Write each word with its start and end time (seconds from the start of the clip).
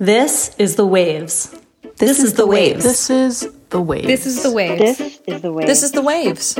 This 0.00 0.56
is 0.56 0.76
the 0.76 0.86
waves. 0.86 1.54
This, 1.98 2.20
is 2.20 2.32
the 2.32 2.46
waves. 2.46 2.84
This 2.84 3.10
is 3.10 3.46
the 3.68 3.82
waves. 3.82 4.06
This 4.06 4.24
is 4.24 4.42
the 4.42 4.50
waves. 4.50 4.96
This 4.96 5.20
is 5.26 5.42
the 5.42 5.52
waves. 5.52 5.66
This 5.66 5.82
is 5.82 5.92
the 5.92 6.00
waves. 6.00 6.58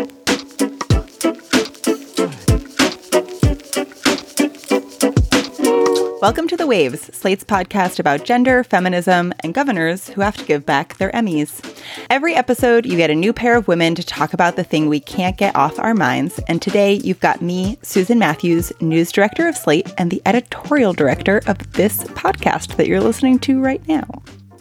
Welcome 6.21 6.49
to 6.49 6.57
The 6.59 6.67
Waves, 6.67 7.09
Slate's 7.17 7.45
podcast 7.45 7.99
about 7.99 8.25
gender, 8.25 8.63
feminism, 8.63 9.33
and 9.41 9.55
governors 9.55 10.07
who 10.11 10.21
have 10.21 10.37
to 10.37 10.45
give 10.45 10.67
back 10.67 10.99
their 10.99 11.11
Emmys. 11.13 11.83
Every 12.11 12.35
episode, 12.35 12.85
you 12.85 12.99
get 12.99 13.09
a 13.09 13.15
new 13.15 13.33
pair 13.33 13.57
of 13.57 13.67
women 13.67 13.95
to 13.95 14.05
talk 14.05 14.35
about 14.35 14.57
the 14.57 14.63
thing 14.63 14.87
we 14.87 15.01
can't 15.01 15.39
get 15.39 15.57
off 15.57 15.79
our 15.79 15.95
minds. 15.95 16.39
And 16.47 16.61
today, 16.61 17.01
you've 17.03 17.21
got 17.21 17.41
me, 17.41 17.79
Susan 17.81 18.19
Matthews, 18.19 18.71
news 18.83 19.11
director 19.11 19.49
of 19.49 19.57
Slate, 19.57 19.91
and 19.97 20.11
the 20.11 20.21
editorial 20.27 20.93
director 20.93 21.41
of 21.47 21.73
this 21.73 22.05
podcast 22.05 22.77
that 22.77 22.87
you're 22.87 23.01
listening 23.01 23.39
to 23.39 23.59
right 23.59 23.89
now. 23.89 24.07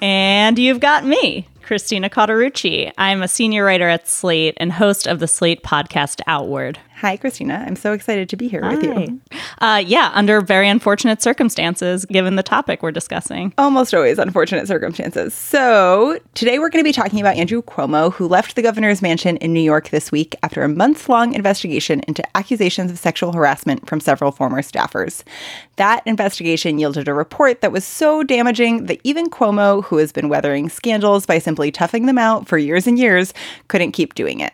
And 0.01 0.57
you've 0.57 0.79
got 0.79 1.03
me, 1.05 1.45
Christina 1.61 2.09
Cauterucci. 2.09 2.93
I'm 2.97 3.21
a 3.21 3.27
senior 3.27 3.65
writer 3.65 3.89
at 3.89 4.07
Slate 4.07 4.53
and 4.61 4.71
host 4.71 5.07
of 5.07 5.19
the 5.19 5.27
Slate 5.27 5.61
podcast 5.63 6.21
Outward. 6.25 6.79
Hi, 6.99 7.15
Christina. 7.15 7.63
I'm 7.65 7.77
so 7.77 7.93
excited 7.93 8.27
to 8.27 8.35
be 8.35 8.49
here 8.49 8.61
with 8.61 8.83
you. 8.83 9.21
Uh, 9.59 9.81
yeah, 9.85 10.11
under 10.13 10.41
very 10.41 10.67
unfortunate 10.67 11.21
circumstances, 11.21 12.03
given 12.03 12.35
the 12.35 12.43
topic 12.43 12.83
we're 12.83 12.91
discussing. 12.91 13.53
Almost 13.57 13.93
always 13.93 14.19
unfortunate 14.19 14.67
circumstances. 14.67 15.33
So, 15.33 16.19
today 16.33 16.59
we're 16.59 16.67
going 16.67 16.83
to 16.83 16.87
be 16.87 16.91
talking 16.91 17.21
about 17.21 17.37
Andrew 17.37 17.61
Cuomo, 17.61 18.11
who 18.11 18.27
left 18.27 18.57
the 18.57 18.61
governor's 18.61 19.01
mansion 19.01 19.37
in 19.37 19.53
New 19.53 19.61
York 19.61 19.91
this 19.91 20.11
week 20.11 20.35
after 20.43 20.61
a 20.61 20.67
months 20.67 21.07
long 21.07 21.33
investigation 21.33 22.01
into 22.05 22.21
accusations 22.35 22.91
of 22.91 22.99
sexual 22.99 23.31
harassment 23.31 23.87
from 23.87 24.01
several 24.01 24.33
former 24.33 24.61
staffers. 24.61 25.23
That 25.77 26.03
investigation 26.05 26.79
yielded 26.79 27.07
a 27.07 27.13
report 27.13 27.61
that 27.61 27.71
was 27.71 27.85
so 27.85 28.23
damaging 28.23 28.87
that 28.87 28.99
even 29.05 29.29
Cuomo, 29.29 29.85
who 29.85 29.97
has 29.97 30.11
been 30.11 30.27
weathering 30.27 30.67
scandals 30.67 31.25
by 31.25 31.39
simply 31.39 31.71
toughing 31.71 32.07
them 32.07 32.17
out 32.17 32.49
for 32.49 32.57
years 32.57 32.87
and 32.87 32.99
years, 32.99 33.33
couldn't 33.69 33.93
keep 33.93 34.15
doing 34.15 34.41
it. 34.41 34.53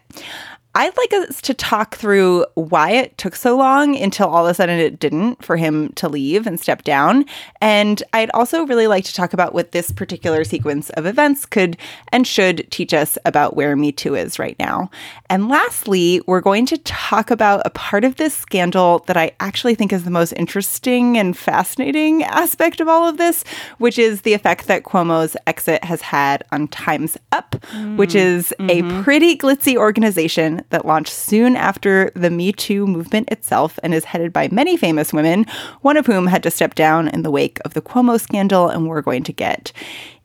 I'd 0.77 0.97
like 0.97 1.13
us 1.13 1.41
to 1.43 1.53
talk 1.53 1.95
through 1.95 2.45
why 2.55 2.91
it 2.91 3.17
took 3.17 3.33
so 3.37 3.55
long 3.55 3.95
until 3.95 4.27
all 4.27 4.45
of 4.45 4.51
a 4.51 4.53
sudden 4.53 4.77
it 4.77 4.99
didn't 4.99 5.41
for 5.41 5.55
him 5.55 5.93
to 5.93 6.09
leave 6.09 6.45
and 6.45 6.59
step 6.59 6.83
down. 6.83 7.23
And 7.61 8.03
I'd 8.11 8.29
also 8.31 8.65
really 8.65 8.85
like 8.85 9.05
to 9.05 9.13
talk 9.13 9.31
about 9.31 9.53
what 9.53 9.71
this 9.71 9.89
particular 9.89 10.43
sequence 10.43 10.89
of 10.91 11.05
events 11.05 11.45
could 11.45 11.77
and 12.11 12.27
should 12.27 12.69
teach 12.71 12.93
us 12.93 13.17
about 13.23 13.55
where 13.55 13.77
Me 13.77 13.93
Too 13.93 14.15
is 14.15 14.37
right 14.37 14.59
now. 14.59 14.89
And 15.29 15.47
lastly, 15.47 16.21
we're 16.27 16.41
going 16.41 16.65
to 16.65 16.77
talk 16.79 17.31
about 17.31 17.61
a 17.63 17.69
part 17.69 18.03
of 18.03 18.17
this 18.17 18.33
scandal 18.33 18.99
that 19.07 19.15
I 19.15 19.31
actually 19.39 19.75
think 19.75 19.93
is 19.93 20.03
the 20.03 20.11
most 20.11 20.33
interesting 20.33 21.17
and 21.17 21.37
fascinating 21.37 22.23
aspect 22.23 22.81
of 22.81 22.89
all 22.89 23.07
of 23.07 23.15
this, 23.15 23.45
which 23.77 23.97
is 23.97 24.23
the 24.23 24.33
effect 24.33 24.67
that 24.67 24.83
Cuomo's 24.83 25.37
exit 25.47 25.85
has 25.85 26.01
had 26.01 26.43
on 26.51 26.67
Time's 26.67 27.17
Up, 27.31 27.55
which 27.95 28.09
mm-hmm. 28.09 28.17
is 28.17 28.51
a 28.59 28.81
mm-hmm. 28.81 29.03
pretty 29.03 29.37
glitzy 29.37 29.77
organization 29.77 30.64
that 30.69 30.85
launched 30.85 31.13
soon 31.13 31.55
after 31.55 32.11
the 32.15 32.29
Me 32.29 32.51
Too 32.51 32.85
movement 32.87 33.29
itself 33.31 33.79
and 33.83 33.93
is 33.93 34.05
headed 34.05 34.33
by 34.33 34.49
many 34.49 34.77
famous 34.77 35.13
women, 35.13 35.45
one 35.81 35.97
of 35.97 36.05
whom 36.05 36.27
had 36.27 36.43
to 36.43 36.51
step 36.51 36.75
down 36.75 37.07
in 37.07 37.21
the 37.21 37.31
wake 37.31 37.59
of 37.65 37.73
the 37.73 37.81
Cuomo 37.81 38.19
scandal. 38.19 38.69
And 38.69 38.87
we're 38.87 39.01
going 39.01 39.23
to 39.23 39.33
get 39.33 39.71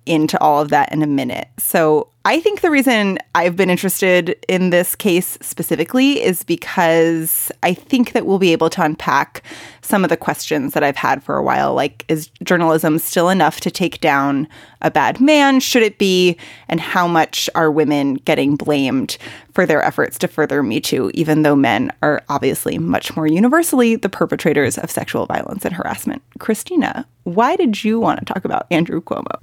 into 0.06 0.40
all 0.40 0.60
of 0.60 0.70
that 0.70 0.92
in 0.92 1.02
a 1.02 1.06
minute. 1.06 1.48
So, 1.58 2.08
I 2.22 2.38
think 2.38 2.60
the 2.60 2.70
reason 2.70 3.18
I've 3.34 3.56
been 3.56 3.70
interested 3.70 4.36
in 4.46 4.68
this 4.68 4.94
case 4.94 5.38
specifically 5.40 6.22
is 6.22 6.44
because 6.44 7.50
I 7.62 7.72
think 7.72 8.12
that 8.12 8.26
we'll 8.26 8.38
be 8.38 8.52
able 8.52 8.68
to 8.70 8.82
unpack 8.82 9.42
some 9.80 10.04
of 10.04 10.10
the 10.10 10.18
questions 10.18 10.74
that 10.74 10.84
I've 10.84 10.96
had 10.96 11.22
for 11.22 11.36
a 11.36 11.42
while. 11.42 11.72
Like, 11.72 12.04
is 12.08 12.28
journalism 12.44 12.98
still 12.98 13.30
enough 13.30 13.60
to 13.60 13.70
take 13.70 14.00
down 14.00 14.48
a 14.82 14.90
bad 14.90 15.18
man? 15.18 15.60
Should 15.60 15.82
it 15.82 15.96
be? 15.96 16.36
And 16.68 16.78
how 16.78 17.08
much 17.08 17.48
are 17.54 17.70
women 17.70 18.14
getting 18.14 18.54
blamed 18.54 19.16
for 19.54 19.64
their 19.64 19.82
efforts 19.82 20.18
to 20.18 20.28
further 20.28 20.62
Me 20.62 20.78
Too, 20.78 21.10
even 21.14 21.40
though 21.40 21.56
men 21.56 21.90
are 22.02 22.22
obviously 22.28 22.76
much 22.76 23.16
more 23.16 23.26
universally 23.26 23.96
the 23.96 24.10
perpetrators 24.10 24.76
of 24.76 24.90
sexual 24.90 25.24
violence 25.24 25.64
and 25.64 25.72
harassment? 25.72 26.22
Christina, 26.38 27.06
why 27.24 27.56
did 27.56 27.82
you 27.82 27.98
want 27.98 28.18
to 28.18 28.26
talk 28.26 28.44
about 28.44 28.66
Andrew 28.70 29.00
Cuomo? 29.00 29.40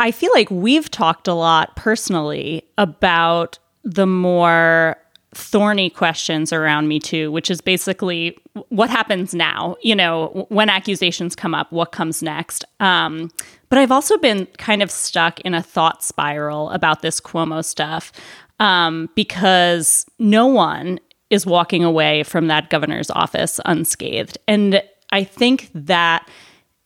I 0.00 0.12
feel 0.12 0.32
like 0.32 0.50
we've 0.50 0.90
talked 0.90 1.28
a 1.28 1.34
lot 1.34 1.76
personally 1.76 2.64
about 2.78 3.58
the 3.84 4.06
more 4.06 4.96
thorny 5.34 5.90
questions 5.90 6.54
around 6.54 6.88
Me 6.88 6.98
Too, 6.98 7.30
which 7.30 7.50
is 7.50 7.60
basically 7.60 8.36
what 8.70 8.88
happens 8.88 9.34
now. 9.34 9.76
You 9.82 9.94
know, 9.94 10.46
when 10.48 10.70
accusations 10.70 11.36
come 11.36 11.54
up, 11.54 11.70
what 11.70 11.92
comes 11.92 12.22
next? 12.22 12.64
Um, 12.80 13.30
but 13.68 13.78
I've 13.78 13.92
also 13.92 14.16
been 14.16 14.46
kind 14.56 14.82
of 14.82 14.90
stuck 14.90 15.38
in 15.40 15.52
a 15.52 15.62
thought 15.62 16.02
spiral 16.02 16.70
about 16.70 17.02
this 17.02 17.20
Cuomo 17.20 17.62
stuff 17.62 18.10
um, 18.58 19.10
because 19.14 20.06
no 20.18 20.46
one 20.46 20.98
is 21.28 21.44
walking 21.44 21.84
away 21.84 22.22
from 22.22 22.46
that 22.46 22.70
governor's 22.70 23.10
office 23.10 23.60
unscathed. 23.66 24.38
And 24.48 24.82
I 25.12 25.24
think 25.24 25.70
that 25.74 26.26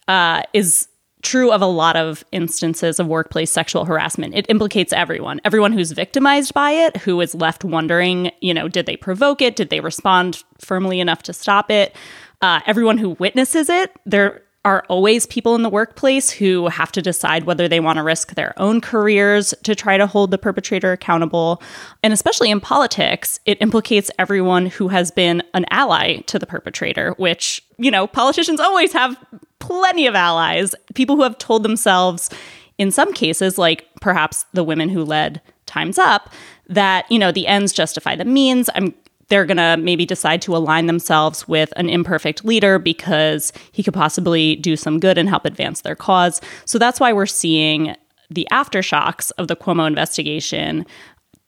uh, 0.09 0.43
is 0.53 0.89
true 1.25 1.51
of 1.51 1.61
a 1.61 1.67
lot 1.67 1.97
of 1.97 2.25
instances 2.31 3.01
of 3.01 3.09
workplace 3.09 3.51
sexual 3.51 3.85
harassment. 3.85 4.35
It 4.35 4.47
implicates 4.49 4.93
everyone, 4.93 5.41
everyone 5.45 5.73
who's 5.73 5.91
victimized 5.91 6.55
by 6.55 6.71
it, 6.71 6.99
who 6.99 7.21
is 7.21 7.35
left 7.35 7.65
wondering, 7.65 8.31
you 8.41 8.55
know, 8.55 8.69
did 8.69 8.87
they 8.87 8.97
provoke 8.97 9.43
it? 9.43 9.57
Did 9.57 9.71
they 9.71 9.81
respond 9.81 10.45
firmly 10.61 11.01
enough 11.01 11.25
to 11.25 11.33
stop 11.33 11.71
it? 11.71 11.97
Uh, 12.41 12.61
everyone 12.67 12.99
who 12.99 13.11
witnesses 13.11 13.69
it, 13.69 13.91
there 14.07 14.44
are 14.65 14.85
always 14.89 15.27
people 15.27 15.55
in 15.55 15.63
the 15.63 15.69
workplace 15.69 16.31
who 16.31 16.69
have 16.69 16.91
to 16.93 17.03
decide 17.03 17.45
whether 17.45 17.69
they 17.69 17.81
want 17.81 17.99
to 17.99 18.03
risk 18.03 18.35
their 18.35 18.59
own 18.59 18.81
careers 18.81 19.55
to 19.63 19.75
try 19.75 19.99
to 19.99 20.07
hold 20.07 20.31
the 20.31 20.39
perpetrator 20.39 20.93
accountable. 20.93 21.63
And 22.03 22.13
especially 22.13 22.51
in 22.51 22.61
politics, 22.61 23.39
it 23.45 23.61
implicates 23.61 24.11
everyone 24.19 24.67
who 24.67 24.89
has 24.89 25.11
been 25.11 25.43
an 25.53 25.67
ally 25.71 26.19
to 26.23 26.39
the 26.39 26.47
perpetrator, 26.47 27.15
which, 27.19 27.63
you 27.77 27.91
know, 27.91 28.07
politicians 28.07 28.59
always 28.59 28.93
have 28.93 29.23
plenty 29.59 30.07
of 30.07 30.15
allies, 30.15 30.75
people 30.95 31.17
who 31.17 31.23
have 31.23 31.39
told 31.39 31.63
themselves, 31.63 32.31
in 32.79 32.91
some 32.91 33.13
cases, 33.13 33.59
like 33.59 33.87
perhaps 34.01 34.47
the 34.55 34.65
women 34.65 34.89
who 34.89 35.05
led 35.05 35.43
Time's 35.67 35.99
Up, 35.99 36.31
that, 36.69 37.11
you 37.11 37.19
know, 37.19 37.33
the 37.33 37.47
ends 37.47 37.73
justify 37.73 38.17
the 38.17 38.25
means. 38.25 38.71
I'm 38.75 38.95
they're 39.29 39.47
going 39.47 39.57
to 39.57 39.77
maybe 39.77 40.07
decide 40.07 40.43
to 40.43 40.57
align 40.57 40.87
themselves 40.87 41.47
with 41.49 41.73
an 41.77 41.89
imperfect 41.89 42.45
leader 42.45 42.79
because 42.79 43.53
he 43.73 43.83
could 43.83 43.95
possibly 43.95 44.57
do 44.57 44.77
some 44.77 45.01
good 45.01 45.19
and 45.19 45.29
help 45.29 45.45
advance 45.45 45.81
their 45.81 45.97
cause. 45.97 46.41
So 46.65 46.79
that's 46.79 47.01
why 47.01 47.13
we're 47.13 47.27
seeing 47.27 47.97
the 48.31 48.47
aftershocks 48.51 49.31
of 49.39 49.49
the 49.49 49.57
Cuomo 49.57 49.87
investigation 49.87 50.87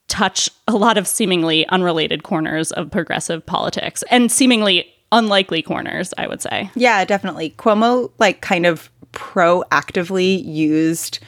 touch 0.09 0.49
a 0.69 0.77
lot 0.77 0.97
of 0.97 1.07
seemingly 1.07 1.67
unrelated 1.69 2.23
corners 2.23 2.71
of 2.73 2.91
progressive 2.91 3.45
politics 3.45 4.05
and 4.11 4.31
seemingly 4.31 4.87
unlikely 5.13 5.63
corners, 5.63 6.15
I 6.17 6.29
would 6.29 6.41
say. 6.41 6.71
Yeah, 6.75 7.05
definitely. 7.05 7.51
Cuomo 7.59 8.13
like 8.19 8.41
kind 8.41 8.67
of 8.67 8.91
proactively 9.13 10.45
used 10.45 11.19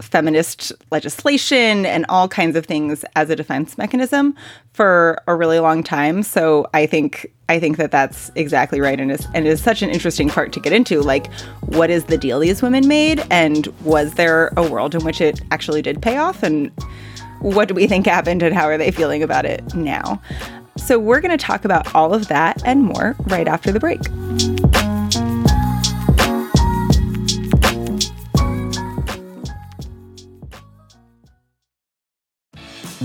feminist 0.00 0.72
legislation 0.90 1.84
and 1.84 2.06
all 2.08 2.28
kinds 2.28 2.56
of 2.56 2.66
things 2.66 3.04
as 3.16 3.30
a 3.30 3.36
defense 3.36 3.76
mechanism 3.76 4.34
for 4.72 5.20
a 5.26 5.34
really 5.34 5.58
long 5.58 5.82
time. 5.82 6.22
So 6.22 6.68
I 6.72 6.86
think 6.86 7.32
I 7.48 7.58
think 7.58 7.78
that 7.78 7.90
that's 7.90 8.30
exactly 8.34 8.80
right, 8.80 9.00
and 9.00 9.10
is 9.10 9.26
and 9.34 9.46
is 9.46 9.62
such 9.62 9.82
an 9.82 9.90
interesting 9.90 10.28
part 10.28 10.52
to 10.52 10.60
get 10.60 10.72
into. 10.72 11.00
Like, 11.00 11.32
what 11.62 11.90
is 11.90 12.04
the 12.04 12.18
deal 12.18 12.38
these 12.40 12.62
women 12.62 12.86
made, 12.86 13.24
and 13.30 13.66
was 13.82 14.14
there 14.14 14.52
a 14.56 14.68
world 14.68 14.94
in 14.94 15.04
which 15.04 15.20
it 15.20 15.40
actually 15.50 15.82
did 15.82 16.02
pay 16.02 16.18
off, 16.18 16.42
and 16.42 16.70
what 17.40 17.68
do 17.68 17.74
we 17.74 17.86
think 17.86 18.06
happened, 18.06 18.42
and 18.42 18.54
how 18.54 18.66
are 18.66 18.76
they 18.78 18.90
feeling 18.90 19.22
about 19.22 19.46
it 19.46 19.74
now? 19.74 20.20
So 20.76 20.98
we're 20.98 21.20
going 21.20 21.36
to 21.36 21.44
talk 21.44 21.64
about 21.64 21.94
all 21.94 22.14
of 22.14 22.28
that 22.28 22.62
and 22.64 22.84
more 22.84 23.16
right 23.26 23.48
after 23.48 23.72
the 23.72 23.80
break. 23.80 24.00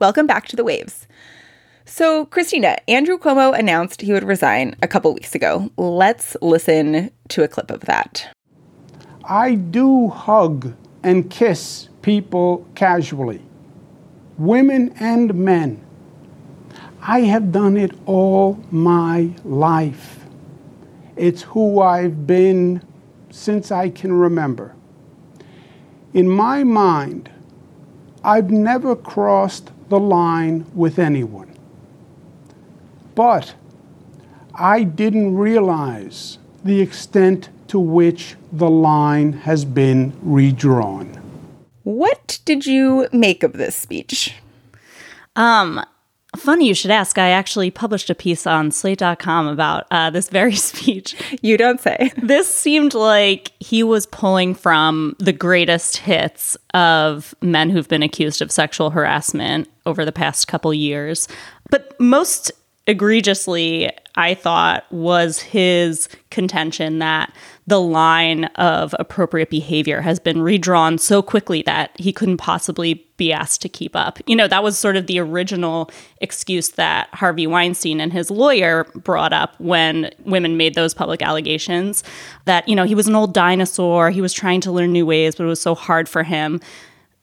Welcome 0.00 0.28
back 0.28 0.46
to 0.46 0.54
the 0.54 0.62
Waves. 0.62 1.08
So, 1.84 2.26
Christina, 2.26 2.76
Andrew 2.86 3.18
Cuomo 3.18 3.52
announced 3.58 4.00
he 4.00 4.12
would 4.12 4.22
resign 4.22 4.76
a 4.80 4.86
couple 4.86 5.12
weeks 5.12 5.34
ago. 5.34 5.72
Let's 5.76 6.36
listen 6.40 7.10
to 7.30 7.42
a 7.42 7.48
clip 7.48 7.68
of 7.72 7.80
that. 7.80 8.28
I 9.24 9.56
do 9.56 10.06
hug 10.06 10.72
and 11.02 11.28
kiss 11.28 11.88
people 12.02 12.64
casually, 12.76 13.42
women 14.38 14.94
and 15.00 15.34
men. 15.34 15.84
I 17.02 17.22
have 17.22 17.50
done 17.50 17.76
it 17.76 17.90
all 18.06 18.64
my 18.70 19.32
life. 19.44 20.24
It's 21.16 21.42
who 21.42 21.80
I've 21.80 22.24
been 22.24 22.84
since 23.30 23.72
I 23.72 23.90
can 23.90 24.12
remember. 24.12 24.76
In 26.14 26.28
my 26.28 26.62
mind, 26.62 27.32
I've 28.22 28.52
never 28.52 28.94
crossed 28.94 29.72
the 29.88 29.98
line 29.98 30.66
with 30.74 30.98
anyone. 30.98 31.54
But 33.14 33.54
I 34.54 34.82
didn't 34.82 35.36
realize 35.36 36.38
the 36.64 36.80
extent 36.80 37.48
to 37.68 37.78
which 37.78 38.36
the 38.52 38.70
line 38.70 39.32
has 39.32 39.64
been 39.64 40.12
redrawn. 40.22 41.20
What 41.84 42.38
did 42.44 42.66
you 42.66 43.08
make 43.12 43.42
of 43.42 43.52
this 43.52 43.76
speech? 43.76 44.34
Um, 45.36 45.84
funny 46.38 46.68
you 46.68 46.74
should 46.74 46.90
ask. 46.90 47.18
I 47.18 47.30
actually 47.30 47.70
published 47.70 48.10
a 48.10 48.14
piece 48.14 48.46
on 48.46 48.70
slate.com 48.70 49.46
about 49.46 49.86
uh, 49.90 50.10
this 50.10 50.28
very 50.28 50.56
speech. 50.56 51.14
You 51.42 51.56
don't 51.56 51.80
say. 51.80 52.12
This 52.16 52.52
seemed 52.52 52.94
like 52.94 53.52
he 53.60 53.82
was 53.82 54.06
pulling 54.06 54.54
from 54.54 55.16
the 55.18 55.32
greatest 55.32 55.98
hits 55.98 56.56
of 56.74 57.34
men 57.42 57.70
who've 57.70 57.88
been 57.88 58.02
accused 58.02 58.42
of 58.42 58.50
sexual 58.50 58.90
harassment 58.90 59.68
over 59.86 60.04
the 60.04 60.12
past 60.12 60.48
couple 60.48 60.72
years. 60.72 61.28
But 61.70 61.98
most 62.00 62.52
egregiously, 62.86 63.90
I 64.14 64.34
thought, 64.34 64.90
was 64.90 65.40
his 65.40 66.08
contention 66.30 66.98
that 66.98 67.32
the 67.68 67.80
line 67.80 68.44
of 68.56 68.94
appropriate 68.98 69.50
behavior 69.50 70.00
has 70.00 70.18
been 70.18 70.40
redrawn 70.40 70.96
so 70.96 71.20
quickly 71.20 71.60
that 71.62 71.90
he 72.00 72.14
couldn't 72.14 72.38
possibly 72.38 73.06
be 73.18 73.30
asked 73.30 73.60
to 73.60 73.68
keep 73.68 73.94
up. 73.94 74.18
You 74.26 74.36
know, 74.36 74.48
that 74.48 74.62
was 74.62 74.78
sort 74.78 74.96
of 74.96 75.06
the 75.06 75.18
original 75.18 75.90
excuse 76.22 76.70
that 76.70 77.10
Harvey 77.12 77.46
Weinstein 77.46 78.00
and 78.00 78.10
his 78.10 78.30
lawyer 78.30 78.84
brought 78.94 79.34
up 79.34 79.54
when 79.60 80.10
women 80.24 80.56
made 80.56 80.76
those 80.76 80.94
public 80.94 81.20
allegations 81.20 82.02
that, 82.46 82.66
you 82.66 82.74
know, 82.74 82.84
he 82.84 82.94
was 82.94 83.06
an 83.06 83.14
old 83.14 83.34
dinosaur, 83.34 84.08
he 84.10 84.22
was 84.22 84.32
trying 84.32 84.62
to 84.62 84.72
learn 84.72 84.90
new 84.90 85.04
ways, 85.04 85.34
but 85.34 85.44
it 85.44 85.48
was 85.48 85.60
so 85.60 85.74
hard 85.74 86.08
for 86.08 86.22
him. 86.22 86.60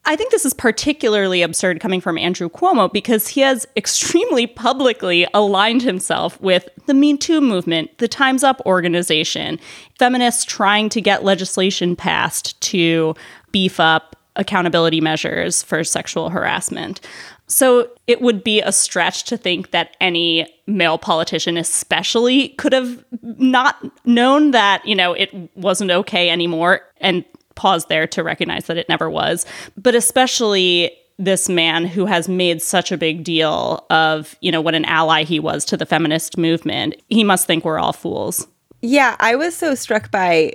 I 0.08 0.16
think 0.16 0.32
this 0.32 0.46
is 0.46 0.54
particularly 0.54 1.42
absurd 1.42 1.80
coming 1.80 2.00
from 2.00 2.18
Andrew 2.18 2.48
Cuomo 2.50 2.92
because 2.92 3.28
he 3.28 3.42
has 3.42 3.68
extremely 3.76 4.46
publicly 4.46 5.26
aligned 5.34 5.82
himself 5.82 6.40
with 6.40 6.70
the 6.86 6.94
Me 6.94 7.18
Too 7.18 7.42
movement, 7.42 7.98
the 7.98 8.08
Time's 8.08 8.44
Up 8.44 8.62
organization, 8.66 9.60
feminists 9.98 10.44
trying 10.44 10.90
to 10.90 11.02
get 11.02 11.24
legislation 11.24 11.96
passed 11.96 12.60
to 12.62 13.16
beef 13.52 13.80
up 13.80 14.16
accountability 14.36 15.02
measures 15.02 15.64
for 15.64 15.84
sexual 15.84 16.30
harassment. 16.30 17.02
So 17.48 17.90
it 18.06 18.22
would 18.22 18.44
be 18.44 18.62
a 18.62 18.72
stretch 18.72 19.24
to 19.26 19.38
think 19.38 19.72
that 19.72 19.96
any 20.02 20.48
male 20.68 20.98
politician, 20.98 21.58
especially, 21.58 22.50
could 22.50 22.74
have 22.74 23.04
not 23.22 23.78
known 24.06 24.52
that, 24.52 24.86
you 24.86 24.96
know, 24.96 25.14
it 25.14 25.34
wasn't 25.56 25.92
okay 25.92 26.30
anymore 26.30 26.82
and 26.98 27.24
pause 27.56 27.86
there 27.86 28.08
to 28.08 28.24
recognize 28.24 28.66
that 28.66 28.78
it 28.78 28.90
never 28.90 29.10
was. 29.10 29.46
But 29.78 29.96
especially 29.96 30.92
this 31.18 31.48
man 31.48 31.86
who 31.86 32.06
has 32.06 32.28
made 32.28 32.62
such 32.62 32.92
a 32.92 32.98
big 32.98 33.24
deal 33.24 33.86
of, 33.90 34.36
you 34.42 34.52
know, 34.52 34.62
what 34.62 34.76
an 34.76 34.86
ally 34.86 35.24
he 35.24 35.40
was 35.40 35.64
to 35.66 35.78
the 35.78 35.86
feminist 35.86 36.38
movement. 36.38 36.96
He 37.10 37.24
must 37.24 37.48
think 37.48 37.64
we're 37.64 37.80
all 37.80 37.94
fools. 37.94 38.48
Yeah, 38.82 39.16
I 39.20 39.36
was 39.36 39.56
so 39.56 39.76
struck 39.76 40.12
by 40.12 40.54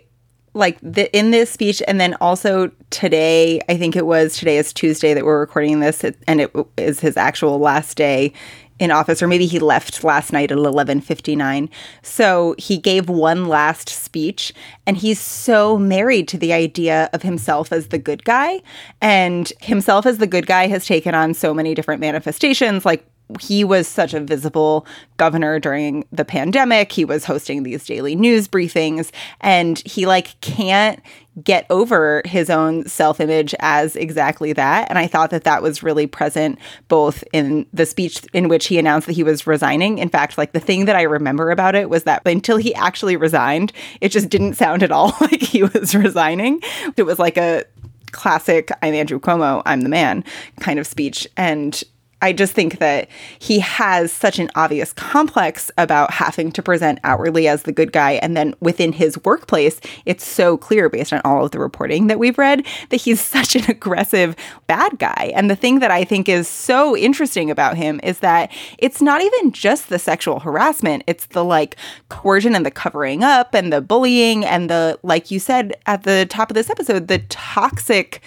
like 0.52 0.78
the, 0.82 1.14
in 1.16 1.30
this 1.30 1.50
speech 1.50 1.82
and 1.86 2.00
then 2.00 2.14
also 2.14 2.70
today 2.90 3.60
i 3.68 3.76
think 3.76 3.94
it 3.94 4.04
was 4.04 4.36
today 4.36 4.58
is 4.58 4.72
tuesday 4.72 5.14
that 5.14 5.24
we're 5.24 5.38
recording 5.38 5.78
this 5.78 6.04
and 6.26 6.40
it 6.40 6.52
is 6.76 6.98
his 6.98 7.16
actual 7.16 7.60
last 7.60 7.96
day 7.96 8.32
in 8.80 8.90
office 8.90 9.22
or 9.22 9.28
maybe 9.28 9.46
he 9.46 9.60
left 9.60 10.02
last 10.02 10.32
night 10.32 10.50
at 10.50 10.58
11:59 10.58 11.68
so 12.02 12.56
he 12.58 12.78
gave 12.78 13.08
one 13.08 13.46
last 13.46 13.88
speech 13.88 14.52
and 14.86 14.96
he's 14.96 15.20
so 15.20 15.78
married 15.78 16.26
to 16.28 16.38
the 16.38 16.52
idea 16.52 17.08
of 17.12 17.22
himself 17.22 17.72
as 17.72 17.88
the 17.88 17.98
good 17.98 18.24
guy. 18.24 18.60
And 19.00 19.52
himself 19.60 20.06
as 20.06 20.18
the 20.18 20.26
good 20.26 20.46
guy 20.46 20.66
has 20.66 20.86
taken 20.86 21.14
on 21.14 21.34
so 21.34 21.54
many 21.54 21.74
different 21.74 22.00
manifestations. 22.00 22.84
Like 22.84 23.06
he 23.40 23.62
was 23.62 23.86
such 23.86 24.14
a 24.14 24.20
visible 24.20 24.86
governor 25.16 25.60
during 25.60 26.04
the 26.10 26.24
pandemic. 26.24 26.90
He 26.90 27.04
was 27.04 27.24
hosting 27.24 27.62
these 27.62 27.84
daily 27.84 28.16
news 28.16 28.48
briefings. 28.48 29.10
And 29.40 29.78
he 29.86 30.06
like 30.06 30.40
can't 30.40 31.00
get 31.44 31.66
over 31.70 32.22
his 32.24 32.50
own 32.50 32.86
self-image 32.86 33.54
as 33.60 33.96
exactly 33.96 34.52
that 34.52 34.88
and 34.88 34.98
I 34.98 35.06
thought 35.06 35.30
that 35.30 35.44
that 35.44 35.62
was 35.62 35.82
really 35.82 36.06
present 36.06 36.58
both 36.88 37.24
in 37.32 37.66
the 37.72 37.86
speech 37.86 38.24
in 38.32 38.48
which 38.48 38.66
he 38.66 38.78
announced 38.78 39.06
that 39.06 39.14
he 39.14 39.22
was 39.22 39.46
resigning. 39.46 39.98
In 39.98 40.08
fact, 40.08 40.38
like 40.38 40.52
the 40.52 40.60
thing 40.60 40.84
that 40.86 40.96
I 40.96 41.02
remember 41.02 41.50
about 41.50 41.74
it 41.74 41.88
was 41.88 42.04
that 42.04 42.26
until 42.26 42.56
he 42.56 42.74
actually 42.74 43.16
resigned, 43.16 43.72
it 44.00 44.10
just 44.10 44.28
didn't 44.28 44.54
sound 44.54 44.82
at 44.82 44.92
all 44.92 45.16
like 45.20 45.40
he 45.40 45.62
was 45.62 45.94
resigning. 45.94 46.60
It 46.96 47.04
was 47.04 47.18
like 47.18 47.36
a 47.36 47.64
classic 48.12 48.70
I'm 48.82 48.94
Andrew 48.94 49.20
Cuomo, 49.20 49.62
I'm 49.64 49.82
the 49.82 49.88
man 49.88 50.24
kind 50.58 50.78
of 50.78 50.86
speech 50.86 51.26
and 51.36 51.82
I 52.22 52.32
just 52.32 52.52
think 52.52 52.78
that 52.78 53.08
he 53.38 53.60
has 53.60 54.12
such 54.12 54.38
an 54.38 54.50
obvious 54.54 54.92
complex 54.92 55.70
about 55.78 56.12
having 56.12 56.52
to 56.52 56.62
present 56.62 56.98
outwardly 57.02 57.48
as 57.48 57.62
the 57.62 57.72
good 57.72 57.92
guy. 57.92 58.12
And 58.12 58.36
then 58.36 58.54
within 58.60 58.92
his 58.92 59.22
workplace, 59.24 59.80
it's 60.04 60.26
so 60.26 60.56
clear 60.56 60.88
based 60.88 61.12
on 61.12 61.20
all 61.24 61.44
of 61.44 61.50
the 61.50 61.58
reporting 61.58 62.08
that 62.08 62.18
we've 62.18 62.38
read 62.38 62.66
that 62.90 62.98
he's 62.98 63.20
such 63.30 63.56
an 63.56 63.64
aggressive 63.70 64.36
bad 64.66 64.98
guy. 64.98 65.32
And 65.34 65.50
the 65.50 65.56
thing 65.56 65.78
that 65.78 65.90
I 65.90 66.04
think 66.04 66.28
is 66.28 66.48
so 66.48 66.96
interesting 66.96 67.50
about 67.50 67.76
him 67.76 68.00
is 68.02 68.18
that 68.20 68.52
it's 68.78 69.00
not 69.00 69.22
even 69.22 69.52
just 69.52 69.88
the 69.88 69.98
sexual 69.98 70.40
harassment, 70.40 71.04
it's 71.06 71.26
the 71.26 71.44
like 71.44 71.76
coercion 72.08 72.54
and 72.54 72.66
the 72.66 72.70
covering 72.70 73.22
up 73.22 73.54
and 73.54 73.72
the 73.72 73.80
bullying 73.80 74.44
and 74.44 74.68
the, 74.68 74.98
like 75.02 75.30
you 75.30 75.38
said 75.38 75.74
at 75.86 76.02
the 76.02 76.26
top 76.28 76.50
of 76.50 76.54
this 76.54 76.70
episode, 76.70 77.08
the 77.08 77.20
toxic 77.28 78.20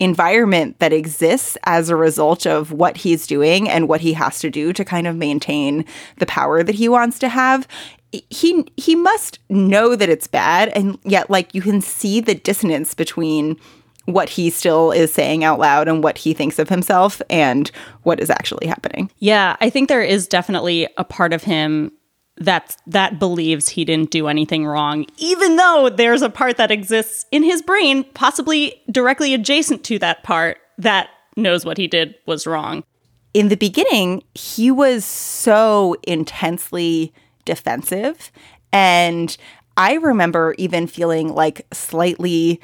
environment 0.00 0.78
that 0.80 0.92
exists 0.92 1.56
as 1.64 1.88
a 1.88 1.96
result 1.96 2.46
of 2.46 2.72
what 2.72 2.96
he's 2.96 3.26
doing 3.26 3.68
and 3.68 3.88
what 3.88 4.00
he 4.00 4.14
has 4.14 4.40
to 4.40 4.50
do 4.50 4.72
to 4.72 4.84
kind 4.84 5.06
of 5.06 5.14
maintain 5.14 5.84
the 6.18 6.26
power 6.26 6.62
that 6.62 6.74
he 6.74 6.88
wants 6.88 7.18
to 7.18 7.28
have 7.28 7.68
he 8.30 8.64
he 8.76 8.96
must 8.96 9.38
know 9.48 9.94
that 9.94 10.08
it's 10.08 10.26
bad 10.26 10.68
and 10.70 10.98
yet 11.04 11.30
like 11.30 11.54
you 11.54 11.62
can 11.62 11.80
see 11.80 12.20
the 12.20 12.34
dissonance 12.34 12.92
between 12.92 13.56
what 14.06 14.28
he 14.28 14.50
still 14.50 14.90
is 14.90 15.12
saying 15.12 15.44
out 15.44 15.58
loud 15.58 15.86
and 15.86 16.02
what 16.02 16.18
he 16.18 16.34
thinks 16.34 16.58
of 16.58 16.68
himself 16.68 17.20
and 17.30 17.70
what 18.02 18.18
is 18.18 18.30
actually 18.30 18.66
happening. 18.66 19.10
Yeah, 19.18 19.56
I 19.60 19.70
think 19.70 19.88
there 19.88 20.02
is 20.02 20.26
definitely 20.26 20.88
a 20.96 21.04
part 21.04 21.32
of 21.32 21.44
him 21.44 21.92
that 22.36 22.76
that 22.86 23.18
believes 23.18 23.68
he 23.68 23.84
didn't 23.84 24.10
do 24.10 24.26
anything 24.26 24.66
wrong 24.66 25.04
even 25.18 25.56
though 25.56 25.90
there's 25.90 26.22
a 26.22 26.30
part 26.30 26.56
that 26.56 26.70
exists 26.70 27.26
in 27.30 27.42
his 27.42 27.60
brain 27.60 28.04
possibly 28.14 28.80
directly 28.90 29.34
adjacent 29.34 29.84
to 29.84 29.98
that 29.98 30.22
part 30.22 30.58
that 30.78 31.10
knows 31.36 31.64
what 31.64 31.78
he 31.78 31.86
did 31.86 32.14
was 32.26 32.46
wrong. 32.46 32.82
In 33.34 33.48
the 33.48 33.56
beginning 33.56 34.22
he 34.34 34.70
was 34.70 35.04
so 35.04 35.96
intensely 36.04 37.12
defensive. 37.44 38.32
And 38.72 39.36
i 39.76 39.94
remember 39.94 40.54
even 40.58 40.86
feeling 40.86 41.34
like 41.34 41.66
slightly 41.72 42.60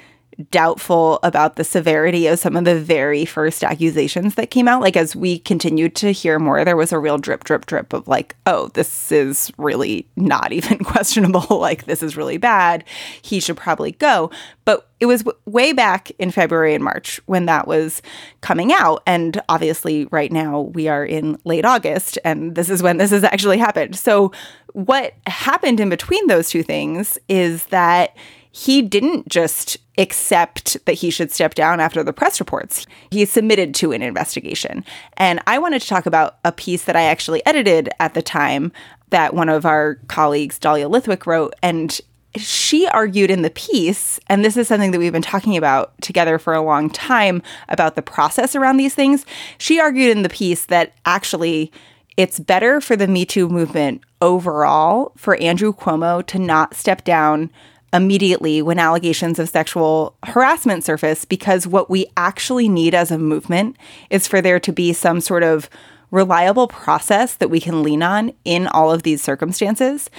doubtful 0.51 1.19
about 1.23 1.57
the 1.57 1.65
severity 1.65 2.27
of 2.27 2.39
some 2.39 2.57
of 2.57 2.65
the 2.65 2.79
very 2.79 3.25
first 3.25 3.65
accusations 3.65 4.35
that 4.35 4.51
came 4.51 4.69
out. 4.69 4.83
Like, 4.83 4.97
as 4.97 5.17
we 5.17 5.39
continued 5.39 5.95
to 5.97 6.13
hear 6.13 6.39
more, 6.39 6.65
there 6.65 6.77
was 6.77 6.93
a 6.93 6.99
real 6.99 7.19
drip, 7.19 7.45
drip, 7.45 7.67
drip 7.67 7.93
of 7.93 8.07
like, 8.07 8.37
oh, 8.47 8.69
this 8.75 9.11
is 9.11 9.51
really 9.57 10.09
not 10.17 10.53
even 10.53 10.79
questionable. 10.79 11.59
like, 11.59 11.87
this 11.87 12.03
is 12.03 12.17
really 12.17 12.37
bad. 12.37 12.85
He 13.23 13.41
should 13.41 13.57
probably 13.57 13.93
go. 13.93 14.31
But 14.65 14.89
it 15.01 15.07
was 15.07 15.23
w- 15.23 15.39
way 15.47 15.73
back 15.73 16.11
in 16.19 16.31
February 16.31 16.75
and 16.75 16.85
March 16.85 17.21
when 17.27 17.47
that 17.47 17.67
was 17.67 18.03
coming 18.41 18.73
out. 18.73 19.03
And 19.07 19.41
obviously, 19.49 20.07
right 20.07 20.33
now 20.33 20.61
we 20.61 20.89
are 20.89 21.05
in 21.05 21.39
late 21.45 21.65
August, 21.65 22.19
and 22.25 22.55
this 22.55 22.69
is 22.69 22.83
when 22.83 22.97
this 22.97 23.11
has 23.11 23.25
actually 23.25 23.59
happened. 23.59 23.97
So, 23.97 24.33
what 24.73 25.15
happened 25.27 25.81
in 25.81 25.89
between 25.89 26.27
those 26.27 26.51
two 26.51 26.63
things 26.63 27.19
is 27.29 27.65
that 27.67 28.15
he 28.57 28.81
didn't 28.81 29.29
just 29.29 29.77
accept 29.99 30.83
that 30.87 30.95
he 30.95 31.11
should 31.11 31.31
step 31.31 31.55
down 31.55 31.79
after 31.79 32.03
the 32.03 32.13
press 32.13 32.41
reports. 32.41 32.87
He 33.11 33.27
submitted 33.27 33.75
to 33.75 33.93
an 33.93 34.01
investigation. 34.01 34.83
And 35.19 35.43
I 35.47 35.59
wanted 35.59 35.83
to 35.83 35.89
talk 35.89 36.07
about 36.07 36.39
a 36.43 36.53
piece 36.53 36.85
that 36.85 36.97
I 36.97 37.03
actually 37.03 37.45
edited 37.45 37.91
at 38.01 38.15
the 38.15 38.23
time 38.23 38.73
that 39.11 39.35
one 39.35 39.51
of 39.51 39.67
our 39.67 39.97
colleagues, 40.09 40.59
Dahlia 40.59 40.89
Lithwick, 40.89 41.27
wrote. 41.27 41.53
And 41.63 42.01
she 42.35 42.87
argued 42.87 43.31
in 43.31 43.43
the 43.43 43.51
piece, 43.51 44.19
and 44.27 44.43
this 44.43 44.57
is 44.57 44.69
something 44.69 44.91
that 44.91 44.99
we've 44.99 45.13
been 45.13 45.21
talking 45.21 45.59
about 45.59 45.93
together 46.01 46.39
for 46.39 46.55
a 46.55 46.63
long 46.63 46.89
time 46.89 47.43
about 47.69 47.95
the 47.95 48.01
process 48.01 48.57
around 48.57 48.79
these 48.79 48.95
things. 48.95 49.27
She 49.59 49.79
argued 49.81 50.17
in 50.17 50.23
the 50.23 50.31
piece 50.31 50.65
that 50.67 50.95
actually 51.05 51.71
it's 52.17 52.41
better 52.41 52.81
for 52.81 52.97
the 52.97 53.07
Me 53.07 53.27
Too 53.27 53.51
movement 53.51 54.01
overall 54.23 55.13
for 55.15 55.37
Andrew 55.37 55.75
Cuomo 55.75 56.25
to 56.29 56.39
not 56.39 56.75
step 56.75 57.05
down 57.05 57.51
immediately 57.97 58.63
when 58.63 58.79
allegations 58.79 59.39
of 59.39 59.49
sexual 59.49 60.17
harassment 60.25 60.85
surface 60.85 61.25
because 61.25 61.67
what 61.67 61.89
we 61.91 62.07
actually 62.17 62.69
need 62.69 62.95
as 62.95 63.11
a 63.11 63.19
movement 63.19 63.77
is 64.11 64.29
for 64.29 64.41
there 64.41 64.61
to 64.61 64.73
be 64.73 64.93
some 64.93 65.21
sort 65.21 65.43
of 65.43 65.69
reliable 66.11 66.69
process 66.69 67.35
that 67.37 67.51
we 67.51 67.59
can 67.59 67.83
lean 67.83 68.03
on 68.03 68.33
in 68.45 68.67
all 68.69 68.93
of 68.93 69.03
these 69.03 69.23
circumstances. 69.23 70.11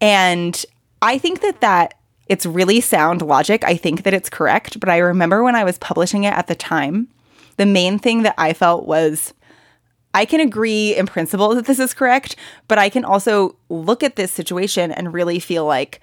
And 0.00 0.64
I 1.02 1.18
think 1.18 1.40
that 1.42 1.60
that 1.60 1.94
it's 2.26 2.46
really 2.46 2.80
sound 2.80 3.22
logic. 3.22 3.62
I 3.64 3.76
think 3.76 4.02
that 4.02 4.14
it's 4.14 4.30
correct, 4.30 4.80
but 4.80 4.88
I 4.88 4.98
remember 4.98 5.44
when 5.44 5.54
I 5.54 5.62
was 5.62 5.78
publishing 5.78 6.24
it 6.24 6.32
at 6.32 6.48
the 6.48 6.56
time, 6.56 7.08
the 7.56 7.66
main 7.66 7.98
thing 7.98 8.22
that 8.22 8.34
I 8.36 8.52
felt 8.52 8.86
was 8.86 9.32
I 10.12 10.24
can 10.24 10.40
agree 10.40 10.96
in 10.96 11.06
principle 11.06 11.54
that 11.54 11.66
this 11.66 11.78
is 11.78 11.92
correct, 11.92 12.36
but 12.68 12.78
I 12.78 12.88
can 12.88 13.04
also 13.04 13.56
look 13.68 14.02
at 14.02 14.16
this 14.16 14.32
situation 14.32 14.90
and 14.90 15.12
really 15.12 15.38
feel 15.38 15.66
like, 15.66 16.00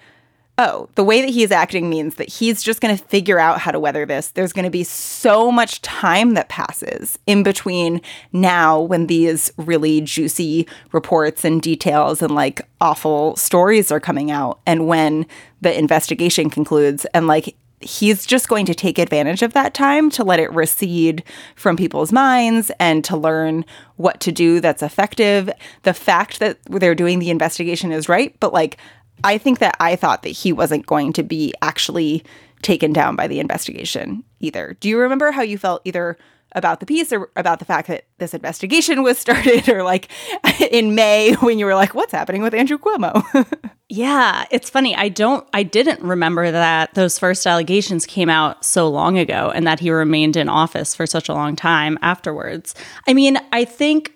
oh, 0.56 0.88
the 0.94 1.02
way 1.02 1.20
that 1.20 1.30
he's 1.30 1.50
acting 1.50 1.90
means 1.90 2.14
that 2.14 2.28
he's 2.28 2.62
just 2.62 2.80
going 2.80 2.96
to 2.96 3.04
figure 3.04 3.38
out 3.38 3.58
how 3.58 3.72
to 3.72 3.80
weather 3.80 4.06
this. 4.06 4.28
There's 4.28 4.52
going 4.52 4.64
to 4.64 4.70
be 4.70 4.84
so 4.84 5.50
much 5.50 5.82
time 5.82 6.34
that 6.34 6.48
passes 6.48 7.18
in 7.26 7.42
between 7.42 8.00
now 8.32 8.80
when 8.80 9.08
these 9.08 9.52
really 9.56 10.00
juicy 10.00 10.68
reports 10.92 11.44
and 11.44 11.60
details 11.60 12.22
and 12.22 12.34
like 12.34 12.62
awful 12.80 13.34
stories 13.36 13.90
are 13.90 14.00
coming 14.00 14.30
out 14.30 14.60
and 14.66 14.86
when 14.86 15.26
the 15.60 15.76
investigation 15.76 16.50
concludes 16.50 17.04
and 17.14 17.26
like 17.26 17.56
he's 17.80 18.24
just 18.24 18.48
going 18.48 18.64
to 18.66 18.74
take 18.74 18.98
advantage 18.98 19.42
of 19.42 19.52
that 19.52 19.74
time 19.74 20.08
to 20.10 20.24
let 20.24 20.40
it 20.40 20.52
recede 20.52 21.22
from 21.54 21.76
people's 21.76 22.12
minds 22.12 22.70
and 22.80 23.04
to 23.04 23.16
learn 23.16 23.64
what 23.96 24.20
to 24.20 24.32
do 24.32 24.60
that's 24.60 24.82
effective. 24.82 25.50
The 25.82 25.94
fact 25.94 26.38
that 26.38 26.58
they're 26.64 26.94
doing 26.94 27.18
the 27.18 27.30
investigation 27.30 27.92
is 27.92 28.08
right, 28.08 28.34
but 28.40 28.52
like 28.52 28.78
I 29.22 29.38
think 29.38 29.58
that 29.60 29.76
I 29.80 29.96
thought 29.96 30.22
that 30.22 30.30
he 30.30 30.52
wasn't 30.52 30.86
going 30.86 31.12
to 31.14 31.22
be 31.22 31.54
actually 31.62 32.24
taken 32.62 32.92
down 32.92 33.14
by 33.14 33.28
the 33.28 33.40
investigation 33.40 34.24
either. 34.40 34.76
Do 34.80 34.88
you 34.88 34.98
remember 34.98 35.30
how 35.30 35.42
you 35.42 35.58
felt 35.58 35.82
either 35.84 36.16
about 36.54 36.80
the 36.80 36.86
piece 36.86 37.12
or 37.12 37.30
about 37.36 37.58
the 37.58 37.64
fact 37.64 37.88
that 37.88 38.04
this 38.18 38.32
investigation 38.32 39.02
was 39.02 39.18
started 39.24 39.68
or 39.68 39.82
like 39.82 40.08
in 40.70 40.94
May 40.94 41.34
when 41.34 41.58
you 41.58 41.66
were 41.66 41.74
like 41.74 41.94
what's 41.94 42.12
happening 42.12 42.42
with 42.42 42.54
Andrew 42.54 42.78
Cuomo? 42.78 43.22
yeah, 43.88 44.44
it's 44.50 44.70
funny. 44.70 44.94
I 44.94 45.08
don't 45.08 45.46
I 45.52 45.62
didn't 45.62 46.00
remember 46.00 46.50
that 46.50 46.94
those 46.94 47.18
first 47.18 47.46
allegations 47.46 48.06
came 48.06 48.30
out 48.30 48.64
so 48.64 48.88
long 48.88 49.18
ago 49.18 49.50
and 49.54 49.66
that 49.66 49.80
he 49.80 49.90
remained 49.90 50.36
in 50.36 50.48
office 50.48 50.94
for 50.94 51.06
such 51.06 51.28
a 51.28 51.34
long 51.34 51.56
time 51.56 51.98
afterwards. 52.02 52.74
I 53.06 53.14
mean, 53.14 53.38
I 53.52 53.64
think 53.64 54.13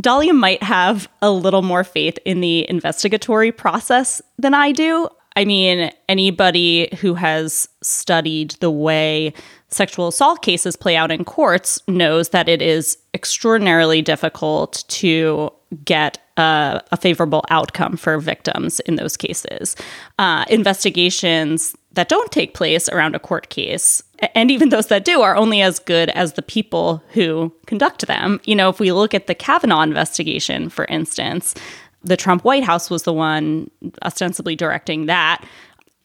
Dahlia 0.00 0.32
might 0.32 0.62
have 0.62 1.08
a 1.22 1.30
little 1.30 1.62
more 1.62 1.84
faith 1.84 2.18
in 2.24 2.40
the 2.40 2.68
investigatory 2.70 3.50
process 3.50 4.22
than 4.38 4.54
I 4.54 4.72
do. 4.72 5.08
I 5.36 5.44
mean, 5.44 5.92
anybody 6.08 6.88
who 7.00 7.14
has 7.14 7.68
studied 7.82 8.52
the 8.60 8.70
way 8.70 9.32
sexual 9.68 10.08
assault 10.08 10.42
cases 10.42 10.76
play 10.76 10.96
out 10.96 11.10
in 11.10 11.24
courts 11.24 11.80
knows 11.86 12.30
that 12.30 12.48
it 12.48 12.62
is 12.62 12.98
extraordinarily 13.14 14.02
difficult 14.02 14.84
to 14.88 15.52
get 15.84 16.18
a, 16.36 16.80
a 16.90 16.96
favorable 16.96 17.44
outcome 17.50 17.96
for 17.96 18.18
victims 18.18 18.80
in 18.80 18.96
those 18.96 19.16
cases. 19.16 19.76
Uh, 20.18 20.44
investigations 20.48 21.76
that 21.98 22.08
don't 22.08 22.30
take 22.30 22.54
place 22.54 22.88
around 22.88 23.16
a 23.16 23.18
court 23.18 23.48
case, 23.48 24.04
and 24.32 24.52
even 24.52 24.68
those 24.68 24.86
that 24.86 25.04
do, 25.04 25.20
are 25.20 25.34
only 25.34 25.62
as 25.62 25.80
good 25.80 26.10
as 26.10 26.34
the 26.34 26.42
people 26.42 27.02
who 27.08 27.52
conduct 27.66 28.06
them. 28.06 28.40
You 28.44 28.54
know, 28.54 28.68
if 28.68 28.78
we 28.78 28.92
look 28.92 29.14
at 29.14 29.26
the 29.26 29.34
Kavanaugh 29.34 29.82
investigation, 29.82 30.68
for 30.68 30.84
instance, 30.84 31.56
the 32.04 32.16
Trump 32.16 32.44
White 32.44 32.62
House 32.62 32.88
was 32.88 33.02
the 33.02 33.12
one 33.12 33.68
ostensibly 34.04 34.54
directing 34.54 35.06
that. 35.06 35.44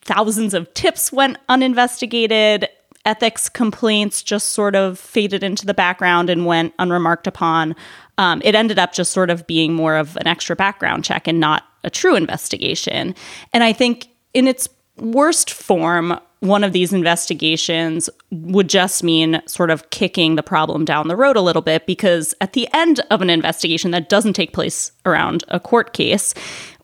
Thousands 0.02 0.52
of 0.52 0.74
tips 0.74 1.12
went 1.12 1.38
uninvestigated 1.48 2.68
ethics 3.04 3.48
complaints 3.48 4.20
just 4.20 4.50
sort 4.50 4.74
of 4.74 4.98
faded 4.98 5.44
into 5.44 5.64
the 5.64 5.74
background 5.74 6.28
and 6.28 6.44
went 6.44 6.74
unremarked 6.80 7.28
upon. 7.28 7.76
Um, 8.18 8.42
it 8.44 8.56
ended 8.56 8.80
up 8.80 8.94
just 8.94 9.12
sort 9.12 9.30
of 9.30 9.46
being 9.46 9.72
more 9.72 9.94
of 9.94 10.16
an 10.16 10.26
extra 10.26 10.56
background 10.56 11.04
check 11.04 11.28
and 11.28 11.38
not 11.38 11.62
a 11.84 11.90
true 11.90 12.16
investigation. 12.16 13.14
And 13.52 13.62
I 13.62 13.72
think 13.72 14.08
in 14.32 14.48
its 14.48 14.68
worst 14.96 15.50
form, 15.50 16.18
one 16.40 16.62
of 16.62 16.72
these 16.72 16.92
investigations 16.92 18.10
would 18.30 18.68
just 18.68 19.02
mean 19.02 19.40
sort 19.46 19.70
of 19.70 19.88
kicking 19.90 20.36
the 20.36 20.42
problem 20.42 20.84
down 20.84 21.08
the 21.08 21.16
road 21.16 21.36
a 21.36 21.40
little 21.40 21.62
bit 21.62 21.86
because 21.86 22.34
at 22.40 22.52
the 22.52 22.68
end 22.74 23.00
of 23.10 23.22
an 23.22 23.30
investigation 23.30 23.90
that 23.92 24.08
doesn't 24.08 24.34
take 24.34 24.52
place 24.52 24.92
around 25.06 25.44
a 25.48 25.58
court 25.58 25.94
case 25.94 26.34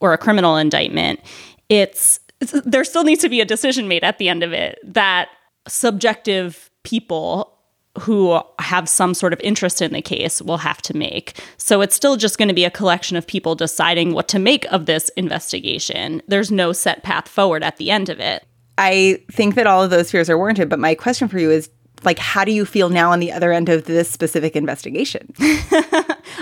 or 0.00 0.12
a 0.12 0.18
criminal 0.18 0.56
indictment, 0.56 1.20
it's, 1.68 2.20
it's 2.40 2.52
there 2.64 2.84
still 2.84 3.04
needs 3.04 3.20
to 3.20 3.28
be 3.28 3.40
a 3.40 3.44
decision 3.44 3.86
made 3.86 4.02
at 4.02 4.18
the 4.18 4.28
end 4.28 4.42
of 4.42 4.52
it 4.52 4.78
that 4.82 5.28
subjective 5.68 6.70
people 6.82 7.59
who 7.98 8.40
have 8.58 8.88
some 8.88 9.14
sort 9.14 9.32
of 9.32 9.40
interest 9.40 9.82
in 9.82 9.92
the 9.92 10.02
case 10.02 10.40
will 10.40 10.58
have 10.58 10.80
to 10.82 10.96
make. 10.96 11.40
So 11.56 11.80
it's 11.80 11.94
still 11.94 12.16
just 12.16 12.38
going 12.38 12.48
to 12.48 12.54
be 12.54 12.64
a 12.64 12.70
collection 12.70 13.16
of 13.16 13.26
people 13.26 13.54
deciding 13.54 14.14
what 14.14 14.28
to 14.28 14.38
make 14.38 14.64
of 14.66 14.86
this 14.86 15.08
investigation. 15.10 16.22
There's 16.28 16.52
no 16.52 16.72
set 16.72 17.02
path 17.02 17.28
forward 17.28 17.64
at 17.64 17.78
the 17.78 17.90
end 17.90 18.08
of 18.08 18.20
it. 18.20 18.46
I 18.78 19.22
think 19.30 19.56
that 19.56 19.66
all 19.66 19.82
of 19.82 19.90
those 19.90 20.10
fears 20.10 20.30
are 20.30 20.38
warranted, 20.38 20.68
but 20.68 20.78
my 20.78 20.94
question 20.94 21.28
for 21.28 21.38
you 21.38 21.50
is 21.50 21.68
like 22.04 22.18
how 22.18 22.44
do 22.44 22.52
you 22.52 22.64
feel 22.64 22.88
now 22.88 23.12
on 23.12 23.20
the 23.20 23.32
other 23.32 23.52
end 23.52 23.68
of 23.68 23.84
this 23.84 24.10
specific 24.10 24.56
investigation? 24.56 25.32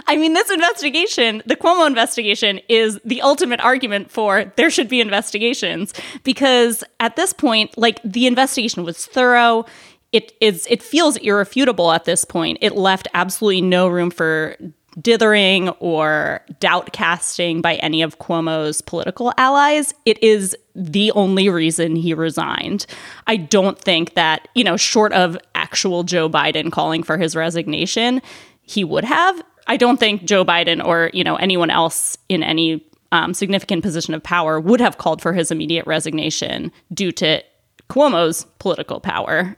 I 0.07 0.17
mean, 0.17 0.35
this 0.35 0.51
investigation, 0.51 1.43
the 1.47 1.57
Cuomo 1.57 1.87
investigation, 1.87 2.61
is 2.69 3.01
the 3.05 3.21
ultimate 3.23 3.61
argument 3.61 4.11
for 4.11 4.53
there 4.57 4.71
should 4.71 4.89
be 4.89 5.01
investigations 5.01 5.93
because 6.25 6.85
at 7.01 7.17
this 7.17 7.33
point, 7.33 7.77
like 7.77 8.01
the 8.05 8.27
investigation 8.27 8.85
was 8.85 9.07
thorough. 9.07 9.65
It 10.13 10.33
is 10.41 10.67
it 10.71 10.83
feels 10.83 11.17
irrefutable 11.19 11.93
at 11.93 12.05
this 12.05 12.25
point. 12.25 12.59
It 12.61 12.77
left 12.77 13.09
absolutely 13.15 13.61
no 13.61 13.89
room 13.89 14.11
for 14.11 14.57
dithering 15.01 15.69
or 15.81 16.41
doubt 16.61 16.93
casting 16.93 17.61
by 17.61 17.77
any 17.77 18.03
of 18.03 18.19
Cuomo's 18.19 18.81
political 18.81 19.33
allies. 19.37 19.95
It 20.05 20.23
is 20.23 20.57
the 20.75 21.13
only 21.13 21.49
reason 21.49 21.97
he 21.97 22.15
resigned. 22.15 22.87
I 23.27 23.37
don't 23.37 23.79
think 23.79 24.15
that, 24.15 24.49
you 24.55 24.65
know, 24.65 24.77
short 24.77 25.13
of 25.13 25.39
actual 25.55 26.03
Joe 26.05 26.29
Biden 26.29 26.73
calling 26.73 27.03
for 27.03 27.19
his 27.19 27.37
resignation, 27.37 28.23
he 28.63 28.85
would 28.85 29.05
have. 29.05 29.41
I 29.67 29.77
don't 29.77 30.01
think 30.01 30.25
Joe 30.25 30.45
Biden 30.45 30.85
or, 30.85 31.11
you 31.13 31.23
know, 31.23 31.37
anyone 31.37 31.71
else 31.71 32.17
in 32.29 32.43
any 32.43 32.85
um, 33.13 33.35
significant 33.35 33.83
position 33.83 34.15
of 34.15 34.23
power 34.23 34.59
would 34.61 34.81
have 34.81 34.99
called 34.99 35.23
for 35.23 35.33
his 35.33 35.51
immediate 35.51 35.87
resignation 35.87 36.73
due 36.93 37.13
to 37.13 37.43
Cuomo's 37.89 38.47
political 38.59 39.01
power. 39.01 39.57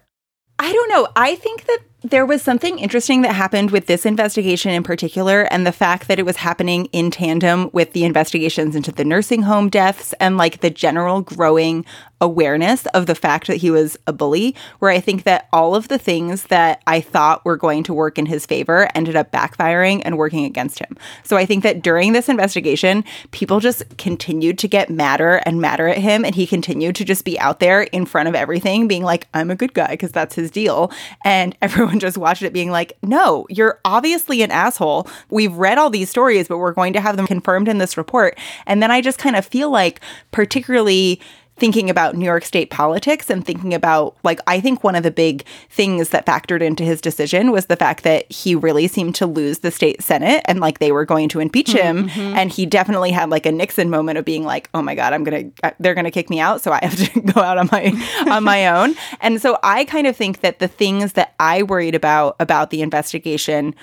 I 0.61 0.73
don't 0.73 0.88
know. 0.90 1.09
I 1.17 1.37
think 1.37 1.64
that 1.64 1.79
there 2.02 2.25
was 2.25 2.42
something 2.42 2.78
interesting 2.78 3.23
that 3.23 3.35
happened 3.35 3.71
with 3.71 3.87
this 3.87 4.07
investigation 4.07 4.73
in 4.73 4.83
particular, 4.83 5.42
and 5.42 5.66
the 5.66 5.73
fact 5.73 6.09
that 6.09 6.19
it 6.19 6.25
was 6.25 6.37
happening 6.37 6.87
in 6.87 7.11
tandem 7.11 7.71
with 7.73 7.92
the 7.92 8.04
investigations 8.04 8.75
into 8.75 8.90
the 8.92 9.04
nursing 9.04 9.42
home 9.42 9.69
deaths 9.69 10.14
and 10.21 10.37
like 10.37 10.61
the 10.61 10.71
general 10.71 11.21
growing 11.21 11.85
awareness 12.21 12.85
of 12.87 13.07
the 13.07 13.14
fact 13.14 13.47
that 13.47 13.57
he 13.57 13.71
was 13.71 13.99
a 14.07 14.12
bully, 14.12 14.54
where 14.78 14.90
I 14.90 15.00
think 15.00 15.25
that 15.25 15.49
all 15.52 15.75
of 15.75 15.88
the 15.88 15.99
things 15.99 16.45
that 16.45 16.83
I 16.87 17.00
thought 17.00 17.45
were 17.45 17.57
going 17.57 17.83
to 17.85 17.95
work 17.95 18.19
in 18.19 18.26
his 18.26 18.45
favor 18.47 18.88
ended 18.95 19.16
up 19.16 19.33
backfiring 19.33 20.02
and 20.04 20.19
working 20.19 20.45
against 20.45 20.78
him. 20.78 20.97
So 21.25 21.37
I 21.37 21.47
think 21.47 21.62
that 21.62 21.83
during 21.83 22.12
this 22.12 22.28
investigation, 22.28 23.04
people 23.30 23.61
just 23.61 23.97
continued 23.97 24.59
to 24.59 24.69
get 24.69 24.90
madder 24.90 25.40
and 25.47 25.61
madder 25.61 25.88
at 25.88 25.99
him, 25.99 26.25
and 26.25 26.35
he 26.35 26.47
continued 26.47 26.97
to 26.97 27.04
just 27.04 27.25
be 27.25 27.38
out 27.40 27.61
there 27.61 27.83
in 27.83 28.04
front 28.07 28.28
of 28.28 28.35
everything, 28.35 28.87
being 28.87 29.02
like, 29.02 29.26
I'm 29.33 29.50
a 29.50 29.57
good 29.57 29.75
guy, 29.75 29.88
because 29.88 30.12
that's 30.12 30.35
his 30.35 30.50
deal. 30.50 30.92
And 31.25 31.57
everyone 31.62 31.89
just 31.99 32.18
watched 32.18 32.42
it 32.42 32.52
being 32.52 32.70
like, 32.70 32.97
no, 33.02 33.47
you're 33.49 33.80
obviously 33.85 34.42
an 34.42 34.50
asshole. 34.50 35.09
We've 35.30 35.54
read 35.54 35.78
all 35.78 35.90
these 35.90 36.11
stories, 36.11 36.49
but 36.49 36.59
we're 36.59 36.73
going 36.73 36.92
to 36.92 37.00
have 37.00 37.16
them 37.16 37.26
confirmed 37.26 37.68
in 37.68 37.78
this 37.78 37.97
report. 37.97 38.38
And 38.66 38.82
then 38.82 38.90
I 38.90 39.00
just 39.00 39.18
kind 39.18 39.37
of 39.37 39.47
feel 39.47 39.70
like, 39.70 40.00
particularly 40.30 41.20
thinking 41.61 41.90
about 41.90 42.17
New 42.17 42.25
York 42.25 42.45
State 42.45 42.71
politics 42.71 43.29
and 43.31 43.45
thinking 43.45 43.75
about, 43.75 44.17
like, 44.25 44.40
I 44.47 44.61
think 44.61 44.83
one 44.83 44.97
of 44.97 45.02
the 45.02 45.11
big 45.11 45.45
things 45.69 46.09
that 46.09 46.26
factored 46.26 46.62
into 46.62 46.83
his 46.83 47.00
decision 47.00 47.52
was 47.52 47.67
the 47.67 47.76
fact 47.76 48.02
that 48.02 48.31
he 48.33 48.55
really 48.55 48.88
seemed 48.88 49.14
to 49.17 49.26
lose 49.26 49.59
the 49.59 49.71
state 49.71 50.02
Senate 50.02 50.43
and, 50.47 50.59
like, 50.59 50.79
they 50.79 50.90
were 50.90 51.05
going 51.05 51.29
to 51.29 51.38
impeach 51.38 51.71
him. 51.71 52.09
Mm-hmm. 52.09 52.37
And 52.37 52.50
he 52.50 52.67
definitely 52.67 53.11
had, 53.11 53.31
like, 53.31 53.47
a 53.47 53.52
Nixon 53.52 53.90
moment 53.90 54.19
of 54.19 54.25
being 54.25 54.45
like, 54.45 54.71
oh 54.75 54.83
my 54.83 54.95
God, 54.95 55.12
I'm 55.12 55.23
going 55.23 55.52
to, 55.52 55.67
uh, 55.67 55.71
they're 55.79 55.95
going 55.95 56.07
to 56.07 56.11
kick 56.11 56.31
me 56.31 56.40
out. 56.40 56.62
So 56.62 56.73
I 56.73 56.81
have 56.83 56.97
to 56.97 57.21
go 57.33 57.40
out 57.40 57.59
on 57.59 57.69
my, 57.71 57.93
on 58.31 58.43
my 58.43 58.67
own. 58.67 58.97
And 59.21 59.40
so 59.40 59.59
I 59.62 59.85
kind 59.85 60.07
of 60.07 60.17
think 60.17 60.40
that 60.40 60.59
the 60.59 60.69
things 60.69 61.12
that 61.12 61.35
I 61.38 61.62
worried 61.62 61.95
about, 61.95 62.37
about 62.40 62.71
the 62.71 62.81
investigation 62.81 63.75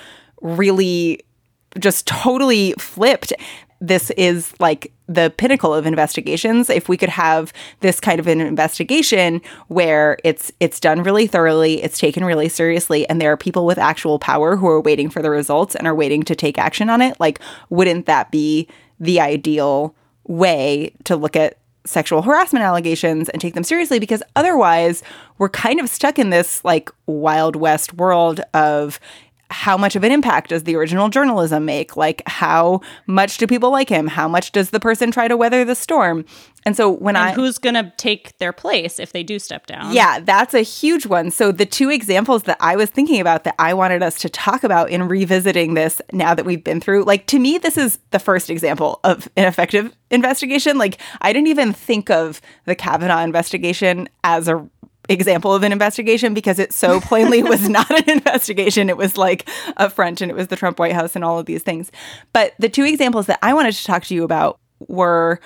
really 0.42 1.22
just 1.80 2.08
totally 2.08 2.74
flipped 2.80 3.34
this 3.80 4.10
is 4.12 4.54
like 4.60 4.92
the 5.08 5.34
pinnacle 5.38 5.74
of 5.74 5.86
investigations. 5.86 6.70
If 6.70 6.90
we 6.90 6.98
could 6.98 7.10
have 7.10 7.54
this 7.80 8.00
kind 8.00 8.20
of 8.20 8.28
an 8.28 8.42
investigation 8.42 9.42
where 9.68 10.18
it's 10.24 10.52
it's 10.60 10.80
done 10.80 11.04
really 11.04 11.28
thoroughly 11.28 11.84
it's 11.84 12.00
taken 12.00 12.26
really 12.26 12.50
seriously 12.50 13.08
and 13.08 13.22
there 13.22 13.32
are 13.32 13.38
people 13.38 13.66
with 13.66 13.78
actual 13.78 14.20
power 14.20 14.56
who 14.56 14.68
are 14.68 14.82
waiting 14.82 15.10
for 15.10 15.22
the 15.22 15.30
results 15.30 15.76
and 15.76 15.88
are 15.88 15.96
waiting 15.96 16.24
to 16.24 16.36
take 16.36 16.58
action 16.58 16.90
on 16.90 17.02
it 17.02 17.18
like 17.20 17.40
wouldn't 17.70 18.06
that 18.06 18.32
be 18.32 18.68
the 19.00 19.20
ideal 19.20 19.96
way 20.26 20.94
to 21.06 21.16
look 21.16 21.36
at 21.36 21.58
sexual 21.86 22.22
harassment 22.22 22.64
allegations 22.64 23.30
and 23.30 23.42
take 23.42 23.54
them 23.54 23.64
seriously? 23.64 24.00
Because 24.00 24.22
otherwise 24.36 25.04
we're 25.38 25.50
kind 25.50 25.80
of 25.80 25.90
stuck 25.90 26.20
in 26.20 26.30
this 26.30 26.64
like 26.64 26.90
wild 27.06 27.56
west 27.56 27.94
world 27.94 28.42
of 28.54 29.00
how 29.50 29.77
much 29.77 29.96
of 29.96 30.04
an 30.04 30.12
impact 30.12 30.50
does 30.50 30.63
the 30.63 30.75
original 30.75 31.10
journalism 31.10 31.66
make? 31.66 31.96
Like, 31.96 32.22
how 32.27 32.82
much 33.06 33.38
do 33.38 33.48
people 33.48 33.72
like 33.72 33.89
him? 33.89 34.08
How 34.08 34.27
much 34.27 34.51
does 34.51 34.72
the 34.72 34.80
person 34.80 35.12
try 35.12 35.27
to 35.27 35.38
weather 35.38 35.63
the 35.63 35.75
storm? 35.75 36.25
And 36.66 36.75
so 36.75 36.92
when 36.92 37.16
and 37.16 37.30
I 37.30 37.34
who's 37.34 37.58
going 37.58 37.75
to 37.75 37.94
take 37.96 38.38
their 38.39 38.51
place 38.51 39.00
if 39.00 39.13
they 39.13 39.24
do 39.24 39.39
step 39.39 39.68
down? 39.68 39.94
yeah, 39.94 40.20
that's 40.20 40.54
a 40.54 40.62
huge 40.62 41.06
one. 41.06 41.32
So 41.32 41.51
the 41.51 41.66
two 41.66 41.89
examples 41.89 42.44
that 42.44 42.58
I 42.60 42.75
was 42.75 42.89
thinking 42.89 43.22
about 43.22 43.46
that 43.46 43.56
I 43.58 43.74
wanted 43.74 44.04
us 44.04 44.20
to 44.20 44.30
talk 44.30 44.66
about 44.66 44.89
in 44.89 45.08
revisiting 45.08 45.75
this 45.75 46.01
now 46.12 46.34
that 46.34 46.46
we've 46.46 46.63
been 46.63 46.82
through, 46.82 47.06
like 47.06 47.25
to 47.27 47.39
me, 47.39 47.58
this 47.58 47.77
is 47.77 48.00
the 48.12 48.20
first 48.20 48.50
example 48.50 49.00
of 49.06 49.30
an 49.38 49.48
effective 49.48 49.96
investigation. 50.12 50.77
Like 50.77 51.00
I 51.22 51.32
didn't 51.32 51.48
even 51.48 51.72
think 51.72 52.10
of 52.10 52.42
the 52.66 52.75
Kavanaugh 52.75 53.22
investigation 53.22 54.10
as 54.25 54.50
a 54.50 54.68
example 55.10 55.54
of 55.54 55.64
an 55.64 55.72
investigation 55.72 56.34
because 56.34 56.60
it 56.60 56.74
so 56.74 57.00
plainly 57.00 57.44
was 57.44 57.68
not 57.70 57.90
an 57.90 58.10
investigation. 58.10 58.90
It 58.90 58.98
was 58.98 59.18
like 59.18 59.50
a 59.78 59.90
front 59.90 60.22
and 60.22 60.32
it 60.32 60.36
was 60.36 60.48
the 60.48 60.56
Trump 60.56 60.80
White 60.80 60.94
House 60.94 61.16
and 61.16 61.24
all 61.24 61.40
of 61.40 61.46
these 61.46 61.64
things. 61.64 61.92
But 62.34 62.54
the 62.60 62.70
two 62.70 62.84
examples 62.84 63.28
that 63.28 63.40
I 63.42 63.54
wanted 63.54 63.74
to 63.74 63.84
talk 63.84 64.04
to 64.06 64.16
you 64.16 64.24
about 64.24 64.60
were 64.88 65.40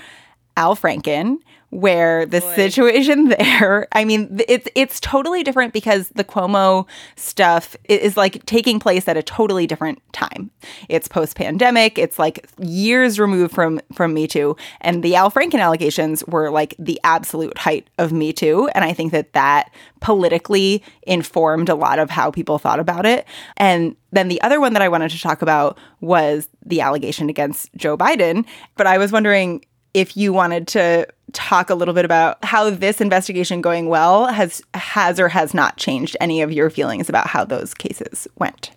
Al 0.58 0.75
Franken, 0.75 1.38
where 1.72 2.25
the 2.25 2.42
situation 2.42 3.30
there, 3.40 3.88
I 3.94 4.06
mean, 4.06 4.40
it's 4.48 4.68
it's 4.75 5.00
totally 5.00 5.42
different 5.42 5.74
because 5.74 6.10
the 6.10 6.24
Cuomo 6.24 6.86
stuff 7.16 7.75
is 7.86 8.16
like 8.16 8.46
taking 8.46 8.80
place 8.80 9.08
at 9.08 9.18
a 9.18 9.24
totally 9.24 9.66
different 9.66 10.01
time. 10.13 10.51
It's 10.90 11.08
post 11.08 11.36
pandemic. 11.36 11.98
It's 11.98 12.20
like 12.20 12.46
years 12.60 13.20
removed 13.20 13.56
from 13.56 13.82
from 13.94 14.13
Me 14.13 14.28
Too, 14.28 14.56
and 14.82 15.01
the 15.01 15.16
Al 15.16 15.32
Franken 15.32 15.62
allegations 15.62 16.24
were 16.28 16.50
like 16.51 16.75
the 16.78 17.00
absolute 17.04 17.58
height 17.58 17.90
of 17.98 18.12
Me 18.12 18.32
Too, 18.34 18.70
and 18.75 18.86
I 18.86 18.94
think 18.94 19.12
that 19.13 19.34
that 19.34 19.72
politically 20.01 20.84
informed 21.04 21.70
a 21.70 21.75
lot 21.75 22.00
of 22.00 22.10
how 22.10 22.32
people 22.32 22.58
thought 22.58 22.80
about 22.80 23.06
it. 23.06 23.25
And 23.58 23.96
then 24.12 24.28
the 24.28 24.42
other 24.42 24.60
one 24.60 24.74
that 24.74 24.82
I 24.82 24.90
wanted 24.90 25.12
to 25.12 25.22
talk 25.22 25.42
about 25.42 25.78
was 26.01 26.50
the 26.66 26.82
allegation 26.82 27.30
against 27.30 27.70
Joe 27.75 27.96
Biden. 27.98 28.46
But 28.75 28.88
I 28.88 28.98
was 28.98 29.12
wondering 29.12 29.63
if 29.93 30.15
you 30.15 30.33
wanted 30.33 30.67
to 30.69 31.07
talk 31.33 31.69
a 31.69 31.75
little 31.75 31.93
bit 31.93 32.05
about 32.05 32.43
how 32.43 32.69
this 32.69 33.00
investigation 33.01 33.62
going 33.62 33.88
well 33.88 34.27
has 34.27 34.62
has 34.74 35.19
or 35.19 35.29
has 35.29 35.53
not 35.53 35.77
changed 35.77 36.17
any 36.19 36.41
of 36.41 36.51
your 36.51 36.69
feelings 36.69 37.10
about 37.10 37.27
how 37.27 37.45
those 37.45 37.74
cases 37.74 38.27
went. 38.38 38.71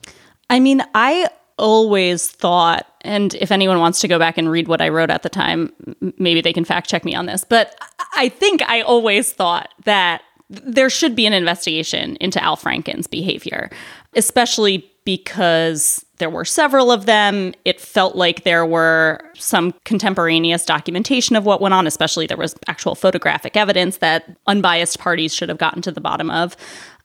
I 0.51 0.61
mean, 0.61 0.83
I 0.95 1.29
always 1.59 2.29
thought, 2.31 2.87
and 3.03 3.35
if 3.35 3.51
anyone 3.51 3.79
wants 3.79 4.01
to 4.01 4.09
go 4.09 4.19
back 4.19 4.39
and 4.39 4.51
read 4.51 4.69
what 4.69 4.81
I 4.81 4.89
wrote 4.89 5.11
at 5.11 5.23
the 5.23 5.29
time, 5.29 5.73
maybe 6.19 6.41
they 6.41 6.53
can 6.53 6.65
fact 6.65 6.89
check 6.89 7.05
me 7.05 7.15
on 7.15 7.27
this, 7.27 7.45
but 7.45 7.77
I 8.17 8.29
think 8.29 8.63
I 8.63 8.83
always 8.83 9.33
thought 9.33 9.69
that 9.85 10.23
there 10.51 10.91
should 10.91 11.17
be 11.17 11.27
an 11.27 11.33
investigation 11.33 12.17
into 12.17 12.43
Al 12.43 12.57
Franken's 12.57 13.07
behavior, 13.07 13.71
especially 14.15 14.91
because 15.05 16.05
there 16.19 16.31
were 16.31 16.45
several 16.45 16.91
of 16.91 17.07
them. 17.07 17.53
It 17.65 17.81
felt 17.81 18.17
like 18.17 18.45
there 18.45 18.65
were 18.65 19.21
some 19.35 19.75
contemporaneous 19.85 20.65
documentation 20.65 21.37
of 21.37 21.45
what 21.45 21.61
went 21.61 21.75
on, 21.75 21.87
especially 21.87 22.27
there 22.27 22.37
was 22.37 22.55
actual 22.69 22.95
photographic 22.95 23.57
evidence 23.57 23.99
that 23.99 24.25
unbiased 24.47 24.99
parties 24.99 25.35
should 25.35 25.49
have 25.49 25.59
gotten 25.59 25.83
to 25.83 25.93
the 25.93 26.01
bottom 26.01 26.31
of. 26.31 26.57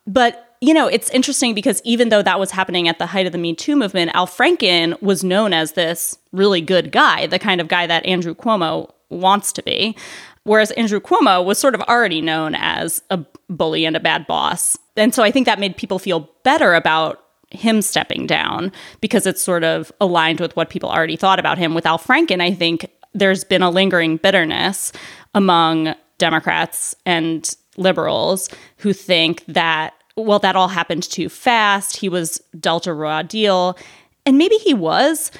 But, 0.07 0.55
you 0.61 0.73
know, 0.73 0.87
it's 0.87 1.09
interesting 1.09 1.53
because 1.53 1.81
even 1.83 2.09
though 2.09 2.21
that 2.21 2.39
was 2.39 2.51
happening 2.51 2.87
at 2.87 2.99
the 2.99 3.05
height 3.05 3.25
of 3.25 3.31
the 3.31 3.37
Me 3.37 3.53
Too 3.53 3.75
movement, 3.75 4.11
Al 4.13 4.27
Franken 4.27 5.01
was 5.01 5.23
known 5.23 5.53
as 5.53 5.73
this 5.73 6.17
really 6.31 6.61
good 6.61 6.91
guy, 6.91 7.27
the 7.27 7.39
kind 7.39 7.59
of 7.59 7.67
guy 7.67 7.87
that 7.87 8.05
Andrew 8.05 8.35
Cuomo 8.35 8.91
wants 9.09 9.51
to 9.53 9.63
be. 9.63 9.95
Whereas 10.43 10.71
Andrew 10.71 10.99
Cuomo 10.99 11.43
was 11.43 11.59
sort 11.59 11.75
of 11.75 11.81
already 11.81 12.21
known 12.21 12.55
as 12.55 13.01
a 13.09 13.19
bully 13.49 13.85
and 13.85 13.95
a 13.95 13.99
bad 13.99 14.25
boss. 14.25 14.77
And 14.95 15.13
so 15.13 15.23
I 15.23 15.31
think 15.31 15.45
that 15.45 15.59
made 15.59 15.77
people 15.77 15.99
feel 15.99 16.29
better 16.43 16.73
about 16.73 17.23
him 17.51 17.81
stepping 17.81 18.27
down 18.27 18.71
because 19.01 19.25
it's 19.25 19.41
sort 19.41 19.63
of 19.63 19.91
aligned 19.99 20.39
with 20.39 20.55
what 20.55 20.69
people 20.69 20.89
already 20.89 21.15
thought 21.15 21.39
about 21.39 21.57
him. 21.57 21.73
With 21.73 21.85
Al 21.85 21.97
Franken, 21.97 22.41
I 22.41 22.53
think 22.53 22.85
there's 23.13 23.43
been 23.43 23.63
a 23.63 23.69
lingering 23.69 24.17
bitterness 24.17 24.91
among 25.33 25.95
Democrats 26.17 26.95
and 27.05 27.55
liberals 27.77 28.49
who 28.77 28.93
think 28.93 29.43
that, 29.45 29.93
well, 30.15 30.39
that 30.39 30.55
all 30.55 30.67
happened 30.67 31.03
too 31.03 31.29
fast. 31.29 31.97
He 31.97 32.09
was 32.09 32.41
dealt 32.59 32.87
a 32.87 32.93
raw 32.93 33.23
deal. 33.23 33.77
And 34.25 34.37
maybe 34.37 34.55
he 34.55 34.73
was, 34.73 35.31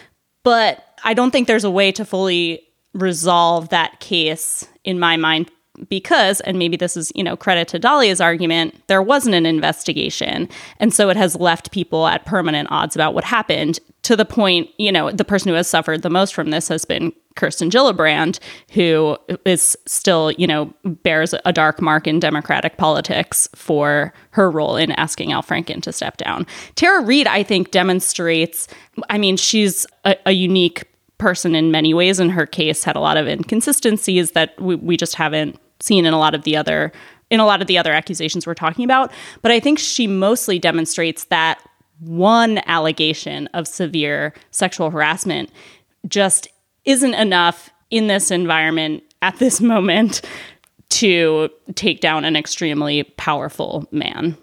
but 0.44 0.84
I 1.04 1.14
don't 1.14 1.32
think 1.32 1.48
there's 1.48 1.64
a 1.64 1.72
way 1.72 1.92
to 1.92 2.06
fully 2.06 2.64
resolve 2.94 3.70
that 3.70 4.00
case 4.00 4.68
in 4.84 5.00
my 5.00 5.16
mind 5.16 5.52
because 5.90 6.42
and 6.42 6.58
maybe 6.60 6.76
this 6.76 6.98
is 6.98 7.12
you 7.16 7.24
know 7.24 7.38
credit 7.38 7.68
to 7.70 7.80
dahlia's 7.80 8.20
argument 8.20 8.76
there 8.88 9.02
wasn't 9.02 9.36
an 9.36 9.46
investigation. 9.46 10.50
And 10.80 10.94
so 10.94 11.10
it 11.10 11.18
has 11.18 11.36
left 11.36 11.72
people 11.72 12.08
at 12.08 12.26
permanent 12.26 12.70
odds 12.72 12.96
about 12.96 13.14
what 13.14 13.24
happened 13.24 13.80
to 14.04 14.16
the 14.16 14.26
point 14.26 14.70
you 14.78 14.92
know 14.92 15.12
the 15.12 15.26
person 15.26 15.50
who 15.50 15.56
has 15.56 15.70
suffered 15.70 16.02
the 16.02 16.10
most 16.10 16.34
from 16.34 16.50
this 16.50 16.68
has 16.68 16.86
been 16.86 17.14
kirsten 17.36 17.70
gillibrand 17.70 18.40
who 18.72 19.18
is 19.46 19.78
still 19.86 20.32
you 20.32 20.48
know 20.48 20.74
bears 21.04 21.36
a 21.46 21.54
dark 21.54 21.82
mark 21.82 22.08
in 22.08 22.20
democratic 22.20 22.78
politics 22.78 23.48
for 23.54 24.14
her 24.32 24.50
role 24.50 24.76
in 24.76 24.92
asking 24.94 25.32
al 25.32 25.44
franken 25.44 25.82
to 25.82 25.92
step 25.92 26.18
down. 26.18 26.48
Tara 26.76 27.04
Reade, 27.04 27.28
i 27.28 27.44
think 27.44 27.72
demonstrates 27.72 28.68
i 29.10 29.18
mean 29.18 29.38
she's 29.38 29.86
a, 30.06 30.16
a 30.26 30.32
unique 30.32 30.86
person 31.18 31.54
in 31.54 31.70
many 31.70 31.94
ways 31.94 32.20
and 32.20 32.32
her 32.32 32.46
case 32.46 32.84
had 32.84 32.96
a 32.96 33.00
lot 33.00 33.18
of 33.18 33.28
inconsistencies 33.28 34.32
that 34.32 34.60
we, 34.60 34.76
we 34.76 34.98
just 34.98 35.16
haven't 35.16 35.60
seen 35.80 36.06
in 36.06 36.14
a 36.14 36.20
lot 36.20 36.36
of 36.36 36.44
the 36.44 36.56
other 36.56 36.92
in 37.30 37.40
a 37.40 37.46
lot 37.46 37.62
of 37.62 37.68
the 37.68 37.78
other 37.78 37.94
accusations 37.94 38.48
we're 38.48 38.54
talking 38.54 38.84
about. 38.86 39.12
But 39.42 39.52
i 39.52 39.60
think 39.60 39.80
she 39.80 40.08
mostly 40.08 40.60
demonstrates 40.60 41.26
that 41.26 41.60
one 42.00 42.60
allegation 42.66 43.48
of 43.48 43.68
severe 43.68 44.34
sexual 44.52 44.90
harassment 44.90 45.52
just 46.08 46.48
isn't 46.86 47.14
enough 47.14 47.70
in 47.90 48.08
this 48.08 48.32
environment 48.32 49.04
at 49.22 49.38
this 49.38 49.62
moment 49.74 50.22
to 50.90 51.50
take 51.76 52.02
down 52.02 52.26
an 52.26 52.36
extremely 52.36 53.04
powerful 53.04 53.88
man. 53.92 54.36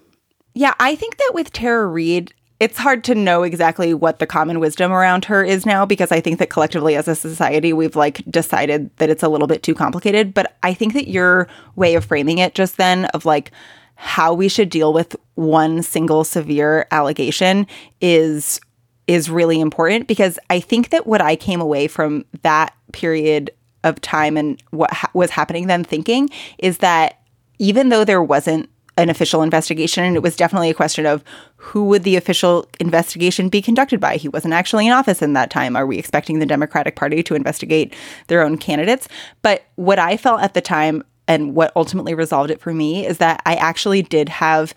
Yeah, 0.53 0.73
I 0.79 0.95
think 0.95 1.17
that 1.17 1.31
with 1.33 1.51
Tara 1.51 1.85
Reade, 1.85 2.33
it's 2.59 2.77
hard 2.77 3.03
to 3.03 3.15
know 3.15 3.43
exactly 3.43 3.93
what 3.93 4.19
the 4.19 4.25
common 4.25 4.59
wisdom 4.59 4.91
around 4.91 5.25
her 5.25 5.43
is 5.43 5.65
now 5.65 5.85
because 5.85 6.11
I 6.11 6.19
think 6.19 6.39
that 6.39 6.49
collectively 6.49 6.95
as 6.95 7.07
a 7.07 7.15
society 7.15 7.71
we've 7.71 7.95
like 7.95 8.23
decided 8.29 8.89
that 8.97 9.09
it's 9.09 9.23
a 9.23 9.29
little 9.29 9.47
bit 9.47 9.61
too 9.61 9.75
complicated. 9.75 10.33
But 10.33 10.57
I 10.63 10.73
think 10.73 10.93
that 10.93 11.07
your 11.07 11.47
way 11.75 11.93
of 11.95 12.05
framing 12.05 12.39
it 12.39 12.55
just 12.55 12.77
then 12.77 13.05
of 13.05 13.25
like 13.25 13.51
how 13.95 14.33
we 14.33 14.47
should 14.47 14.69
deal 14.69 14.91
with 14.91 15.15
one 15.35 15.83
single 15.83 16.23
severe 16.23 16.87
allegation 16.91 17.67
is 18.01 18.59
is 19.05 19.29
really 19.29 19.59
important 19.61 20.07
because 20.07 20.37
I 20.49 20.59
think 20.59 20.89
that 20.89 21.07
what 21.07 21.21
I 21.21 21.35
came 21.35 21.61
away 21.61 21.87
from 21.87 22.25
that 22.41 22.75
period 22.91 23.51
of 23.83 24.01
time 24.01 24.35
and 24.35 24.61
what 24.71 24.91
ha- 24.91 25.09
was 25.13 25.29
happening 25.29 25.67
then 25.67 25.83
thinking 25.83 26.29
is 26.57 26.79
that 26.79 27.21
even 27.57 27.89
though 27.89 28.03
there 28.03 28.21
wasn't 28.21 28.69
an 28.97 29.09
official 29.09 29.43
investigation 29.43 30.03
and 30.03 30.15
it 30.15 30.23
was 30.23 30.35
definitely 30.35 30.69
a 30.69 30.73
question 30.73 31.05
of 31.05 31.23
who 31.55 31.85
would 31.85 32.03
the 32.03 32.15
official 32.15 32.67
investigation 32.79 33.47
be 33.49 33.61
conducted 33.61 33.99
by. 33.99 34.17
He 34.17 34.27
wasn't 34.27 34.53
actually 34.53 34.87
in 34.87 34.93
office 34.93 35.21
in 35.21 35.33
that 35.33 35.51
time. 35.51 35.75
Are 35.75 35.85
we 35.85 35.97
expecting 35.97 36.39
the 36.39 36.45
democratic 36.45 36.95
party 36.95 37.21
to 37.23 37.35
investigate 37.35 37.95
their 38.27 38.41
own 38.41 38.57
candidates? 38.57 39.07
But 39.41 39.63
what 39.75 39.99
i 39.99 40.17
felt 40.17 40.41
at 40.41 40.53
the 40.53 40.61
time 40.61 41.03
and 41.27 41.55
what 41.55 41.71
ultimately 41.75 42.13
resolved 42.13 42.51
it 42.51 42.59
for 42.59 42.73
me 42.73 43.05
is 43.05 43.19
that 43.19 43.41
i 43.45 43.55
actually 43.55 44.01
did 44.01 44.29
have 44.29 44.73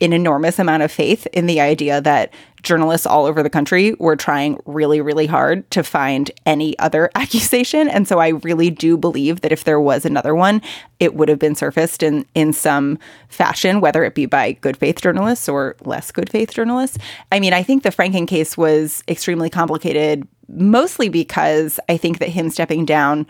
an 0.00 0.12
enormous 0.12 0.58
amount 0.58 0.82
of 0.82 0.92
faith 0.92 1.26
in 1.32 1.46
the 1.46 1.60
idea 1.60 2.00
that 2.00 2.32
journalists 2.64 3.06
all 3.06 3.26
over 3.26 3.42
the 3.42 3.50
country 3.50 3.94
were 3.98 4.16
trying 4.16 4.58
really, 4.66 5.00
really 5.00 5.26
hard 5.26 5.70
to 5.70 5.82
find 5.82 6.30
any 6.44 6.76
other 6.78 7.10
accusation. 7.14 7.88
And 7.88 8.08
so 8.08 8.18
I 8.18 8.28
really 8.28 8.70
do 8.70 8.96
believe 8.96 9.42
that 9.42 9.52
if 9.52 9.64
there 9.64 9.80
was 9.80 10.04
another 10.04 10.34
one, 10.34 10.60
it 10.98 11.14
would 11.14 11.28
have 11.28 11.38
been 11.38 11.54
surfaced 11.54 12.02
in, 12.02 12.26
in 12.34 12.52
some 12.52 12.98
fashion, 13.28 13.80
whether 13.80 14.04
it 14.04 14.14
be 14.14 14.26
by 14.26 14.52
good 14.52 14.76
faith 14.76 15.00
journalists 15.00 15.48
or 15.48 15.76
less 15.84 16.10
good 16.10 16.30
faith 16.30 16.52
journalists. 16.52 16.98
I 17.30 17.40
mean, 17.40 17.52
I 17.52 17.62
think 17.62 17.82
the 17.82 17.90
Franken 17.90 18.26
case 18.26 18.56
was 18.56 19.04
extremely 19.08 19.50
complicated, 19.50 20.26
mostly 20.48 21.08
because 21.08 21.78
I 21.88 21.96
think 21.96 22.18
that 22.18 22.30
him 22.30 22.50
stepping 22.50 22.84
down 22.84 23.26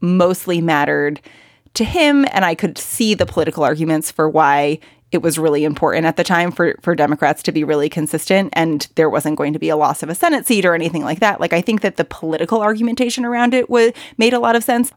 mostly 0.00 0.60
mattered 0.60 1.20
to 1.74 1.84
him. 1.84 2.26
And 2.32 2.44
I 2.44 2.54
could 2.54 2.78
see 2.78 3.14
the 3.14 3.26
political 3.26 3.62
arguments 3.62 4.10
for 4.10 4.28
why 4.28 4.78
it 5.16 5.22
was 5.22 5.38
really 5.38 5.64
important 5.64 6.06
at 6.06 6.16
the 6.16 6.22
time 6.22 6.52
for 6.52 6.76
for 6.82 6.94
Democrats 6.94 7.42
to 7.42 7.50
be 7.50 7.64
really 7.64 7.88
consistent 7.88 8.50
and 8.52 8.86
there 8.94 9.10
wasn't 9.10 9.36
going 9.36 9.54
to 9.54 9.58
be 9.58 9.70
a 9.70 9.76
loss 9.76 10.02
of 10.02 10.10
a 10.10 10.14
Senate 10.14 10.46
seat 10.46 10.64
or 10.64 10.74
anything 10.74 11.02
like 11.02 11.20
that. 11.20 11.40
Like 11.40 11.54
I 11.54 11.62
think 11.62 11.80
that 11.80 11.96
the 11.96 12.04
political 12.04 12.60
argumentation 12.60 13.24
around 13.24 13.54
it 13.54 13.70
was 13.70 13.92
made 14.18 14.34
a 14.34 14.38
lot 14.38 14.54
of 14.54 14.62
sense. 14.62 14.92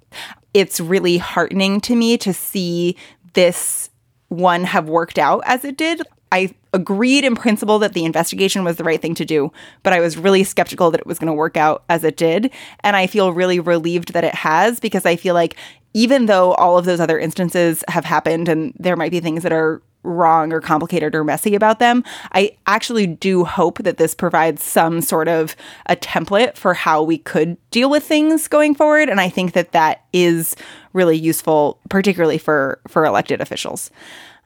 It's 0.54 0.80
really 0.80 1.18
heartening 1.18 1.80
to 1.82 1.96
me 1.96 2.18
to 2.18 2.34
see 2.34 2.98
this 3.34 3.90
one 4.28 4.66
have 4.66 4.90
worked 4.90 5.18
out 5.18 5.42
as 5.46 5.64
it 5.64 5.78
did. 5.78 6.02
I 6.32 6.54
agreed 6.74 7.24
in 7.24 7.36
principle 7.36 7.80
that 7.80 7.94
the 7.94 8.06
investigation 8.06 8.64
was 8.64 8.76
the 8.76 8.84
right 8.84 9.02
thing 9.02 9.16
to 9.16 9.26
do, 9.26 9.52
but 9.82 9.94
I 9.94 10.00
was 10.00 10.18
really 10.18 10.44
skeptical 10.44 10.92
that 10.92 11.00
it 11.00 11.08
was 11.08 11.18
going 11.18 11.28
to 11.28 11.34
work 11.34 11.58
out 11.58 11.84
as 11.90 12.04
it 12.04 12.18
did. 12.18 12.52
And 12.82 12.96
I 12.96 13.08
feel 13.08 13.34
really 13.34 13.60
relieved 13.60 14.14
that 14.14 14.24
it 14.24 14.36
has 14.36 14.80
because 14.80 15.06
I 15.06 15.16
feel 15.16 15.34
like 15.34 15.56
even 15.94 16.28
though 16.28 16.54
all 16.54 16.78
of 16.78 16.86
those 16.86 17.00
other 17.00 17.18
instances 17.18 17.84
have 17.88 18.06
happened 18.06 18.48
and 18.48 18.74
there 18.78 18.96
might 18.96 19.12
be 19.12 19.20
things 19.20 19.42
that 19.44 19.52
are 19.52 19.82
wrong 20.04 20.54
or 20.54 20.62
complicated 20.62 21.14
or 21.14 21.24
messy 21.24 21.56
about 21.56 21.80
them, 21.80 22.04
I 22.32 22.58
actually 22.68 23.08
do 23.08 23.44
hope 23.44 23.80
that 23.80 23.98
this 23.98 24.16
provides 24.16 24.64
some 24.64 25.02
sort 25.02 25.28
of 25.28 25.56
a 25.88 25.96
template 25.96 26.56
for 26.56 26.74
how 26.74 27.04
we 27.04 27.18
could 27.18 27.58
deal 27.72 27.90
with 27.90 28.04
things 28.04 28.48
going 28.48 28.76
forward 28.76 29.10
and 29.10 29.20
I 29.20 29.30
think 29.30 29.54
that 29.54 29.72
that 29.74 30.06
is 30.14 30.56
really 30.94 31.18
useful 31.18 31.80
particularly 31.90 32.38
for 32.38 32.80
for 32.88 33.06
elected 33.06 33.42
officials. 33.42 33.92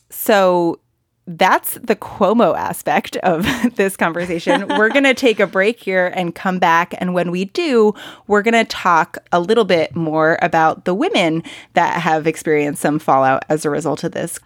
So 0.10 0.80
that's 1.26 1.76
the 1.76 1.96
Cuomo 1.96 2.58
aspect 2.58 3.16
of 3.18 3.48
this 3.76 3.96
conversation. 3.96 4.68
we're 4.68 4.90
going 4.90 5.04
to 5.04 5.14
take 5.14 5.40
a 5.40 5.48
break 5.48 5.80
here 5.80 6.12
and 6.16 6.36
come 6.36 6.60
back. 6.60 6.94
And 6.98 7.14
when 7.14 7.32
we 7.32 7.46
do, 7.46 7.94
we're 8.28 8.42
going 8.42 8.54
to 8.54 8.66
talk 8.66 9.18
a 9.32 9.40
little 9.40 9.66
bit 9.66 9.96
more 9.96 10.38
about 10.42 10.86
the 10.86 10.94
women 10.94 11.44
that 11.74 12.02
have 12.02 12.28
experienced 12.28 12.82
some 12.82 13.00
fallout 13.00 13.46
as 13.50 13.66
a 13.66 13.70
result 13.70 14.04
of 14.04 14.12
this. 14.12 14.40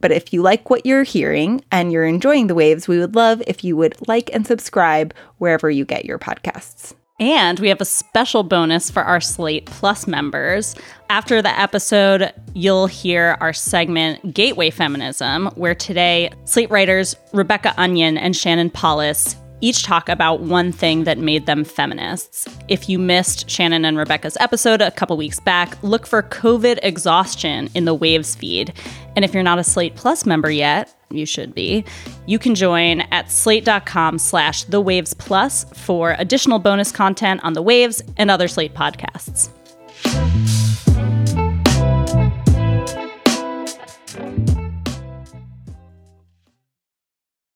But 0.00 0.12
if 0.12 0.32
you 0.32 0.42
like 0.42 0.70
what 0.70 0.86
you're 0.86 1.02
hearing 1.02 1.64
and 1.72 1.92
you're 1.92 2.04
enjoying 2.04 2.46
the 2.46 2.54
waves, 2.54 2.86
we 2.86 2.98
would 2.98 3.14
love 3.14 3.42
if 3.46 3.64
you 3.64 3.76
would 3.76 3.96
like 4.06 4.30
and 4.32 4.46
subscribe 4.46 5.14
wherever 5.38 5.70
you 5.70 5.84
get 5.84 6.04
your 6.04 6.18
podcasts. 6.18 6.94
And 7.20 7.60
we 7.60 7.68
have 7.68 7.82
a 7.82 7.84
special 7.84 8.42
bonus 8.42 8.90
for 8.90 9.02
our 9.02 9.20
Slate 9.20 9.66
Plus 9.66 10.06
members. 10.06 10.74
After 11.10 11.42
the 11.42 11.56
episode, 11.56 12.32
you'll 12.54 12.86
hear 12.86 13.36
our 13.40 13.52
segment 13.52 14.32
Gateway 14.32 14.70
Feminism, 14.70 15.48
where 15.54 15.74
today 15.74 16.30
Slate 16.46 16.70
writers 16.70 17.14
Rebecca 17.34 17.74
Onion 17.76 18.16
and 18.16 18.34
Shannon 18.34 18.70
Palus 18.70 19.36
each 19.60 19.82
talk 19.82 20.08
about 20.08 20.40
one 20.40 20.72
thing 20.72 21.04
that 21.04 21.18
made 21.18 21.46
them 21.46 21.64
feminists. 21.64 22.46
If 22.68 22.88
you 22.88 22.98
missed 22.98 23.48
Shannon 23.48 23.84
and 23.84 23.96
Rebecca's 23.96 24.36
episode 24.40 24.80
a 24.80 24.90
couple 24.90 25.16
weeks 25.16 25.40
back, 25.40 25.80
look 25.82 26.06
for 26.06 26.22
COVID 26.22 26.78
exhaustion 26.82 27.68
in 27.74 27.84
the 27.84 27.94
Waves 27.94 28.34
feed. 28.34 28.72
And 29.16 29.24
if 29.24 29.34
you're 29.34 29.42
not 29.42 29.58
a 29.58 29.64
Slate 29.64 29.96
Plus 29.96 30.26
member 30.26 30.50
yet, 30.50 30.94
you 31.10 31.26
should 31.26 31.54
be. 31.54 31.84
You 32.26 32.38
can 32.38 32.54
join 32.54 33.00
at 33.12 33.30
slate.com 33.30 34.18
slash 34.18 34.64
the 34.64 34.80
waves 34.80 35.14
plus 35.14 35.64
for 35.74 36.14
additional 36.18 36.58
bonus 36.58 36.92
content 36.92 37.40
on 37.42 37.54
the 37.54 37.62
waves 37.62 38.02
and 38.16 38.30
other 38.30 38.48
Slate 38.48 38.74
podcasts. 38.74 39.50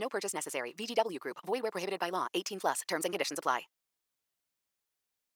No 0.00 0.08
purchase 0.08 0.34
necessary. 0.34 0.72
VGW 0.78 1.20
Group. 1.20 1.36
Void 1.46 1.62
where 1.62 1.70
prohibited 1.70 2.00
by 2.00 2.08
law. 2.08 2.26
18 2.34 2.60
plus. 2.60 2.80
Terms 2.88 3.04
and 3.04 3.12
conditions 3.12 3.38
apply. 3.38 3.60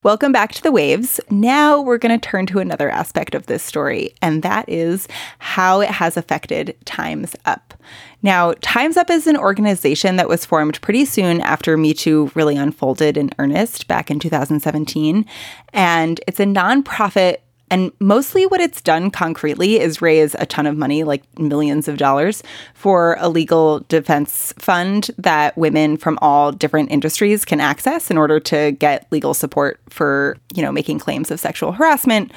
Welcome 0.04 0.32
back 0.32 0.52
to 0.52 0.62
the 0.62 0.70
waves. 0.70 1.18
Now 1.30 1.80
we're 1.80 1.96
going 1.96 2.20
to 2.20 2.28
turn 2.28 2.44
to 2.48 2.58
another 2.58 2.90
aspect 2.90 3.34
of 3.34 3.46
this 3.46 3.62
story, 3.62 4.14
and 4.20 4.42
that 4.42 4.68
is 4.68 5.08
how 5.38 5.80
it 5.80 5.88
has 5.88 6.18
affected 6.18 6.76
Time's 6.84 7.34
Up. 7.46 7.72
Now, 8.20 8.52
Time's 8.60 8.98
Up 8.98 9.08
is 9.08 9.26
an 9.26 9.38
organization 9.38 10.16
that 10.16 10.28
was 10.28 10.44
formed 10.44 10.78
pretty 10.82 11.06
soon 11.06 11.40
after 11.40 11.78
Me 11.78 11.94
Too 11.94 12.30
really 12.34 12.54
unfolded 12.54 13.16
in 13.16 13.30
earnest 13.38 13.88
back 13.88 14.10
in 14.10 14.18
2017. 14.18 15.24
And 15.72 16.20
it's 16.28 16.38
a 16.38 16.44
nonprofit 16.44 17.36
and 17.74 17.90
mostly 17.98 18.46
what 18.46 18.60
it's 18.60 18.80
done 18.80 19.10
concretely 19.10 19.80
is 19.80 20.00
raise 20.00 20.36
a 20.36 20.46
ton 20.46 20.64
of 20.64 20.76
money, 20.76 21.02
like 21.02 21.24
millions 21.40 21.88
of 21.88 21.98
dollars, 21.98 22.40
for 22.72 23.16
a 23.18 23.28
legal 23.28 23.80
defense 23.88 24.54
fund 24.60 25.10
that 25.18 25.58
women 25.58 25.96
from 25.96 26.16
all 26.22 26.52
different 26.52 26.92
industries 26.92 27.44
can 27.44 27.58
access 27.58 28.12
in 28.12 28.16
order 28.16 28.38
to 28.38 28.70
get 28.70 29.10
legal 29.10 29.34
support 29.34 29.80
for, 29.90 30.36
you 30.54 30.62
know, 30.62 30.70
making 30.70 31.00
claims 31.00 31.32
of 31.32 31.40
sexual 31.40 31.72
harassment. 31.72 32.30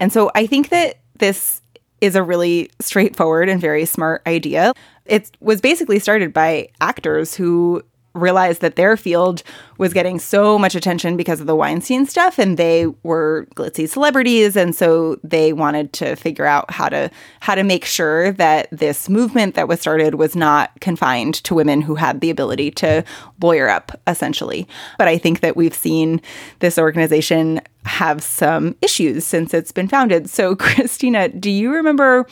And 0.00 0.10
so 0.10 0.30
I 0.34 0.46
think 0.46 0.70
that 0.70 1.00
this 1.18 1.60
is 2.00 2.16
a 2.16 2.22
really 2.22 2.70
straightforward 2.80 3.50
and 3.50 3.60
very 3.60 3.84
smart 3.84 4.22
idea. 4.26 4.72
It 5.04 5.30
was 5.40 5.60
basically 5.60 5.98
started 5.98 6.32
by 6.32 6.70
actors 6.80 7.34
who 7.34 7.82
realized 8.14 8.60
that 8.60 8.76
their 8.76 8.96
field 8.96 9.42
was 9.76 9.92
getting 9.92 10.18
so 10.18 10.58
much 10.58 10.74
attention 10.74 11.16
because 11.16 11.40
of 11.40 11.46
the 11.46 11.54
Weinstein 11.54 12.06
stuff 12.06 12.38
and 12.38 12.56
they 12.56 12.86
were 13.02 13.46
glitzy 13.54 13.88
celebrities 13.88 14.56
and 14.56 14.74
so 14.74 15.18
they 15.22 15.52
wanted 15.52 15.92
to 15.92 16.16
figure 16.16 16.46
out 16.46 16.70
how 16.70 16.88
to 16.88 17.10
how 17.40 17.54
to 17.54 17.62
make 17.62 17.84
sure 17.84 18.32
that 18.32 18.68
this 18.70 19.08
movement 19.08 19.54
that 19.54 19.68
was 19.68 19.80
started 19.80 20.16
was 20.16 20.34
not 20.34 20.72
confined 20.80 21.34
to 21.34 21.54
women 21.54 21.80
who 21.80 21.94
had 21.94 22.20
the 22.20 22.30
ability 22.30 22.70
to 22.70 23.04
lawyer 23.40 23.68
up 23.68 23.98
essentially. 24.06 24.66
But 24.98 25.08
I 25.08 25.18
think 25.18 25.40
that 25.40 25.56
we've 25.56 25.74
seen 25.74 26.20
this 26.58 26.78
organization 26.78 27.60
have 27.84 28.22
some 28.22 28.76
issues 28.82 29.24
since 29.24 29.54
it's 29.54 29.72
been 29.72 29.88
founded. 29.88 30.28
So 30.28 30.56
Christina, 30.56 31.28
do 31.28 31.50
you 31.50 31.72
remember 31.72 32.26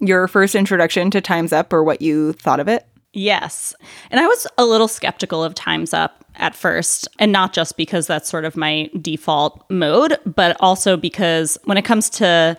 your 0.00 0.28
first 0.28 0.54
introduction 0.54 1.10
to 1.10 1.20
Time's 1.20 1.52
Up 1.52 1.72
or 1.72 1.84
what 1.84 2.02
you 2.02 2.32
thought 2.32 2.60
of 2.60 2.68
it? 2.68 2.86
Yes. 3.12 3.74
And 4.10 4.20
I 4.20 4.26
was 4.26 4.46
a 4.56 4.64
little 4.64 4.88
skeptical 4.88 5.42
of 5.42 5.54
Time's 5.54 5.92
Up 5.92 6.24
at 6.36 6.54
first, 6.54 7.08
and 7.18 7.32
not 7.32 7.52
just 7.52 7.76
because 7.76 8.06
that's 8.06 8.28
sort 8.28 8.44
of 8.44 8.56
my 8.56 8.88
default 9.00 9.68
mode, 9.68 10.16
but 10.24 10.56
also 10.60 10.96
because 10.96 11.58
when 11.64 11.76
it 11.76 11.84
comes 11.84 12.08
to 12.10 12.56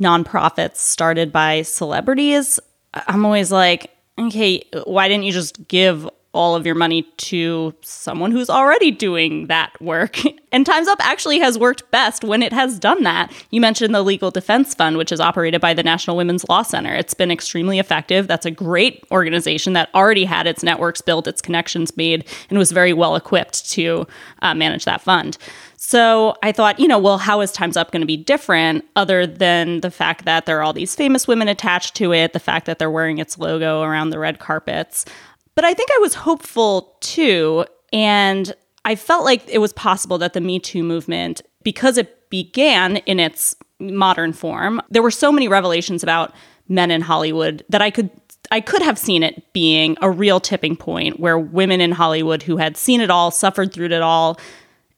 nonprofits 0.00 0.76
started 0.76 1.30
by 1.30 1.62
celebrities, 1.62 2.58
I'm 2.94 3.24
always 3.24 3.52
like, 3.52 3.90
okay, 4.18 4.62
why 4.84 5.08
didn't 5.08 5.24
you 5.24 5.32
just 5.32 5.66
give 5.68 6.08
all 6.32 6.56
of 6.56 6.64
your 6.64 6.74
money 6.74 7.02
to 7.18 7.74
someone 7.82 8.30
who's 8.30 8.48
already 8.48 8.90
doing 8.90 9.46
that 9.46 9.80
work. 9.80 10.18
And 10.54 10.66
Time's 10.66 10.86
Up 10.86 10.98
actually 11.00 11.38
has 11.38 11.58
worked 11.58 11.90
best 11.90 12.24
when 12.24 12.42
it 12.42 12.52
has 12.52 12.78
done 12.78 13.04
that. 13.04 13.32
You 13.48 13.58
mentioned 13.58 13.94
the 13.94 14.02
Legal 14.02 14.30
Defense 14.30 14.74
Fund, 14.74 14.98
which 14.98 15.10
is 15.10 15.18
operated 15.18 15.62
by 15.62 15.72
the 15.72 15.82
National 15.82 16.14
Women's 16.14 16.46
Law 16.46 16.60
Center. 16.60 16.92
It's 16.92 17.14
been 17.14 17.30
extremely 17.30 17.78
effective. 17.78 18.28
That's 18.28 18.44
a 18.44 18.50
great 18.50 19.02
organization 19.10 19.72
that 19.72 19.88
already 19.94 20.26
had 20.26 20.46
its 20.46 20.62
networks 20.62 21.00
built, 21.00 21.26
its 21.26 21.40
connections 21.40 21.96
made, 21.96 22.28
and 22.50 22.58
was 22.58 22.70
very 22.70 22.92
well 22.92 23.16
equipped 23.16 23.70
to 23.70 24.06
uh, 24.42 24.54
manage 24.54 24.84
that 24.84 25.00
fund. 25.00 25.38
So 25.78 26.36
I 26.42 26.52
thought, 26.52 26.78
you 26.78 26.86
know, 26.86 26.98
well, 26.98 27.16
how 27.16 27.40
is 27.40 27.50
Time's 27.50 27.78
Up 27.78 27.90
going 27.90 28.02
to 28.02 28.06
be 28.06 28.18
different 28.18 28.84
other 28.94 29.26
than 29.26 29.80
the 29.80 29.90
fact 29.90 30.26
that 30.26 30.44
there 30.44 30.58
are 30.58 30.62
all 30.62 30.74
these 30.74 30.94
famous 30.94 31.26
women 31.26 31.48
attached 31.48 31.94
to 31.96 32.12
it, 32.12 32.34
the 32.34 32.38
fact 32.38 32.66
that 32.66 32.78
they're 32.78 32.90
wearing 32.90 33.18
its 33.18 33.38
logo 33.38 33.80
around 33.80 34.10
the 34.10 34.18
red 34.18 34.38
carpets? 34.38 35.06
But 35.54 35.64
I 35.64 35.74
think 35.74 35.90
I 35.94 35.98
was 36.00 36.14
hopeful 36.14 36.96
too. 37.00 37.64
And 37.92 38.54
I 38.84 38.94
felt 38.94 39.24
like 39.24 39.48
it 39.48 39.58
was 39.58 39.72
possible 39.72 40.18
that 40.18 40.32
the 40.32 40.40
Me 40.40 40.58
Too 40.58 40.82
movement, 40.82 41.42
because 41.62 41.98
it 41.98 42.30
began 42.30 42.96
in 42.98 43.20
its 43.20 43.54
modern 43.78 44.32
form, 44.32 44.80
there 44.90 45.02
were 45.02 45.10
so 45.10 45.30
many 45.30 45.48
revelations 45.48 46.02
about 46.02 46.34
men 46.68 46.90
in 46.90 47.00
Hollywood 47.02 47.64
that 47.68 47.82
I 47.82 47.90
could 47.90 48.10
I 48.50 48.60
could 48.60 48.82
have 48.82 48.98
seen 48.98 49.22
it 49.22 49.52
being 49.52 49.96
a 50.02 50.10
real 50.10 50.40
tipping 50.40 50.76
point 50.76 51.20
where 51.20 51.38
women 51.38 51.80
in 51.80 51.92
Hollywood 51.92 52.42
who 52.42 52.58
had 52.58 52.76
seen 52.76 53.00
it 53.00 53.08
all, 53.08 53.30
suffered 53.30 53.72
through 53.72 53.86
it 53.86 54.02
all, 54.02 54.38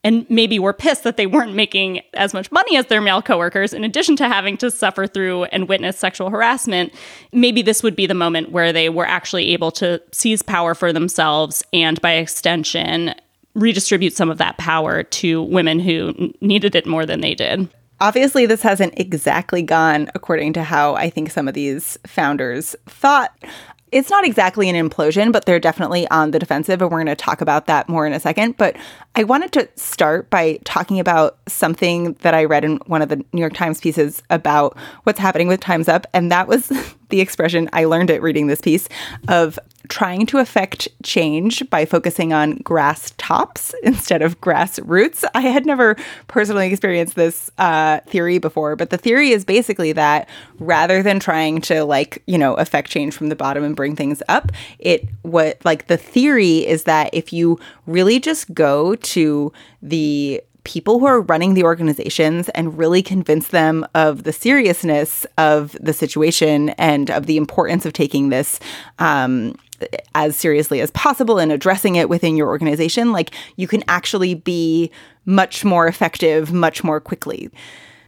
and 0.05 0.29
maybe 0.29 0.59
were 0.59 0.71
pissed 0.71 1.03
that 1.03 1.17
they 1.17 1.25
weren't 1.25 1.55
making 1.55 1.99
as 2.13 2.31
much 2.33 2.51
money 2.51 2.77
as 2.77 2.85
their 2.85 3.01
male 3.01 3.21
coworkers 3.21 3.73
in 3.73 3.83
addition 3.83 4.15
to 4.15 4.29
having 4.29 4.55
to 4.55 4.69
suffer 4.69 5.07
through 5.07 5.45
and 5.45 5.67
witness 5.67 5.97
sexual 5.97 6.29
harassment 6.29 6.93
maybe 7.33 7.61
this 7.61 7.83
would 7.83 7.95
be 7.95 8.05
the 8.05 8.13
moment 8.13 8.51
where 8.51 8.71
they 8.71 8.87
were 8.87 9.07
actually 9.07 9.51
able 9.51 9.71
to 9.71 10.01
seize 10.13 10.41
power 10.41 10.73
for 10.73 10.93
themselves 10.93 11.63
and 11.73 11.99
by 12.01 12.13
extension 12.13 13.13
redistribute 13.55 14.13
some 14.13 14.29
of 14.29 14.37
that 14.37 14.57
power 14.57 15.03
to 15.03 15.41
women 15.43 15.79
who 15.79 16.31
needed 16.39 16.75
it 16.75 16.85
more 16.85 17.05
than 17.05 17.19
they 17.19 17.33
did 17.33 17.67
Obviously, 18.01 18.45
this 18.45 18.61
hasn't 18.61 18.99
exactly 18.99 19.61
gone 19.61 20.09
according 20.13 20.51
to 20.53 20.63
how 20.63 20.95
I 20.95 21.09
think 21.09 21.31
some 21.31 21.47
of 21.47 21.53
these 21.53 21.97
founders 22.05 22.75
thought. 22.87 23.33
It's 23.95 24.09
not 24.09 24.25
exactly 24.25 24.67
an 24.67 24.75
implosion, 24.75 25.31
but 25.31 25.45
they're 25.45 25.57
definitely 25.57 26.05
on 26.09 26.31
the 26.31 26.37
defensive, 26.37 26.81
and 26.81 26.91
we're 26.91 26.97
going 26.97 27.05
to 27.05 27.15
talk 27.15 27.39
about 27.39 27.67
that 27.67 27.87
more 27.87 28.05
in 28.05 28.11
a 28.11 28.19
second. 28.19 28.57
But 28.57 28.75
I 29.15 29.23
wanted 29.23 29.53
to 29.53 29.69
start 29.77 30.29
by 30.29 30.59
talking 30.65 30.99
about 30.99 31.37
something 31.47 32.11
that 32.15 32.33
I 32.33 32.43
read 32.43 32.65
in 32.65 32.75
one 32.87 33.01
of 33.01 33.07
the 33.07 33.23
New 33.31 33.39
York 33.39 33.53
Times 33.53 33.79
pieces 33.79 34.21
about 34.29 34.75
what's 35.03 35.17
happening 35.17 35.47
with 35.47 35.61
Time's 35.61 35.87
Up, 35.87 36.07
and 36.13 36.29
that 36.29 36.49
was 36.49 36.73
the 37.09 37.21
expression 37.21 37.69
I 37.73 37.85
learned 37.85 38.09
it 38.09 38.21
reading 38.21 38.47
this 38.47 38.61
piece 38.61 38.87
of 39.27 39.59
trying 39.87 40.25
to 40.25 40.39
affect 40.39 40.87
change 41.03 41.67
by 41.69 41.85
focusing 41.85 42.33
on 42.33 42.57
grass 42.57 43.13
tops 43.17 43.73
instead 43.83 44.21
of 44.21 44.39
grass 44.41 44.79
roots. 44.79 45.23
I 45.33 45.41
had 45.41 45.65
never 45.65 45.95
personally 46.27 46.67
experienced 46.67 47.15
this 47.15 47.51
uh, 47.57 47.99
theory 48.07 48.37
before, 48.37 48.75
but 48.75 48.89
the 48.89 48.97
theory 48.97 49.29
is 49.29 49.45
basically 49.45 49.91
that 49.93 50.27
rather 50.59 51.03
than 51.03 51.19
trying 51.19 51.61
to 51.61 51.83
like 51.83 52.23
you 52.27 52.37
know 52.37 52.55
affect 52.55 52.89
change 52.89 53.13
from 53.13 53.29
the 53.29 53.35
bottom 53.35 53.63
and 53.63 53.75
bring 53.75 53.95
things 53.95 54.21
up, 54.27 54.51
it 54.79 55.07
what 55.21 55.63
like 55.63 55.87
the 55.87 55.97
theory 55.97 56.65
is 56.65 56.83
that 56.83 57.09
if 57.13 57.31
you 57.31 57.59
really 57.85 58.19
just 58.19 58.53
go 58.53 58.95
to 58.95 59.51
the 59.81 60.41
people 60.65 60.99
who 60.99 61.05
are 61.05 61.21
running 61.21 61.53
the 61.53 61.63
organizations 61.63 62.49
and 62.49 62.77
really 62.77 63.01
convince 63.01 63.47
them 63.47 63.87
of 63.95 64.23
the 64.23 64.33
seriousness 64.33 65.25
of 65.37 65.77
the 65.79 65.93
situation 65.93 66.69
and 66.71 67.09
of 67.09 67.25
the 67.25 67.37
importance 67.37 67.85
of 67.85 67.93
taking 67.93 68.29
this 68.29 68.59
um, 68.99 69.55
as 70.13 70.35
seriously 70.35 70.81
as 70.81 70.91
possible 70.91 71.39
and 71.39 71.51
addressing 71.51 71.95
it 71.95 72.09
within 72.09 72.35
your 72.35 72.47
organization, 72.47 73.11
like 73.11 73.33
you 73.55 73.67
can 73.67 73.83
actually 73.87 74.33
be 74.33 74.91
much 75.25 75.65
more 75.65 75.87
effective 75.87 76.53
much 76.53 76.83
more 76.83 76.99
quickly. 76.99 77.49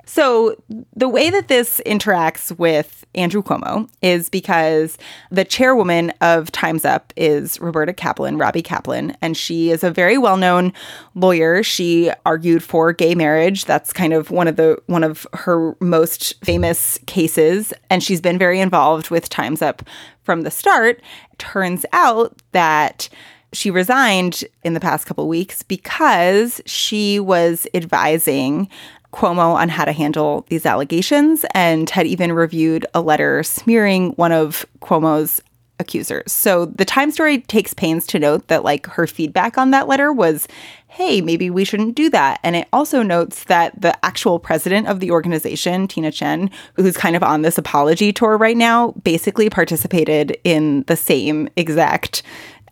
So, 0.07 0.55
the 0.95 1.09
way 1.09 1.29
that 1.29 1.49
this 1.49 1.81
interacts 1.85 2.57
with 2.57 3.05
Andrew 3.13 3.43
Cuomo 3.43 3.89
is 4.01 4.29
because 4.29 4.97
the 5.31 5.43
chairwoman 5.43 6.13
of 6.21 6.49
Time's 6.49 6.85
Up 6.85 7.11
is 7.17 7.59
Roberta 7.59 7.91
Kaplan, 7.91 8.37
Robbie 8.37 8.61
Kaplan, 8.61 9.17
and 9.21 9.35
she 9.35 9.69
is 9.69 9.83
a 9.83 9.91
very 9.91 10.17
well-known 10.17 10.71
lawyer. 11.13 11.61
She 11.61 12.09
argued 12.25 12.63
for 12.63 12.93
gay 12.93 13.15
marriage. 13.15 13.65
That's 13.65 13.91
kind 13.91 14.13
of 14.13 14.31
one 14.31 14.47
of 14.47 14.55
the 14.55 14.81
one 14.85 15.03
of 15.03 15.27
her 15.33 15.75
most 15.81 16.35
famous 16.43 16.97
cases, 17.05 17.73
and 17.89 18.01
she's 18.01 18.21
been 18.21 18.37
very 18.37 18.61
involved 18.61 19.09
with 19.09 19.27
Time's 19.27 19.61
Up 19.61 19.83
from 20.23 20.43
the 20.43 20.51
start. 20.51 21.01
Turns 21.37 21.85
out 21.91 22.41
that 22.53 23.09
she 23.53 23.71
resigned 23.71 24.43
in 24.63 24.73
the 24.73 24.79
past 24.79 25.05
couple 25.05 25.27
weeks 25.27 25.63
because 25.63 26.61
she 26.65 27.19
was 27.19 27.65
advising 27.73 28.69
Cuomo 29.17 29.55
on 29.55 29.67
how 29.67 29.83
to 29.83 29.91
handle 29.91 30.45
these 30.49 30.63
allegations 30.63 31.43
and 31.55 31.89
had 31.89 32.05
even 32.05 32.31
reviewed 32.31 32.85
a 32.93 33.01
letter 33.01 33.41
smearing 33.41 34.11
one 34.11 34.31
of 34.31 34.63
Cuomo's 34.79 35.41
accusers. 35.79 36.31
So 36.31 36.67
the 36.67 36.85
Time 36.85 37.09
story 37.09 37.41
takes 37.41 37.73
pains 37.73 38.05
to 38.07 38.19
note 38.19 38.47
that 38.47 38.63
like 38.63 38.85
her 38.85 39.07
feedback 39.07 39.57
on 39.57 39.71
that 39.71 39.87
letter 39.87 40.13
was, 40.13 40.47
hey, 40.87 41.21
maybe 41.21 41.49
we 41.49 41.65
shouldn't 41.65 41.95
do 41.95 42.11
that. 42.11 42.39
And 42.43 42.55
it 42.55 42.67
also 42.71 43.01
notes 43.01 43.45
that 43.45 43.79
the 43.81 44.05
actual 44.05 44.37
president 44.37 44.87
of 44.87 44.99
the 44.99 45.09
organization, 45.09 45.87
Tina 45.87 46.11
Tchen, 46.11 46.51
who's 46.75 46.95
kind 46.95 47.15
of 47.15 47.23
on 47.23 47.41
this 47.41 47.57
apology 47.57 48.13
tour 48.13 48.37
right 48.37 48.57
now, 48.57 48.91
basically 49.03 49.49
participated 49.49 50.37
in 50.43 50.83
the 50.83 50.95
same 50.95 51.49
exact 51.55 52.21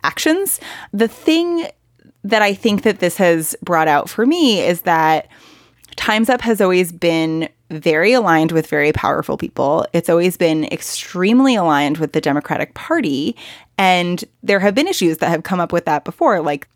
actions. 0.04 0.60
The 0.94 1.08
thing 1.08 1.68
that 2.24 2.44
I 2.44 2.54
think 2.54 2.84
that 2.84 3.00
this 3.00 3.18
has 3.18 3.56
brought 3.64 3.88
out 3.88 4.10
for 4.10 4.28
me 4.28 4.62
is 4.62 4.82
that 4.82 5.28
Time's 5.96 6.30
Up 6.30 6.42
has 6.42 6.62
always 6.62 6.92
been 6.92 7.50
very 7.72 8.14
aligned 8.14 8.52
with 8.52 8.68
very 8.68 8.92
powerful 8.92 9.38
people. 9.38 9.88
It's 9.94 10.10
always 10.10 10.38
been 10.38 10.66
extremely 10.66 11.56
aligned 11.56 11.98
with 11.98 12.14
the 12.14 12.22
Democratic 12.22 12.74
Party. 12.74 13.36
And 13.78 14.24
there 14.44 14.60
have 14.60 14.76
been 14.76 14.88
issues 14.88 15.18
that 15.18 15.30
have 15.30 15.44
come 15.44 15.60
up 15.60 15.74
with 15.74 15.86
that 15.86 16.06
before, 16.06 16.42
like 16.42 16.68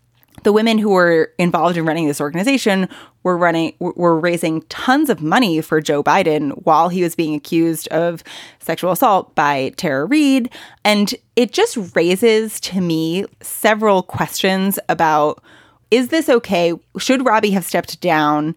the 0.42 0.52
women 0.52 0.78
who 0.78 0.90
were 0.90 1.32
involved 1.38 1.76
in 1.76 1.84
running 1.84 2.06
this 2.06 2.20
organization 2.20 2.88
were 3.22 3.36
running 3.36 3.74
were 3.78 4.18
raising 4.18 4.62
tons 4.62 5.10
of 5.10 5.20
money 5.20 5.60
for 5.60 5.80
Joe 5.80 6.02
Biden 6.02 6.52
while 6.64 6.88
he 6.88 7.02
was 7.02 7.14
being 7.14 7.34
accused 7.34 7.88
of 7.88 8.22
sexual 8.58 8.92
assault 8.92 9.34
by 9.34 9.70
Tara 9.76 10.06
Reade 10.06 10.50
and 10.84 11.14
it 11.36 11.52
just 11.52 11.94
raises 11.94 12.58
to 12.60 12.80
me 12.80 13.26
several 13.42 14.02
questions 14.02 14.78
about 14.88 15.42
is 15.90 16.08
this 16.08 16.28
okay 16.28 16.72
should 16.98 17.26
Robbie 17.26 17.50
have 17.50 17.64
stepped 17.64 18.00
down 18.00 18.54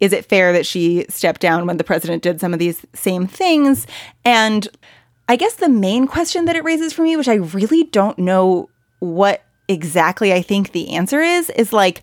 is 0.00 0.12
it 0.12 0.24
fair 0.24 0.52
that 0.52 0.66
she 0.66 1.06
stepped 1.08 1.40
down 1.40 1.66
when 1.66 1.76
the 1.76 1.84
president 1.84 2.22
did 2.22 2.40
some 2.40 2.52
of 2.52 2.58
these 2.58 2.84
same 2.94 3.26
things? 3.26 3.86
And 4.24 4.68
I 5.28 5.36
guess 5.36 5.54
the 5.54 5.68
main 5.68 6.06
question 6.06 6.44
that 6.44 6.56
it 6.56 6.64
raises 6.64 6.92
for 6.92 7.02
me, 7.02 7.16
which 7.16 7.28
I 7.28 7.34
really 7.34 7.84
don't 7.84 8.18
know 8.18 8.68
what 8.98 9.44
exactly 9.68 10.32
I 10.32 10.42
think 10.42 10.72
the 10.72 10.94
answer 10.94 11.20
is, 11.20 11.50
is 11.50 11.72
like, 11.72 12.02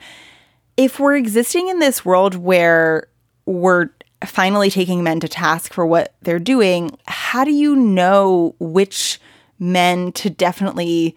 if 0.77 0.99
we're 0.99 1.15
existing 1.15 1.67
in 1.67 1.79
this 1.79 2.03
world 2.05 2.35
where 2.35 3.07
we're 3.45 3.89
finally 4.25 4.69
taking 4.69 5.03
men 5.03 5.19
to 5.19 5.27
task 5.27 5.73
for 5.73 5.85
what 5.85 6.13
they're 6.21 6.39
doing, 6.39 6.97
how 7.07 7.43
do 7.43 7.51
you 7.51 7.75
know 7.75 8.55
which 8.59 9.19
men 9.59 10.11
to 10.13 10.29
definitely 10.29 11.15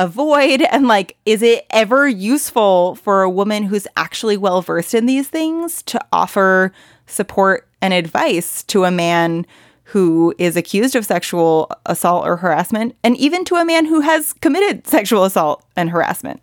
avoid? 0.00 0.62
And 0.62 0.88
like 0.88 1.16
is 1.26 1.42
it 1.42 1.66
ever 1.70 2.08
useful 2.08 2.94
for 2.96 3.22
a 3.22 3.30
woman 3.30 3.64
who's 3.64 3.86
actually 3.96 4.36
well 4.36 4.62
versed 4.62 4.94
in 4.94 5.06
these 5.06 5.28
things 5.28 5.82
to 5.84 6.00
offer 6.12 6.72
support 7.06 7.68
and 7.82 7.92
advice 7.92 8.62
to 8.64 8.84
a 8.84 8.90
man 8.90 9.46
who 9.84 10.34
is 10.38 10.56
accused 10.56 10.94
of 10.94 11.04
sexual 11.04 11.70
assault 11.84 12.24
or 12.24 12.36
harassment 12.36 12.96
and 13.02 13.16
even 13.16 13.44
to 13.44 13.56
a 13.56 13.64
man 13.64 13.84
who 13.84 14.00
has 14.00 14.32
committed 14.34 14.86
sexual 14.86 15.24
assault 15.24 15.64
and 15.76 15.90
harassment? 15.90 16.40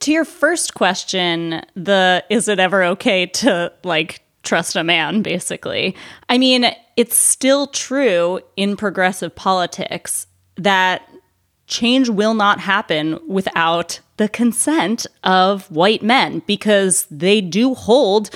To 0.00 0.12
your 0.12 0.24
first 0.24 0.74
question 0.74 1.62
the 1.74 2.24
is 2.30 2.48
it 2.48 2.58
ever 2.58 2.82
okay 2.84 3.26
to 3.26 3.72
like 3.84 4.22
trust 4.42 4.74
a 4.74 4.82
man 4.82 5.22
basically? 5.22 5.94
I 6.28 6.36
mean 6.36 6.66
it's 6.96 7.16
still 7.16 7.68
true 7.68 8.40
in 8.56 8.76
progressive 8.76 9.36
politics 9.36 10.26
that 10.56 11.07
change 11.68 12.08
will 12.08 12.34
not 12.34 12.58
happen 12.58 13.18
without 13.28 14.00
the 14.16 14.28
consent 14.28 15.06
of 15.22 15.70
white 15.70 16.02
men 16.02 16.42
because 16.46 17.06
they 17.10 17.40
do 17.40 17.74
hold 17.74 18.30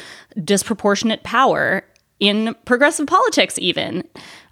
disproportionate 0.44 1.22
power 1.24 1.82
in 2.20 2.54
progressive 2.66 3.08
politics, 3.08 3.58
even. 3.58 4.04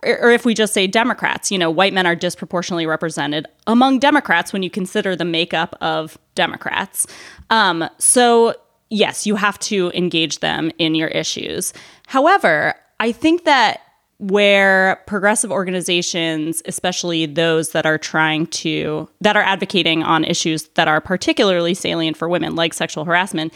Or 0.02 0.30
if 0.30 0.44
we 0.44 0.54
just 0.54 0.74
say 0.74 0.88
Democrats, 0.88 1.52
you 1.52 1.58
know, 1.58 1.70
white 1.70 1.92
men 1.92 2.04
are 2.04 2.16
disproportionately 2.16 2.86
represented 2.86 3.46
among 3.66 4.00
Democrats 4.00 4.52
when 4.52 4.64
you 4.64 4.70
consider 4.70 5.14
the 5.14 5.24
makeup 5.24 5.76
of 5.80 6.18
Democrats. 6.34 7.06
Um, 7.50 7.88
so, 7.98 8.54
yes, 8.88 9.24
you 9.24 9.36
have 9.36 9.58
to 9.60 9.92
engage 9.94 10.40
them 10.40 10.72
in 10.78 10.96
your 10.96 11.08
issues. 11.08 11.72
However, 12.08 12.74
I 12.98 13.12
think 13.12 13.44
that 13.44 13.82
where 14.20 15.02
progressive 15.06 15.50
organizations, 15.50 16.62
especially 16.66 17.24
those 17.24 17.70
that 17.70 17.87
are 17.87 17.96
trying 17.96 18.46
to, 18.48 19.09
that 19.22 19.35
are 19.35 19.42
advocating 19.42 20.02
on 20.02 20.24
issues 20.24 20.64
that 20.74 20.88
are 20.88 21.00
particularly 21.00 21.72
salient 21.72 22.16
for 22.16 22.28
women, 22.28 22.54
like 22.54 22.74
sexual 22.74 23.06
harassment, 23.06 23.52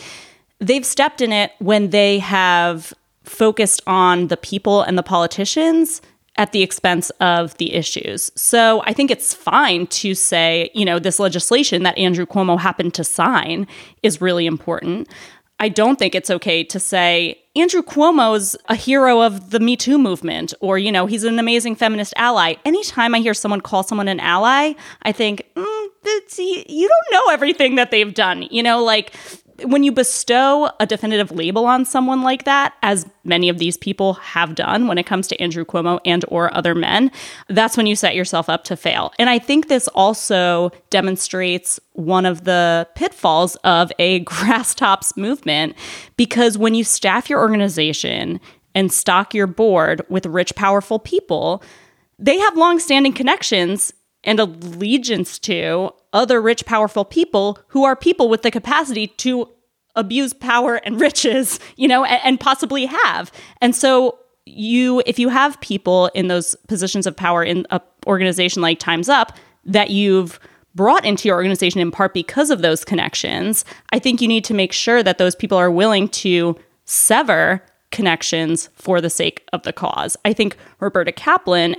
they've 0.60 0.86
stepped 0.86 1.20
in 1.20 1.32
it 1.32 1.52
when 1.58 1.90
they 1.90 2.18
have 2.18 2.94
focused 3.24 3.82
on 3.86 4.28
the 4.28 4.36
people 4.38 4.82
and 4.82 4.96
the 4.96 5.02
politicians 5.02 6.00
at 6.36 6.52
the 6.52 6.62
expense 6.62 7.10
of 7.20 7.56
the 7.58 7.74
issues. 7.74 8.32
So 8.34 8.82
I 8.86 8.92
think 8.92 9.10
it's 9.10 9.34
fine 9.34 9.86
to 9.88 10.14
say, 10.14 10.70
you 10.74 10.84
know, 10.84 10.98
this 10.98 11.20
legislation 11.20 11.84
that 11.84 11.96
Andrew 11.96 12.26
Cuomo 12.26 12.58
happened 12.58 12.94
to 12.94 13.04
sign 13.04 13.68
is 14.02 14.20
really 14.20 14.46
important. 14.46 15.08
I 15.60 15.68
don't 15.68 15.98
think 15.98 16.14
it's 16.14 16.30
okay 16.30 16.64
to 16.64 16.80
say 16.80 17.40
Andrew 17.56 17.82
Cuomo's 17.82 18.56
a 18.68 18.74
hero 18.74 19.20
of 19.22 19.50
the 19.50 19.60
Me 19.60 19.76
Too 19.76 19.98
movement 19.98 20.52
or, 20.60 20.78
you 20.78 20.90
know, 20.90 21.06
he's 21.06 21.22
an 21.24 21.38
amazing 21.38 21.76
feminist 21.76 22.12
ally. 22.16 22.54
Anytime 22.64 23.14
I 23.14 23.20
hear 23.20 23.34
someone 23.34 23.60
call 23.60 23.84
someone 23.84 24.08
an 24.08 24.18
ally, 24.20 24.72
I 25.02 25.12
think, 25.12 25.46
mm, 25.54 25.88
you 26.36 26.88
don't 26.88 27.12
know 27.12 27.32
everything 27.32 27.76
that 27.76 27.90
they've 27.90 28.12
done. 28.12 28.42
You 28.50 28.62
know, 28.62 28.82
like 28.82 29.14
when 29.62 29.82
you 29.82 29.92
bestow 29.92 30.70
a 30.80 30.86
definitive 30.86 31.30
label 31.30 31.66
on 31.66 31.84
someone 31.84 32.22
like 32.22 32.44
that 32.44 32.74
as 32.82 33.06
many 33.24 33.48
of 33.48 33.58
these 33.58 33.76
people 33.76 34.14
have 34.14 34.54
done 34.54 34.86
when 34.86 34.98
it 34.98 35.06
comes 35.06 35.28
to 35.28 35.40
Andrew 35.40 35.64
Cuomo 35.64 36.00
and 36.04 36.24
or 36.28 36.54
other 36.54 36.74
men 36.74 37.10
that's 37.48 37.76
when 37.76 37.86
you 37.86 37.94
set 37.96 38.14
yourself 38.14 38.48
up 38.48 38.64
to 38.64 38.76
fail. 38.76 39.12
And 39.18 39.30
i 39.30 39.38
think 39.38 39.68
this 39.68 39.88
also 39.88 40.70
demonstrates 40.90 41.78
one 41.92 42.26
of 42.26 42.44
the 42.44 42.88
pitfalls 42.94 43.56
of 43.56 43.92
a 43.98 44.18
grass 44.20 44.74
tops 44.74 45.16
movement 45.16 45.76
because 46.16 46.58
when 46.58 46.74
you 46.74 46.84
staff 46.84 47.30
your 47.30 47.40
organization 47.40 48.40
and 48.74 48.92
stock 48.92 49.34
your 49.34 49.46
board 49.46 50.02
with 50.08 50.26
rich 50.26 50.54
powerful 50.56 50.98
people 50.98 51.62
they 52.18 52.38
have 52.38 52.56
long-standing 52.56 53.12
connections 53.12 53.92
and 54.24 54.40
allegiance 54.40 55.38
to 55.38 55.90
other 56.14 56.40
rich, 56.40 56.64
powerful 56.64 57.04
people 57.04 57.58
who 57.68 57.84
are 57.84 57.94
people 57.94 58.28
with 58.28 58.42
the 58.42 58.50
capacity 58.50 59.08
to 59.08 59.48
abuse 59.96 60.32
power 60.32 60.76
and 60.76 61.00
riches, 61.00 61.60
you 61.76 61.86
know, 61.86 62.04
and, 62.04 62.20
and 62.24 62.40
possibly 62.40 62.86
have. 62.86 63.30
And 63.60 63.74
so 63.76 64.18
you 64.46 65.02
if 65.06 65.18
you 65.18 65.30
have 65.30 65.60
people 65.60 66.10
in 66.14 66.28
those 66.28 66.54
positions 66.68 67.06
of 67.06 67.16
power 67.16 67.42
in 67.42 67.66
a 67.70 67.80
organization 68.06 68.60
like 68.60 68.78
Times 68.78 69.08
Up 69.08 69.36
that 69.64 69.90
you've 69.90 70.38
brought 70.74 71.04
into 71.04 71.28
your 71.28 71.36
organization 71.36 71.80
in 71.80 71.90
part 71.90 72.12
because 72.12 72.50
of 72.50 72.60
those 72.60 72.84
connections, 72.84 73.64
I 73.92 73.98
think 73.98 74.20
you 74.20 74.28
need 74.28 74.44
to 74.44 74.54
make 74.54 74.72
sure 74.72 75.02
that 75.02 75.18
those 75.18 75.34
people 75.34 75.56
are 75.56 75.70
willing 75.70 76.08
to 76.08 76.56
sever 76.84 77.62
connections 77.90 78.68
for 78.74 79.00
the 79.00 79.08
sake 79.08 79.48
of 79.52 79.62
the 79.62 79.72
cause. 79.72 80.16
I 80.24 80.32
think 80.32 80.56
Roberta 80.80 81.12
Kaplan 81.12 81.76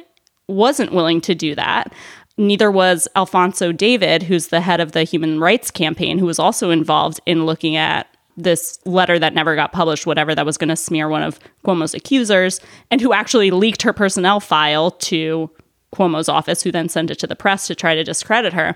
wasn't 0.48 0.94
willing 0.94 1.22
to 1.22 1.36
do 1.36 1.56
that. 1.56 1.94
Neither 2.38 2.70
was 2.70 3.08
Alfonso 3.16 3.72
David, 3.72 4.24
who's 4.24 4.48
the 4.48 4.62
head 4.62 4.82
of 4.82 4.92
the 4.92 5.04
Human 5.04 5.40
Rights 5.40 5.72
Campaign, 5.72 6.18
who 6.18 6.26
was 6.26 6.40
also 6.40 6.70
involved 6.70 7.22
in 7.26 7.46
looking 7.46 7.76
at 7.76 8.08
this 8.38 8.80
letter 8.86 9.18
that 9.18 9.34
never 9.34 9.56
got 9.56 9.72
published, 9.72 10.06
whatever 10.06 10.36
that 10.36 10.46
was 10.46 10.58
going 10.58 10.70
to 10.70 10.76
smear 10.76 11.08
one 11.08 11.24
of 11.24 11.40
Cuomo's 11.64 11.94
accusers, 11.94 12.60
and 12.92 13.00
who 13.00 13.14
actually 13.14 13.52
leaked 13.52 13.84
her 13.84 13.94
personnel 13.94 14.42
file 14.42 14.92
to 14.92 15.50
Cuomo's 15.94 16.28
office, 16.28 16.62
who 16.62 16.72
then 16.72 16.90
sent 16.90 17.10
it 17.10 17.20
to 17.20 17.28
the 17.28 17.36
press 17.38 17.68
to 17.68 17.76
try 17.76 17.96
to 17.96 18.04
discredit 18.04 18.52
her. 18.52 18.76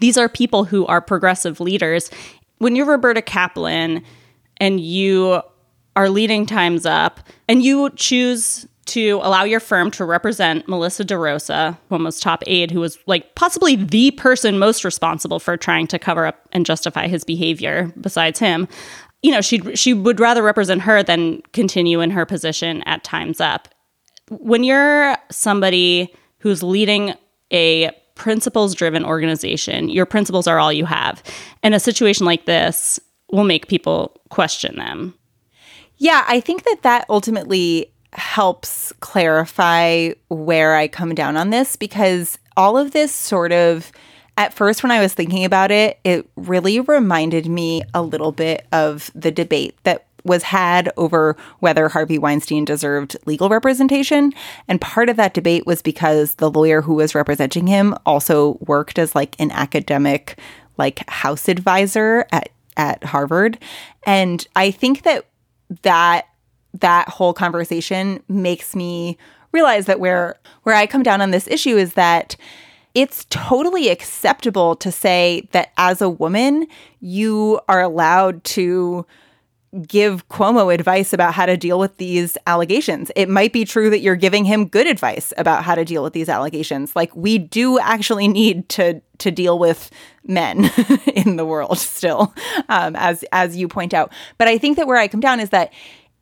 These 0.00 0.18
are 0.18 0.28
people 0.28 0.64
who 0.64 0.84
are 0.86 1.00
progressive 1.00 1.60
leaders. 1.60 2.10
When 2.58 2.76
you're 2.76 2.86
Roberta 2.86 3.22
Kaplan 3.22 4.02
and 4.58 4.80
you 4.80 5.40
are 5.94 6.10
leading 6.10 6.44
Times 6.44 6.84
Up 6.84 7.20
and 7.48 7.62
you 7.62 7.88
choose 7.96 8.66
to 8.86 9.20
allow 9.22 9.44
your 9.44 9.60
firm 9.60 9.90
to 9.92 10.04
represent 10.04 10.68
Melissa 10.68 11.04
DeRosa, 11.04 11.76
Cuomo's 11.90 12.20
top 12.20 12.42
aide, 12.46 12.70
who 12.70 12.80
was 12.80 12.98
like 13.06 13.34
possibly 13.34 13.76
the 13.76 14.12
person 14.12 14.58
most 14.58 14.84
responsible 14.84 15.40
for 15.40 15.56
trying 15.56 15.86
to 15.88 15.98
cover 15.98 16.24
up 16.26 16.48
and 16.52 16.64
justify 16.64 17.08
his 17.08 17.24
behavior 17.24 17.92
besides 18.00 18.38
him. 18.38 18.68
You 19.22 19.32
know, 19.32 19.40
she 19.40 19.60
she 19.74 19.92
would 19.92 20.20
rather 20.20 20.42
represent 20.42 20.82
her 20.82 21.02
than 21.02 21.42
continue 21.52 22.00
in 22.00 22.10
her 22.10 22.24
position 22.24 22.82
at 22.84 23.02
Times 23.02 23.40
Up. 23.40 23.68
When 24.30 24.62
you're 24.62 25.16
somebody 25.30 26.14
who's 26.38 26.62
leading 26.62 27.14
a 27.52 27.90
principles 28.14 28.74
driven 28.74 29.04
organization, 29.04 29.88
your 29.88 30.06
principles 30.06 30.46
are 30.46 30.58
all 30.58 30.72
you 30.72 30.84
have. 30.84 31.22
And 31.62 31.74
a 31.74 31.80
situation 31.80 32.24
like 32.24 32.46
this 32.46 33.00
will 33.32 33.44
make 33.44 33.68
people 33.68 34.20
question 34.30 34.76
them. 34.76 35.14
Yeah, 35.98 36.24
I 36.26 36.40
think 36.40 36.64
that 36.64 36.82
that 36.82 37.06
ultimately 37.08 37.92
helps 38.16 38.92
clarify 39.00 40.10
where 40.28 40.74
I 40.74 40.88
come 40.88 41.14
down 41.14 41.36
on 41.36 41.50
this 41.50 41.76
because 41.76 42.38
all 42.56 42.78
of 42.78 42.92
this 42.92 43.14
sort 43.14 43.52
of 43.52 43.92
at 44.36 44.52
first 44.52 44.82
when 44.82 44.92
I 44.92 45.00
was 45.00 45.14
thinking 45.14 45.44
about 45.44 45.70
it, 45.70 45.98
it 46.04 46.28
really 46.36 46.80
reminded 46.80 47.46
me 47.46 47.82
a 47.94 48.02
little 48.02 48.32
bit 48.32 48.66
of 48.72 49.10
the 49.14 49.30
debate 49.30 49.76
that 49.84 50.06
was 50.24 50.42
had 50.42 50.92
over 50.96 51.36
whether 51.60 51.88
Harvey 51.88 52.18
Weinstein 52.18 52.64
deserved 52.64 53.16
legal 53.26 53.48
representation. 53.48 54.32
And 54.68 54.80
part 54.80 55.08
of 55.08 55.16
that 55.16 55.34
debate 55.34 55.66
was 55.66 55.82
because 55.82 56.34
the 56.34 56.50
lawyer 56.50 56.82
who 56.82 56.94
was 56.94 57.14
representing 57.14 57.66
him 57.66 57.94
also 58.04 58.58
worked 58.60 58.98
as 58.98 59.14
like 59.14 59.36
an 59.38 59.52
academic 59.52 60.38
like 60.76 61.08
house 61.08 61.48
advisor 61.48 62.26
at 62.32 62.50
at 62.76 63.02
Harvard. 63.04 63.58
And 64.04 64.46
I 64.54 64.70
think 64.70 65.02
that 65.04 65.26
that 65.82 66.26
that 66.80 67.08
whole 67.08 67.32
conversation 67.32 68.22
makes 68.28 68.74
me 68.74 69.18
realize 69.52 69.86
that 69.86 70.00
where 70.00 70.38
where 70.64 70.74
I 70.74 70.86
come 70.86 71.02
down 71.02 71.20
on 71.20 71.30
this 71.30 71.48
issue 71.48 71.76
is 71.76 71.94
that 71.94 72.36
it's 72.94 73.26
totally 73.26 73.88
acceptable 73.90 74.74
to 74.76 74.90
say 74.90 75.48
that 75.52 75.72
as 75.76 76.00
a 76.00 76.08
woman 76.08 76.66
you 77.00 77.60
are 77.68 77.82
allowed 77.82 78.42
to 78.44 79.06
give 79.86 80.28
Cuomo 80.28 80.72
advice 80.72 81.12
about 81.12 81.34
how 81.34 81.46
to 81.46 81.56
deal 81.56 81.78
with 81.78 81.96
these 81.98 82.38
allegations. 82.46 83.10
It 83.16 83.28
might 83.28 83.52
be 83.52 83.64
true 83.64 83.90
that 83.90 84.00
you're 84.00 84.16
giving 84.16 84.44
him 84.44 84.66
good 84.66 84.86
advice 84.86 85.32
about 85.36 85.64
how 85.64 85.74
to 85.74 85.84
deal 85.84 86.02
with 86.02 86.12
these 86.12 86.28
allegations. 86.28 86.96
Like 86.96 87.14
we 87.14 87.38
do 87.38 87.78
actually 87.78 88.28
need 88.40 88.68
to 88.70 89.00
to 89.18 89.30
deal 89.30 89.58
with 89.58 89.90
men 90.26 90.70
in 91.14 91.36
the 91.36 91.44
world 91.44 91.78
still, 91.78 92.34
um, 92.68 92.96
as 92.96 93.24
as 93.32 93.56
you 93.56 93.68
point 93.68 93.94
out. 93.94 94.12
But 94.38 94.48
I 94.48 94.58
think 94.58 94.76
that 94.76 94.86
where 94.86 94.98
I 94.98 95.08
come 95.08 95.20
down 95.20 95.40
is 95.40 95.50
that 95.50 95.72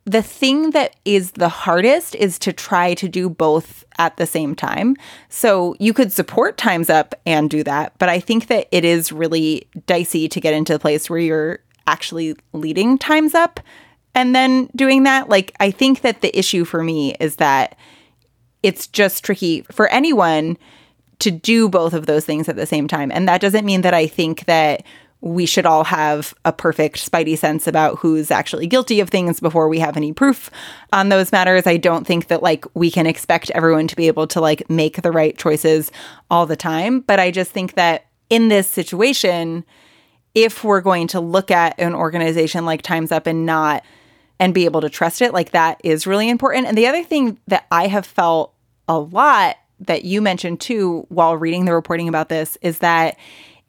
the 0.06 0.22
thing 0.22 0.70
that 0.70 0.96
is 1.04 1.32
the 1.32 1.48
hardest 1.48 2.14
is 2.14 2.38
to 2.40 2.52
try 2.52 2.94
to 2.94 3.08
do 3.08 3.30
both 3.30 3.84
at 3.98 4.16
the 4.16 4.26
same 4.26 4.54
time. 4.54 4.96
So 5.28 5.74
you 5.78 5.94
could 5.94 6.12
support 6.12 6.58
Times 6.58 6.90
Up 6.90 7.14
and 7.24 7.48
do 7.48 7.64
that, 7.64 7.94
but 7.98 8.08
I 8.08 8.20
think 8.20 8.48
that 8.48 8.68
it 8.70 8.84
is 8.84 9.12
really 9.12 9.66
dicey 9.86 10.28
to 10.28 10.40
get 10.40 10.52
into 10.52 10.74
a 10.74 10.78
place 10.78 11.08
where 11.08 11.18
you're 11.18 11.60
actually 11.86 12.36
leading 12.52 12.98
Times 12.98 13.34
Up 13.34 13.60
and 14.14 14.34
then 14.34 14.68
doing 14.76 15.04
that. 15.04 15.28
Like, 15.28 15.54
I 15.58 15.70
think 15.70 16.02
that 16.02 16.20
the 16.20 16.36
issue 16.38 16.64
for 16.64 16.82
me 16.82 17.14
is 17.18 17.36
that 17.36 17.76
it's 18.62 18.86
just 18.86 19.24
tricky 19.24 19.62
for 19.70 19.88
anyone 19.88 20.56
to 21.20 21.30
do 21.30 21.68
both 21.68 21.94
of 21.94 22.06
those 22.06 22.24
things 22.24 22.48
at 22.48 22.56
the 22.56 22.66
same 22.66 22.88
time. 22.88 23.10
And 23.10 23.28
that 23.28 23.40
doesn't 23.40 23.64
mean 23.64 23.82
that 23.82 23.94
I 23.94 24.06
think 24.06 24.44
that 24.46 24.84
we 25.24 25.46
should 25.46 25.64
all 25.64 25.84
have 25.84 26.34
a 26.44 26.52
perfect 26.52 27.10
spidey 27.10 27.36
sense 27.36 27.66
about 27.66 27.98
who's 27.98 28.30
actually 28.30 28.66
guilty 28.66 29.00
of 29.00 29.08
things 29.08 29.40
before 29.40 29.70
we 29.70 29.78
have 29.78 29.96
any 29.96 30.12
proof 30.12 30.50
on 30.92 31.08
those 31.08 31.32
matters. 31.32 31.66
I 31.66 31.78
don't 31.78 32.06
think 32.06 32.26
that 32.26 32.42
like 32.42 32.66
we 32.74 32.90
can 32.90 33.06
expect 33.06 33.50
everyone 33.52 33.88
to 33.88 33.96
be 33.96 34.06
able 34.06 34.26
to 34.28 34.40
like 34.42 34.68
make 34.68 35.00
the 35.00 35.10
right 35.10 35.36
choices 35.36 35.90
all 36.30 36.44
the 36.44 36.56
time, 36.56 37.00
but 37.00 37.20
I 37.20 37.30
just 37.30 37.52
think 37.52 37.72
that 37.72 38.04
in 38.28 38.48
this 38.48 38.68
situation 38.68 39.64
if 40.34 40.62
we're 40.62 40.82
going 40.82 41.06
to 41.06 41.20
look 41.20 41.50
at 41.50 41.78
an 41.80 41.94
organization 41.94 42.66
like 42.66 42.82
Times 42.82 43.10
Up 43.10 43.26
and 43.26 43.46
not 43.46 43.82
and 44.38 44.52
be 44.52 44.66
able 44.66 44.82
to 44.82 44.90
trust 44.90 45.22
it, 45.22 45.32
like 45.32 45.52
that 45.52 45.80
is 45.84 46.06
really 46.06 46.28
important. 46.28 46.66
And 46.66 46.76
the 46.76 46.88
other 46.88 47.04
thing 47.04 47.38
that 47.46 47.66
I 47.70 47.86
have 47.86 48.04
felt 48.04 48.52
a 48.88 48.98
lot 48.98 49.56
that 49.80 50.04
you 50.04 50.20
mentioned 50.20 50.60
too 50.60 51.06
while 51.08 51.36
reading 51.36 51.64
the 51.64 51.72
reporting 51.72 52.08
about 52.08 52.28
this 52.28 52.58
is 52.60 52.80
that 52.80 53.16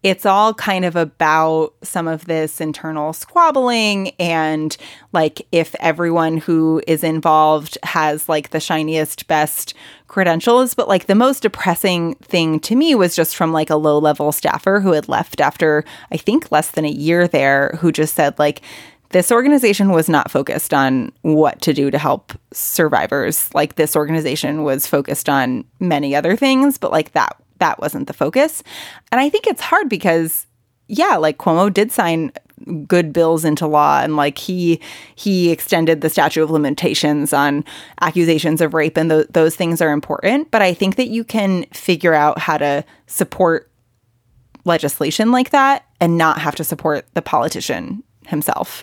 it's 0.06 0.24
all 0.24 0.54
kind 0.54 0.86
of 0.86 0.96
about 0.96 1.74
some 1.82 2.08
of 2.08 2.26
this 2.26 2.62
internal 2.62 3.12
squabbling 3.12 4.10
and 4.20 4.78
like 5.14 5.42
if 5.52 5.74
everyone 5.80 6.38
who 6.38 6.80
is 6.86 7.04
involved 7.04 7.76
has 7.82 8.30
like 8.30 8.52
the 8.52 8.60
shiniest 8.60 9.26
best 9.26 9.74
credentials 10.08 10.76
but 10.76 10.88
like 10.88 11.08
the 11.08 11.16
most 11.16 11.42
depressing 11.42 12.14
thing 12.22 12.60
to 12.60 12.76
me 12.76 12.94
was 12.94 13.16
just 13.16 13.36
from 13.36 13.52
like 13.52 13.72
a 13.72 13.76
low 13.76 13.98
level 13.98 14.32
staffer 14.32 14.80
who 14.80 14.92
had 14.92 15.10
left 15.10 15.42
after 15.42 15.84
i 16.12 16.18
think 16.18 16.52
less 16.52 16.70
than 16.70 16.86
a 16.86 16.90
year 16.90 17.28
there 17.28 17.76
who 17.80 17.92
just 17.92 18.14
said 18.14 18.38
like 18.38 18.62
this 19.10 19.32
organization 19.32 19.90
was 19.90 20.08
not 20.08 20.30
focused 20.30 20.72
on 20.72 21.12
what 21.24 21.62
to 21.62 21.74
do 21.74 21.90
to 21.90 21.98
help 21.98 22.34
survivors. 22.52 23.54
Like 23.54 23.76
this 23.76 23.96
organization 23.96 24.64
was 24.64 24.88
focused 24.88 25.30
on 25.30 25.64
many 25.80 26.16
other 26.16 26.36
things, 26.36 26.78
but 26.78 26.92
like 26.92 27.14
that 27.14 27.38
that 27.60 27.80
wasn't 27.80 28.08
the 28.08 28.14
focus. 28.14 28.64
And 29.12 29.22
I 29.22 29.30
think 29.30 29.48
it's 29.48 29.62
hard 29.62 29.90
because 29.90 30.48
yeah, 30.88 31.16
like 31.16 31.38
Cuomo 31.38 31.74
did 31.74 31.92
sign 31.92 32.32
good 32.88 33.12
bills 33.12 33.44
into 33.44 33.68
law 33.68 34.00
and 34.02 34.16
like 34.16 34.38
he 34.38 34.80
he 35.16 35.52
extended 35.52 36.02
the 36.02 36.10
statute 36.10 36.42
of 36.42 36.50
limitations 36.50 37.34
on 37.34 37.66
accusations 38.02 38.62
of 38.62 38.74
rape 38.74 38.98
and 38.98 39.10
th- 39.10 39.28
those 39.30 39.56
things 39.56 39.82
are 39.82 39.92
important, 39.92 40.52
but 40.52 40.62
I 40.62 40.74
think 40.74 40.96
that 40.96 41.08
you 41.08 41.24
can 41.24 41.66
figure 41.74 42.14
out 42.14 42.40
how 42.40 42.58
to 42.58 42.86
support 43.08 43.70
legislation 44.64 45.32
like 45.32 45.52
that 45.52 45.86
and 46.00 46.18
not 46.18 46.40
have 46.40 46.56
to 46.56 46.64
support 46.64 47.06
the 47.14 47.22
politician 47.22 48.04
himself. 48.26 48.82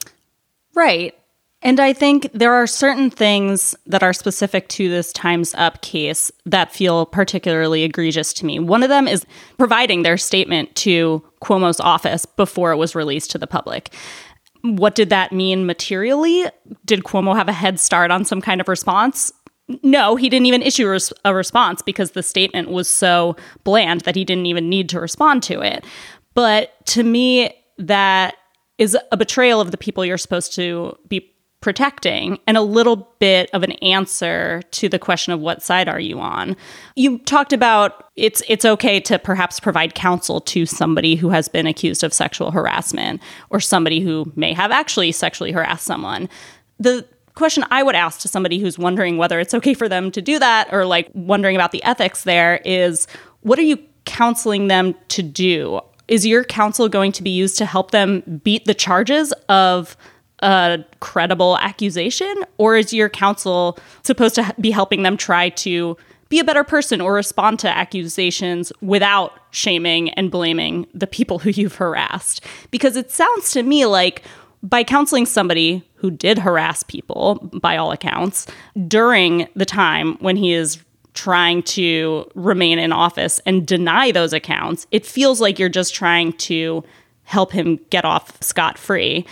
Right. 0.75 1.15
And 1.63 1.79
I 1.79 1.93
think 1.93 2.29
there 2.33 2.53
are 2.53 2.67
certain 2.67 3.09
things 3.09 3.75
that 3.87 4.03
are 4.03 4.13
specific 4.13 4.69
to 4.71 4.89
this 4.89 5.13
Time's 5.13 5.55
Up 5.55 5.81
case 5.81 6.33
that 6.45 6.73
feel 6.73 7.07
particularly 7.07 7.85
egregious 7.85 8.33
to 8.35 8.47
me. 8.47 8.59
One 8.59 8.83
of 8.83 8.89
them 8.89 9.07
is 9.07 9.25
providing 9.59 10.03
their 10.03 10.17
statement 10.17 10.75
to 10.77 11.25
Cuomo's 11.41 11.79
office 11.79 12.27
before 12.27 12.73
it 12.73 12.77
was 12.77 12.97
released 12.97 13.31
to 13.31 13.39
the 13.39 13.47
public. 13.47 13.95
What 14.63 14.95
did 14.95 15.11
that 15.11 15.33
mean 15.33 15.65
materially? 15.65 16.47
Did 16.85 17.05
Cuomo 17.05 17.37
have 17.37 17.49
a 17.49 17.53
head 17.53 17.79
start 17.79 18.11
on 18.11 18.25
some 18.25 18.41
kind 18.41 18.61
of 18.61 18.69
response? 18.69 19.33
No, 19.83 20.17
he 20.17 20.29
didn't 20.29 20.47
even 20.47 20.63
issue 20.63 20.99
a 21.25 21.35
response 21.35 21.81
because 21.83 22.11
the 22.11 22.23
statement 22.23 22.71
was 22.71 22.89
so 22.89 23.37
bland 23.65 24.03
that 24.03 24.17
he 24.17 24.25
didn't 24.25 24.47
even 24.47 24.69
need 24.69 24.89
to 24.91 25.01
respond 25.01 25.43
to 25.45 25.61
it. 25.61 25.85
But 26.35 26.85
to 26.87 27.05
me, 27.05 27.55
that 27.79 28.35
is 28.79 28.97
a 29.13 29.17
betrayal 29.17 29.61
of 29.61 29.71
the 29.71 29.77
people 29.77 30.05
you're 30.05 30.19
supposed 30.19 30.53
to 30.55 30.97
be 31.09 31.32
protecting 31.63 32.39
and 32.47 32.57
a 32.57 32.63
little 32.63 33.09
bit 33.19 33.49
of 33.55 33.63
an 33.63 33.73
answer 33.73 34.61
to 34.73 34.89
the 34.89 34.99
question 34.99 35.33
of 35.33 35.41
what 35.41 35.63
side 35.63 35.89
are 35.89 36.01
you 36.01 36.21
on. 36.21 36.57
You 36.97 37.19
talked 37.21 37.55
about 37.55 38.11
it's 38.17 38.43
it's 38.49 38.67
okay 38.67 39.01
to 39.01 39.19
perhaps 39.19 39.59
provide 39.59 39.95
counsel 39.95 40.41
to 40.43 40.67
somebody 40.67 41.15
who 41.15 41.31
has 41.31 41.49
been 41.49 41.67
accused 41.67 42.05
of 42.05 42.13
sexual 42.13 42.51
harassment 42.51 43.23
or 43.49 43.61
somebody 43.61 44.01
who 44.01 44.31
may 44.37 44.53
have 44.53 44.71
actually 44.71 45.13
sexually 45.13 45.53
harassed 45.53 45.85
someone. 45.85 46.29
The 46.79 47.07
question 47.35 47.65
I 47.71 47.83
would 47.83 47.95
ask 47.95 48.21
to 48.21 48.29
somebody 48.29 48.59
who's 48.59 48.79
wondering 48.79 49.17
whether 49.17 49.41
it's 49.41 49.55
okay 49.55 49.73
for 49.73 49.89
them 49.89 50.11
to 50.11 50.21
do 50.21 50.39
that 50.39 50.69
or 50.73 50.85
like 50.85 51.09
wondering 51.15 51.57
about 51.57 51.73
the 51.73 51.83
ethics 51.85 52.25
there 52.25 52.61
is 52.65 53.07
what 53.41 53.59
are 53.59 53.63
you 53.63 53.79
counseling 54.05 54.69
them 54.69 54.95
to 55.09 55.23
do? 55.23 55.81
is 56.09 56.27
your 56.27 56.45
counsel 56.45 56.89
going 56.91 57.13
to 57.13 57.23
be 57.23 57.31
used 57.31 57.57
to 57.57 57.65
help 57.65 57.91
them 57.91 58.41
beat 58.45 58.67
the 58.67 58.75
charges 58.75 59.33
of 59.49 59.97
a 60.43 60.85
credible 61.01 61.57
accusation 61.59 62.35
or 62.59 62.77
is 62.77 62.93
your 62.93 63.09
counsel 63.09 63.79
supposed 64.03 64.35
to 64.35 64.55
be 64.61 64.71
helping 64.71 65.03
them 65.03 65.17
try 65.17 65.49
to 65.51 65.97
be 66.29 66.39
a 66.39 66.45
better 66.45 66.65
person 66.65 67.01
or 67.01 67.15
respond 67.15 67.59
to 67.61 67.69
accusations 67.69 68.73
without 68.81 69.39
shaming 69.51 70.11
and 70.11 70.31
blaming 70.31 70.87
the 70.95 71.07
people 71.07 71.39
who 71.39 71.51
you've 71.51 71.77
harassed? 71.77 72.45
Because 72.71 72.97
it 72.97 73.11
sounds 73.11 73.51
to 73.53 73.63
me 73.63 73.87
like 73.87 74.23
by 74.63 74.85
counseling 74.85 75.27
somebody 75.27 75.89
who 75.95 76.11
did 76.11 76.39
harass 76.39 76.83
people 76.83 77.35
by 77.61 77.77
all 77.77 77.93
accounts 77.93 78.47
during 78.87 79.49
the 79.57 79.65
time 79.65 80.17
when 80.19 80.37
he 80.37 80.53
is 80.53 80.79
trying 81.15 81.63
to 81.63 82.27
remain 82.35 82.79
in 82.79 82.93
office 82.93 83.41
and 83.45 83.67
deny 83.67 84.11
those 84.11 84.33
accounts, 84.33 84.87
it 84.91 85.05
feels 85.05 85.41
like 85.41 85.59
you're 85.59 85.69
just 85.69 85.95
trying 85.95 86.33
to 86.35 86.83
help 87.25 87.53
him 87.53 87.79
get 87.91 88.05
off 88.05 88.43
scot 88.43 88.79
free 88.79 89.27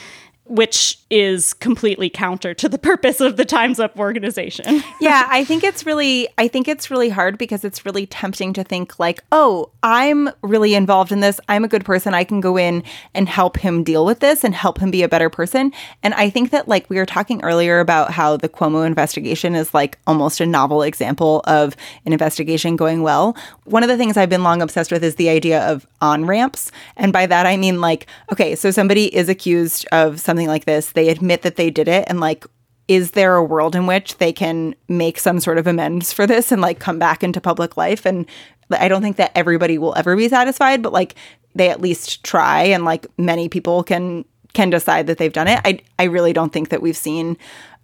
which 0.50 0.98
is 1.10 1.54
completely 1.54 2.10
counter 2.10 2.52
to 2.54 2.68
the 2.68 2.76
purpose 2.76 3.20
of 3.20 3.36
the 3.36 3.44
Time's 3.44 3.78
Up 3.78 3.96
organization. 3.96 4.82
yeah, 5.00 5.26
I 5.30 5.44
think 5.44 5.62
it's 5.62 5.86
really 5.86 6.28
I 6.38 6.48
think 6.48 6.66
it's 6.66 6.90
really 6.90 7.08
hard 7.08 7.38
because 7.38 7.64
it's 7.64 7.86
really 7.86 8.06
tempting 8.06 8.52
to 8.54 8.64
think 8.64 8.98
like, 8.98 9.22
"Oh, 9.30 9.70
I'm 9.84 10.28
really 10.42 10.74
involved 10.74 11.12
in 11.12 11.20
this. 11.20 11.40
I'm 11.48 11.64
a 11.64 11.68
good 11.68 11.84
person. 11.84 12.14
I 12.14 12.24
can 12.24 12.40
go 12.40 12.56
in 12.56 12.82
and 13.14 13.28
help 13.28 13.58
him 13.58 13.84
deal 13.84 14.04
with 14.04 14.18
this 14.18 14.42
and 14.42 14.52
help 14.52 14.78
him 14.78 14.90
be 14.90 15.04
a 15.04 15.08
better 15.08 15.30
person." 15.30 15.72
And 16.02 16.14
I 16.14 16.28
think 16.30 16.50
that 16.50 16.66
like 16.66 16.90
we 16.90 16.96
were 16.96 17.06
talking 17.06 17.42
earlier 17.44 17.78
about 17.78 18.10
how 18.10 18.36
the 18.36 18.48
Cuomo 18.48 18.84
investigation 18.84 19.54
is 19.54 19.72
like 19.72 19.98
almost 20.08 20.40
a 20.40 20.46
novel 20.46 20.82
example 20.82 21.42
of 21.44 21.76
an 22.04 22.12
investigation 22.12 22.74
going 22.74 23.02
well. 23.02 23.36
One 23.66 23.84
of 23.84 23.88
the 23.88 23.96
things 23.96 24.16
I've 24.16 24.28
been 24.28 24.42
long 24.42 24.62
obsessed 24.62 24.90
with 24.90 25.04
is 25.04 25.14
the 25.14 25.28
idea 25.28 25.62
of 25.68 25.86
on-ramps, 26.00 26.72
and 26.96 27.12
by 27.12 27.26
that 27.26 27.46
I 27.46 27.56
mean 27.56 27.80
like, 27.80 28.08
okay, 28.32 28.56
so 28.56 28.72
somebody 28.72 29.14
is 29.14 29.28
accused 29.28 29.86
of 29.92 30.18
something 30.18 30.39
something 30.40 30.48
like 30.48 30.64
this, 30.64 30.92
they 30.92 31.10
admit 31.10 31.42
that 31.42 31.56
they 31.56 31.70
did 31.70 31.86
it 31.86 32.04
and 32.06 32.18
like 32.18 32.46
is 32.88 33.12
there 33.12 33.36
a 33.36 33.44
world 33.44 33.76
in 33.76 33.86
which 33.86 34.16
they 34.18 34.32
can 34.32 34.74
make 34.88 35.18
some 35.18 35.38
sort 35.38 35.58
of 35.58 35.66
amends 35.66 36.12
for 36.12 36.26
this 36.26 36.50
and 36.50 36.60
like 36.60 36.80
come 36.80 36.98
back 36.98 37.22
into 37.22 37.40
public 37.40 37.76
life 37.76 38.06
and 38.06 38.26
I 38.70 38.88
don't 38.88 39.02
think 39.02 39.16
that 39.16 39.32
everybody 39.34 39.78
will 39.78 39.94
ever 39.96 40.16
be 40.16 40.28
satisfied, 40.28 40.82
but 40.82 40.92
like 40.92 41.14
they 41.54 41.68
at 41.68 41.80
least 41.80 42.24
try 42.24 42.62
and 42.62 42.84
like 42.84 43.06
many 43.18 43.48
people 43.48 43.82
can 43.82 44.24
can 44.52 44.70
decide 44.70 45.06
that 45.06 45.18
they've 45.18 45.32
done 45.32 45.48
it. 45.48 45.60
I 45.64 45.80
I 45.98 46.04
really 46.04 46.32
don't 46.32 46.52
think 46.52 46.70
that 46.70 46.80
we've 46.80 46.96
seen 46.96 47.36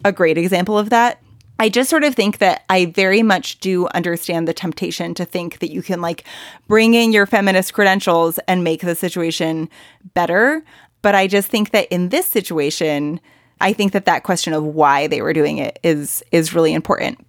a 0.03 0.11
great 0.11 0.37
example 0.37 0.77
of 0.77 0.89
that. 0.89 1.21
I 1.59 1.69
just 1.69 1.89
sort 1.89 2.03
of 2.03 2.15
think 2.15 2.37
that 2.37 2.63
I 2.69 2.85
very 2.85 3.23
much 3.23 3.59
do 3.59 3.87
understand 3.89 4.47
the 4.47 4.53
temptation 4.53 5.13
to 5.15 5.25
think 5.25 5.59
that 5.59 5.71
you 5.71 5.81
can 5.81 6.01
like 6.01 6.23
bring 6.67 6.93
in 6.93 7.11
your 7.11 7.25
feminist 7.25 7.73
credentials 7.73 8.39
and 8.47 8.63
make 8.63 8.81
the 8.81 8.95
situation 8.95 9.69
better. 10.13 10.63
But 11.01 11.15
I 11.15 11.27
just 11.27 11.47
think 11.49 11.71
that 11.71 11.87
in 11.91 12.09
this 12.09 12.25
situation, 12.25 13.19
I 13.61 13.73
think 13.73 13.93
that 13.93 14.05
that 14.05 14.23
question 14.23 14.53
of 14.53 14.63
why 14.63 15.07
they 15.07 15.21
were 15.21 15.33
doing 15.33 15.57
it 15.57 15.79
is 15.83 16.23
is 16.31 16.53
really 16.53 16.73
important. 16.73 17.25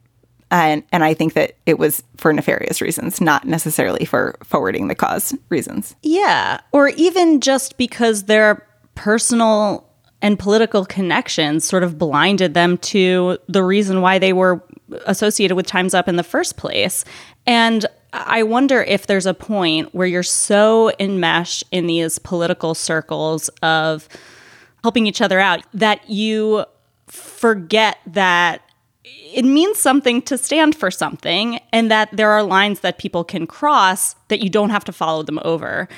And 0.51 0.83
and 0.93 1.05
I 1.05 1.14
think 1.14 1.35
that 1.35 1.57
it 1.66 1.79
was 1.79 2.03
for 2.16 2.33
nefarious 2.33 2.81
reasons, 2.81 3.21
not 3.21 3.47
necessarily 3.47 4.05
for 4.05 4.37
forwarding 4.43 4.89
the 4.89 4.95
cause 4.95 5.35
reasons. 5.51 5.95
Yeah, 6.03 6.61
or 6.73 6.89
even 6.91 7.41
just 7.41 7.77
because 7.77 8.25
their 8.25 8.66
personal 8.95 9.87
and 10.21 10.39
political 10.39 10.85
connections 10.85 11.64
sort 11.64 11.83
of 11.83 11.99
blinded 11.99 12.55
them 12.55 12.79
to 12.79 13.39
the 13.47 13.62
reason 13.62 14.01
why 14.01 14.19
they 14.19 14.33
were 14.33 14.62
associated 15.07 15.55
with 15.55 15.66
Time's 15.66 15.95
Up 15.95 16.09
in 16.09 16.16
the 16.16 16.25
first 16.25 16.57
place. 16.57 17.05
And 17.47 17.87
I 18.12 18.42
wonder 18.42 18.82
if 18.82 19.06
there's 19.06 19.26
a 19.26 19.34
point 19.34 19.94
where 19.94 20.06
you're 20.06 20.22
so 20.22 20.92
enmeshed 20.98 21.64
in 21.70 21.86
these 21.86 22.18
political 22.18 22.74
circles 22.74 23.48
of 23.62 24.09
helping 24.82 25.06
each 25.06 25.20
other 25.20 25.38
out 25.38 25.64
that 25.74 26.09
you 26.09 26.64
forget 27.06 27.98
that 28.06 28.62
it 29.04 29.44
means 29.44 29.78
something 29.78 30.22
to 30.22 30.38
stand 30.38 30.74
for 30.74 30.90
something 30.90 31.61
and 31.72 31.90
that 31.90 32.09
there 32.12 32.30
are 32.30 32.42
lines 32.42 32.80
that 32.80 32.98
people 32.98 33.24
can 33.24 33.46
cross 33.46 34.14
that 34.28 34.40
you 34.42 34.48
don't 34.48 34.70
have 34.70 34.84
to 34.84 34.92
follow 34.92 35.22
them 35.22 35.38
over. 35.44 35.88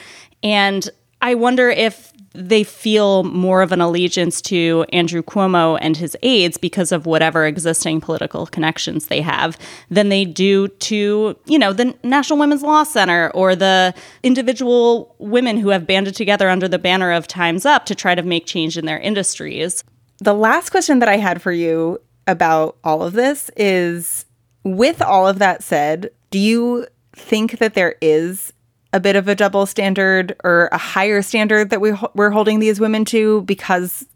And 0.43 0.89
I 1.23 1.35
wonder 1.35 1.71
if 1.71 2.10
they 2.33 2.63
feel 2.63 3.25
more 3.25 3.61
of 3.61 3.73
an 3.73 3.81
allegiance 3.81 4.41
to 4.43 4.85
Andrew 4.93 5.23
Cuomo 5.23 5.79
and 5.81 5.97
his 5.97 6.17
aides 6.23 6.57
because 6.57 6.93
of 6.93 7.05
whatever 7.05 7.45
existing 7.45 8.01
political 8.01 8.47
connections 8.47 9.07
they 9.07 9.21
have 9.21 9.59
than 9.91 10.11
they 10.11 10.25
do 10.25 10.69
to, 10.69 11.37
you 11.47 11.59
know, 11.59 11.73
the 11.73 11.95
National 12.05 12.39
Women's 12.39 12.63
Law 12.63 12.85
Center 12.85 13.31
or 13.31 13.57
the 13.57 13.93
individual 14.23 15.15
women 15.19 15.57
who 15.57 15.71
have 15.71 15.87
banded 15.87 16.15
together 16.15 16.49
under 16.49 16.69
the 16.69 16.79
banner 16.79 17.11
of 17.11 17.27
Time's 17.27 17.67
Up 17.67 17.85
to 17.87 17.95
try 17.95 18.15
to 18.15 18.23
make 18.23 18.47
change 18.47 18.79
in 18.79 18.87
their 18.87 19.01
industries. 19.01 19.83
The 20.19 20.35
last 20.35 20.71
question 20.71 21.01
that 21.01 21.09
I 21.09 21.17
had 21.17 21.43
for 21.43 21.53
you 21.53 22.01
about 22.27 22.77
all 22.85 23.03
of 23.03 23.15
this 23.15 23.51
is 23.57 24.25
with 24.63 25.03
all 25.03 25.27
of 25.27 25.41
that 25.41 25.65
said, 25.65 26.11
do 26.31 26.39
you 26.39 26.87
think 27.17 27.59
that 27.59 27.75
there 27.75 27.97
is 28.01 28.53
a 28.93 29.01
bit 29.01 29.17
of 29.17 29.29
a 29.29 29.35
double 29.35 29.67
standard 29.67 30.37
or 30.43 30.69
a 30.73 30.79
higher 30.79 31.23
standard 31.23 31.71
that 31.71 31.81
we 31.81 31.93
we're 32.15 32.31
holding 32.31 32.59
these 32.59 32.81
women 32.81 33.05
to 33.07 33.43
because 33.43 34.07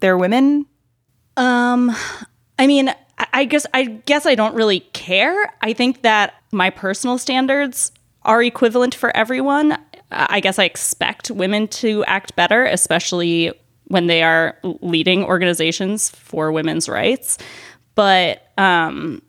they're 0.00 0.18
women? 0.18 0.66
Um, 1.36 1.94
I 2.58 2.66
mean, 2.66 2.94
I 3.32 3.44
guess 3.44 3.66
I 3.72 3.84
guess 3.84 4.26
I 4.26 4.34
don't 4.34 4.54
really 4.54 4.80
care. 4.80 5.52
I 5.60 5.72
think 5.72 6.02
that 6.02 6.34
my 6.52 6.70
personal 6.70 7.18
standards 7.18 7.92
are 8.22 8.42
equivalent 8.42 8.94
for 8.94 9.14
everyone. 9.16 9.76
I 10.10 10.40
guess 10.40 10.58
I 10.58 10.64
expect 10.64 11.30
women 11.30 11.68
to 11.68 12.04
act 12.04 12.36
better, 12.36 12.64
especially 12.64 13.52
when 13.88 14.06
they 14.06 14.22
are 14.22 14.58
leading 14.62 15.24
organizations 15.24 16.10
for 16.10 16.50
women's 16.52 16.88
rights. 16.88 17.38
But 17.94 18.48
um, 18.58 19.22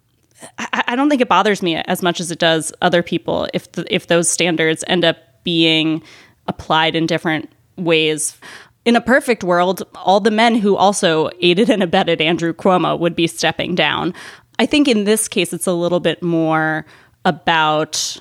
I, 0.57 0.83
I 0.87 0.95
don't 0.95 1.09
think 1.09 1.21
it 1.21 1.29
bothers 1.29 1.61
me 1.61 1.75
as 1.75 2.01
much 2.01 2.19
as 2.19 2.31
it 2.31 2.39
does 2.39 2.73
other 2.81 3.01
people 3.03 3.47
if 3.53 3.71
the, 3.73 3.85
if 3.93 4.07
those 4.07 4.29
standards 4.29 4.83
end 4.87 5.05
up 5.05 5.17
being 5.43 6.03
applied 6.47 6.95
in 6.95 7.05
different 7.05 7.51
ways. 7.77 8.37
In 8.85 8.95
a 8.95 9.01
perfect 9.01 9.43
world, 9.43 9.83
all 9.95 10.19
the 10.19 10.31
men 10.31 10.55
who 10.55 10.75
also 10.75 11.29
aided 11.41 11.69
and 11.69 11.81
abetted 11.81 12.21
Andrew 12.21 12.53
Cuomo 12.53 12.99
would 12.99 13.15
be 13.15 13.27
stepping 13.27 13.73
down. 13.73 14.13
I 14.59 14.65
think 14.65 14.87
in 14.87 15.05
this 15.05 15.27
case, 15.27 15.53
it's 15.53 15.67
a 15.67 15.73
little 15.73 15.99
bit 15.99 16.21
more 16.21 16.85
about 17.25 18.19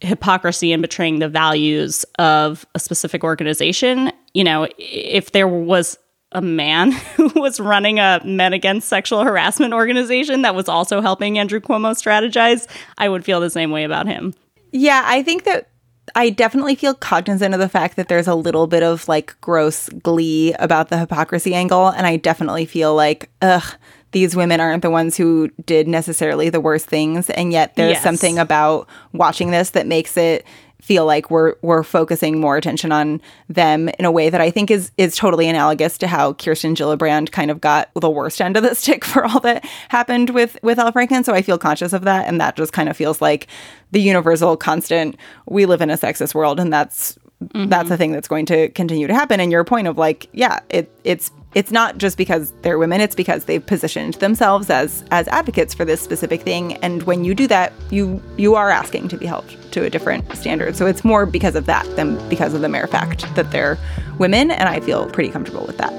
hypocrisy 0.00 0.72
and 0.72 0.80
betraying 0.80 1.18
the 1.18 1.28
values 1.28 2.04
of 2.18 2.64
a 2.74 2.78
specific 2.78 3.24
organization. 3.24 4.12
You 4.32 4.44
know, 4.44 4.68
if 4.78 5.32
there 5.32 5.48
was 5.48 5.98
a 6.32 6.42
man 6.42 6.92
who 7.16 7.28
was 7.36 7.60
running 7.60 7.98
a 7.98 8.20
men 8.24 8.52
against 8.52 8.88
sexual 8.88 9.24
harassment 9.24 9.74
organization 9.74 10.42
that 10.42 10.54
was 10.54 10.68
also 10.68 11.00
helping 11.00 11.38
Andrew 11.38 11.60
Cuomo 11.60 11.92
strategize, 11.92 12.66
I 12.98 13.08
would 13.08 13.24
feel 13.24 13.40
the 13.40 13.50
same 13.50 13.70
way 13.70 13.84
about 13.84 14.06
him. 14.06 14.34
Yeah, 14.72 15.02
I 15.06 15.22
think 15.22 15.44
that 15.44 15.70
I 16.14 16.30
definitely 16.30 16.74
feel 16.74 16.94
cognizant 16.94 17.54
of 17.54 17.60
the 17.60 17.68
fact 17.68 17.96
that 17.96 18.08
there's 18.08 18.28
a 18.28 18.34
little 18.34 18.66
bit 18.66 18.82
of 18.82 19.08
like 19.08 19.38
gross 19.40 19.88
glee 19.88 20.54
about 20.54 20.88
the 20.88 20.98
hypocrisy 20.98 21.54
angle. 21.54 21.88
And 21.88 22.06
I 22.06 22.16
definitely 22.16 22.66
feel 22.66 22.94
like, 22.94 23.30
ugh, 23.42 23.74
these 24.12 24.34
women 24.34 24.60
aren't 24.60 24.82
the 24.82 24.90
ones 24.90 25.16
who 25.16 25.50
did 25.66 25.86
necessarily 25.86 26.48
the 26.48 26.60
worst 26.60 26.86
things. 26.86 27.28
And 27.30 27.52
yet 27.52 27.76
there's 27.76 27.94
yes. 27.94 28.02
something 28.02 28.38
about 28.38 28.88
watching 29.12 29.50
this 29.50 29.70
that 29.70 29.86
makes 29.86 30.16
it 30.16 30.46
feel 30.88 31.04
like 31.04 31.30
we're 31.30 31.54
we're 31.60 31.82
focusing 31.82 32.40
more 32.40 32.56
attention 32.56 32.90
on 32.92 33.20
them 33.50 33.90
in 33.98 34.06
a 34.06 34.10
way 34.10 34.30
that 34.30 34.40
I 34.40 34.50
think 34.50 34.70
is 34.70 34.90
is 34.96 35.14
totally 35.14 35.46
analogous 35.46 35.98
to 35.98 36.06
how 36.06 36.32
Kirsten 36.32 36.74
Gillibrand 36.74 37.30
kind 37.30 37.50
of 37.50 37.60
got 37.60 37.90
the 37.94 38.08
worst 38.08 38.40
end 38.40 38.56
of 38.56 38.62
the 38.62 38.74
stick 38.82 39.04
for 39.04 39.26
all 39.26 39.38
that 39.40 39.66
happened 39.90 40.30
with 40.30 40.58
with 40.62 40.78
Al 40.78 40.90
Franken. 40.90 41.26
So 41.26 41.34
I 41.34 41.42
feel 41.42 41.58
conscious 41.58 41.92
of 41.92 42.04
that, 42.04 42.26
and 42.26 42.40
that 42.40 42.56
just 42.56 42.72
kind 42.72 42.88
of 42.88 42.96
feels 42.96 43.20
like 43.20 43.48
the 43.90 44.00
universal 44.00 44.56
constant. 44.56 45.18
We 45.44 45.66
live 45.66 45.82
in 45.82 45.90
a 45.90 45.98
sexist 45.98 46.34
world, 46.34 46.58
and 46.58 46.72
that's 46.72 47.18
mm-hmm. 47.44 47.68
that's 47.68 47.90
a 47.90 47.98
thing 47.98 48.12
that's 48.12 48.28
going 48.28 48.46
to 48.46 48.70
continue 48.70 49.08
to 49.08 49.14
happen. 49.14 49.40
And 49.40 49.52
your 49.52 49.64
point 49.64 49.88
of 49.88 49.98
like, 49.98 50.26
yeah, 50.32 50.60
it 50.70 50.90
it's 51.04 51.30
it's 51.54 51.70
not 51.70 51.96
just 51.96 52.18
because 52.18 52.52
they're 52.60 52.78
women 52.78 53.00
it's 53.00 53.14
because 53.14 53.46
they've 53.46 53.64
positioned 53.64 54.14
themselves 54.14 54.68
as 54.68 55.02
as 55.10 55.26
advocates 55.28 55.72
for 55.72 55.84
this 55.84 56.00
specific 56.00 56.42
thing. 56.42 56.74
And 56.76 57.02
when 57.04 57.24
you 57.24 57.34
do 57.34 57.46
that 57.46 57.72
you 57.90 58.22
you 58.36 58.54
are 58.54 58.70
asking 58.70 59.08
to 59.08 59.16
be 59.16 59.24
held 59.24 59.48
to 59.72 59.84
a 59.84 59.90
different 59.90 60.30
standard. 60.36 60.76
So 60.76 60.86
it's 60.86 61.04
more 61.04 61.24
because 61.24 61.54
of 61.54 61.66
that 61.66 61.84
than 61.96 62.16
because 62.28 62.52
of 62.52 62.60
the 62.60 62.68
mere 62.68 62.86
fact 62.86 63.34
that 63.34 63.50
they're 63.50 63.78
women. 64.18 64.50
And 64.50 64.68
i 64.68 64.80
feel 64.80 65.08
pretty 65.10 65.30
comfortable 65.30 65.66
with 65.66 65.78
that. 65.78 65.92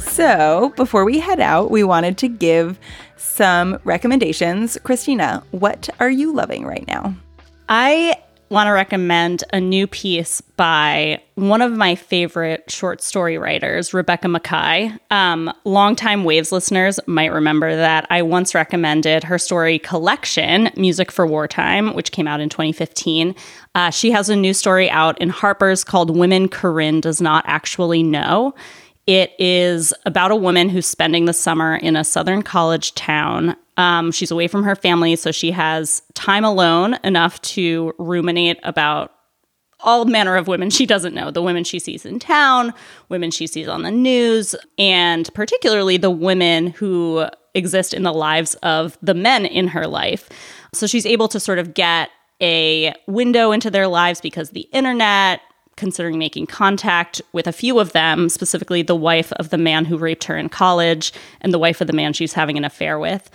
So 0.00 0.72
before 0.76 1.04
we 1.04 1.20
head 1.20 1.40
out 1.40 1.70
we 1.70 1.84
wanted 1.84 2.18
to 2.18 2.28
give 2.28 2.78
some 3.16 3.78
recommendations. 3.84 4.78
Christina 4.82 5.44
what 5.52 5.88
are 6.00 6.10
you 6.10 6.32
loving 6.32 6.66
right 6.66 6.86
now? 6.88 7.14
I 7.68 8.16
want 8.50 8.68
to 8.68 8.72
recommend 8.72 9.42
a 9.52 9.60
new 9.60 9.86
piece 9.86 10.40
by 10.40 11.20
one 11.34 11.62
of 11.62 11.72
my 11.72 11.94
favorite 11.94 12.70
short 12.70 13.02
story 13.02 13.38
writers, 13.38 13.92
Rebecca 13.92 14.28
Makkai. 14.28 14.98
Um, 15.10 15.52
longtime 15.64 16.24
Waves 16.24 16.52
listeners 16.52 17.00
might 17.06 17.32
remember 17.32 17.74
that 17.74 18.06
I 18.10 18.22
once 18.22 18.54
recommended 18.54 19.24
her 19.24 19.38
story 19.38 19.78
collection, 19.78 20.70
Music 20.76 21.10
for 21.10 21.26
Wartime, 21.26 21.94
which 21.94 22.12
came 22.12 22.28
out 22.28 22.40
in 22.40 22.48
2015. 22.48 23.34
Uh, 23.74 23.90
she 23.90 24.10
has 24.10 24.28
a 24.28 24.36
new 24.36 24.54
story 24.54 24.88
out 24.90 25.20
in 25.20 25.30
Harper's 25.30 25.82
called 25.82 26.16
Women 26.16 26.48
Corinne 26.48 27.00
Does 27.00 27.20
Not 27.20 27.44
Actually 27.46 28.02
Know. 28.02 28.54
It 29.06 29.32
is 29.38 29.92
about 30.06 30.30
a 30.30 30.36
woman 30.36 30.68
who's 30.68 30.86
spending 30.86 31.26
the 31.26 31.34
summer 31.34 31.76
in 31.76 31.96
a 31.96 32.04
southern 32.04 32.42
college 32.42 32.94
town 32.94 33.56
um, 33.76 34.12
she's 34.12 34.30
away 34.30 34.48
from 34.48 34.64
her 34.64 34.76
family, 34.76 35.16
so 35.16 35.32
she 35.32 35.50
has 35.50 36.02
time 36.14 36.44
alone 36.44 36.98
enough 37.02 37.40
to 37.42 37.92
ruminate 37.98 38.58
about 38.62 39.12
all 39.80 40.06
manner 40.06 40.36
of 40.36 40.48
women 40.48 40.70
she 40.70 40.86
doesn't 40.86 41.14
know 41.14 41.30
the 41.30 41.42
women 41.42 41.62
she 41.62 41.78
sees 41.78 42.06
in 42.06 42.18
town, 42.18 42.72
women 43.08 43.30
she 43.30 43.46
sees 43.46 43.68
on 43.68 43.82
the 43.82 43.90
news, 43.90 44.54
and 44.78 45.32
particularly 45.34 45.96
the 45.96 46.10
women 46.10 46.68
who 46.68 47.26
exist 47.54 47.94
in 47.94 48.02
the 48.02 48.12
lives 48.12 48.54
of 48.56 48.98
the 49.02 49.14
men 49.14 49.46
in 49.46 49.68
her 49.68 49.86
life. 49.86 50.28
So 50.72 50.86
she's 50.86 51.06
able 51.06 51.28
to 51.28 51.38
sort 51.38 51.58
of 51.58 51.74
get 51.74 52.10
a 52.40 52.94
window 53.06 53.52
into 53.52 53.70
their 53.70 53.86
lives 53.86 54.20
because 54.20 54.50
the 54.50 54.68
internet, 54.72 55.40
considering 55.76 56.18
making 56.18 56.46
contact 56.46 57.22
with 57.32 57.46
a 57.46 57.52
few 57.52 57.78
of 57.78 57.92
them, 57.92 58.28
specifically 58.28 58.82
the 58.82 58.96
wife 58.96 59.32
of 59.34 59.50
the 59.50 59.58
man 59.58 59.84
who 59.84 59.96
raped 59.96 60.24
her 60.24 60.36
in 60.36 60.48
college 60.48 61.12
and 61.40 61.52
the 61.52 61.58
wife 61.58 61.80
of 61.80 61.86
the 61.86 61.92
man 61.92 62.12
she's 62.12 62.32
having 62.32 62.56
an 62.56 62.64
affair 62.64 62.98
with. 62.98 63.30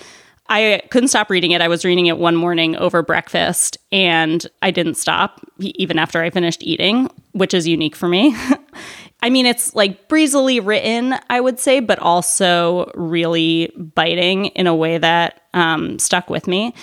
I 0.49 0.81
couldn't 0.89 1.09
stop 1.09 1.29
reading 1.29 1.51
it. 1.51 1.61
I 1.61 1.67
was 1.67 1.85
reading 1.85 2.07
it 2.07 2.17
one 2.17 2.35
morning 2.35 2.75
over 2.75 3.03
breakfast 3.03 3.77
and 3.91 4.45
I 4.63 4.71
didn't 4.71 4.95
stop 4.95 5.41
even 5.59 5.99
after 5.99 6.21
I 6.23 6.31
finished 6.31 6.63
eating, 6.63 7.09
which 7.33 7.53
is 7.53 7.67
unique 7.67 7.95
for 7.95 8.09
me. 8.09 8.35
I 9.21 9.29
mean, 9.29 9.45
it's 9.45 9.75
like 9.75 10.07
breezily 10.07 10.59
written, 10.59 11.15
I 11.29 11.39
would 11.39 11.59
say, 11.59 11.81
but 11.81 11.99
also 11.99 12.91
really 12.95 13.71
biting 13.77 14.45
in 14.47 14.65
a 14.65 14.75
way 14.75 14.97
that 14.97 15.41
um, 15.53 15.99
stuck 15.99 16.29
with 16.29 16.47
me. 16.47 16.73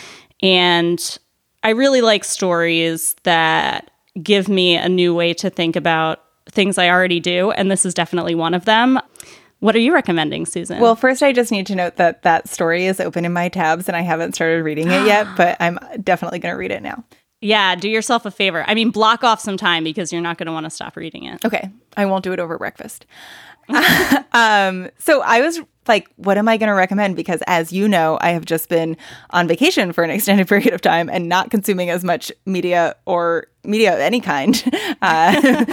And 0.43 1.19
I 1.62 1.71
really 1.71 2.03
like 2.03 2.25
stories 2.25 3.17
that 3.25 3.91
give 4.23 4.49
me 4.49 4.77
a 4.77 4.89
new 4.89 5.14
way 5.14 5.35
to 5.35 5.51
think 5.51 5.75
about 5.75 6.23
things 6.51 6.79
I 6.79 6.89
already 6.89 7.21
do. 7.21 7.51
And 7.51 7.71
this 7.71 7.85
is 7.85 7.95
definitely 7.95 8.35
one 8.35 8.55
of 8.55 8.64
them. 8.64 9.01
What 9.67 9.75
are 9.75 9.81
you 9.81 9.93
recommending, 9.93 10.47
Susan? 10.47 10.79
Well, 10.79 10.95
first, 10.95 11.25
I 11.25 11.33
just 11.33 11.51
need 11.51 11.67
to 11.67 11.75
note 11.75 11.97
that 11.97 12.23
that 12.23 12.49
story 12.49 12.87
is 12.87 13.01
open 13.01 13.25
in 13.25 13.33
my 13.33 13.49
tabs 13.49 13.89
and 13.89 13.97
I 13.97 14.03
haven't 14.03 14.37
started 14.37 14.62
reading 14.62 14.87
it 14.87 15.05
yet, 15.05 15.27
but 15.37 15.57
I'm 15.59 15.77
definitely 16.05 16.39
going 16.39 16.53
to 16.53 16.57
read 16.57 16.71
it 16.71 16.85
now. 16.85 17.03
Yeah, 17.41 17.75
do 17.75 17.89
yourself 17.89 18.25
a 18.27 18.31
favor. 18.31 18.64
I 18.69 18.75
mean, 18.77 18.91
block 18.91 19.25
off 19.25 19.41
some 19.41 19.57
time 19.57 19.83
because 19.83 20.12
you're 20.12 20.23
not 20.23 20.39
going 20.39 20.47
to 20.47 20.53
want 20.53 20.67
to 20.67 20.71
stop 20.71 20.97
reading 20.97 21.25
it. 21.25 21.45
Okay. 21.45 21.69
I 21.97 22.07
won't 22.07 22.23
do 22.23 22.33
it 22.33 22.39
over 22.39 22.57
breakfast. 22.59 23.07
um, 24.33 24.89
so 25.01 25.23
I 25.23 25.41
was 25.41 25.61
like, 25.89 26.09
what 26.16 26.39
am 26.39 26.49
I 26.49 26.57
going 26.57 26.68
to 26.68 26.74
recommend? 26.74 27.16
Because 27.16 27.43
as 27.47 27.72
you 27.72 27.89
know, 27.89 28.18
I 28.20 28.30
have 28.30 28.45
just 28.45 28.68
been 28.68 28.97
on 29.30 29.49
vacation 29.49 29.93
for 29.93 30.05
an 30.05 30.11
extended 30.16 30.49
period 30.49 30.72
of 30.72 30.80
time 30.80 31.09
and 31.09 31.28
not 31.28 31.51
consuming 31.51 31.91
as 31.91 32.05
much 32.05 32.32
media 32.45 32.97
or 33.07 33.49
media 33.66 33.95
of 33.95 34.01
any 34.01 34.20
kind. 34.20 34.62
Uh, 35.03 35.64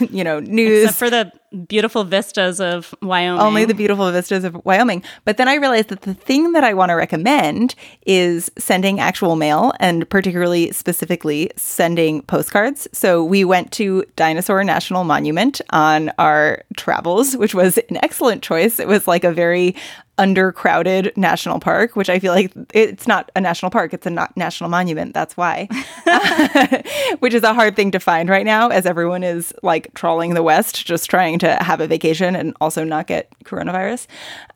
you 0.10 0.22
know, 0.22 0.38
news. 0.38 0.84
Except 0.84 0.98
for 0.98 1.10
the 1.10 1.32
beautiful 1.66 2.04
vistas 2.04 2.60
of 2.60 2.94
Wyoming. 3.02 3.40
Only 3.40 3.64
the 3.64 3.74
beautiful 3.74 4.10
vistas 4.10 4.44
of 4.44 4.64
Wyoming. 4.64 5.02
But 5.24 5.36
then 5.36 5.48
I 5.48 5.56
realized 5.56 5.88
that 5.88 6.02
the 6.02 6.14
thing 6.14 6.52
that 6.52 6.64
I 6.64 6.74
want 6.74 6.90
to 6.90 6.94
recommend 6.94 7.74
is 8.06 8.50
sending 8.56 9.00
actual 9.00 9.36
mail 9.36 9.72
and 9.80 10.08
particularly 10.08 10.70
specifically 10.72 11.50
sending 11.56 12.22
postcards. 12.22 12.88
So 12.92 13.24
we 13.24 13.44
went 13.44 13.72
to 13.72 14.04
Dinosaur 14.16 14.62
National 14.64 15.04
Monument 15.04 15.60
on 15.70 16.12
our 16.18 16.62
travels, 16.76 17.36
which 17.36 17.54
was 17.54 17.78
an 17.78 17.98
excellent 18.02 18.42
choice. 18.42 18.78
It 18.78 18.88
was 18.88 19.06
like 19.06 19.24
a 19.24 19.32
very 19.42 19.74
undercrowded 20.18 21.16
national 21.16 21.58
park, 21.58 21.96
which 21.96 22.08
I 22.08 22.20
feel 22.20 22.32
like 22.32 22.52
it's 22.72 23.08
not 23.08 23.32
a 23.34 23.40
national 23.40 23.70
park, 23.70 23.92
it's 23.92 24.06
a 24.06 24.28
national 24.36 24.70
monument. 24.70 25.14
That's 25.14 25.36
why, 25.36 25.68
which 27.18 27.34
is 27.34 27.42
a 27.42 27.52
hard 27.54 27.74
thing 27.74 27.90
to 27.90 27.98
find 27.98 28.28
right 28.28 28.44
now 28.44 28.68
as 28.68 28.86
everyone 28.86 29.24
is 29.24 29.52
like 29.62 29.92
trawling 29.94 30.34
the 30.34 30.42
West, 30.42 30.86
just 30.86 31.10
trying 31.10 31.40
to 31.40 31.54
have 31.56 31.80
a 31.80 31.88
vacation 31.88 32.36
and 32.36 32.54
also 32.60 32.84
not 32.84 33.08
get 33.08 33.32
coronavirus. 33.44 34.06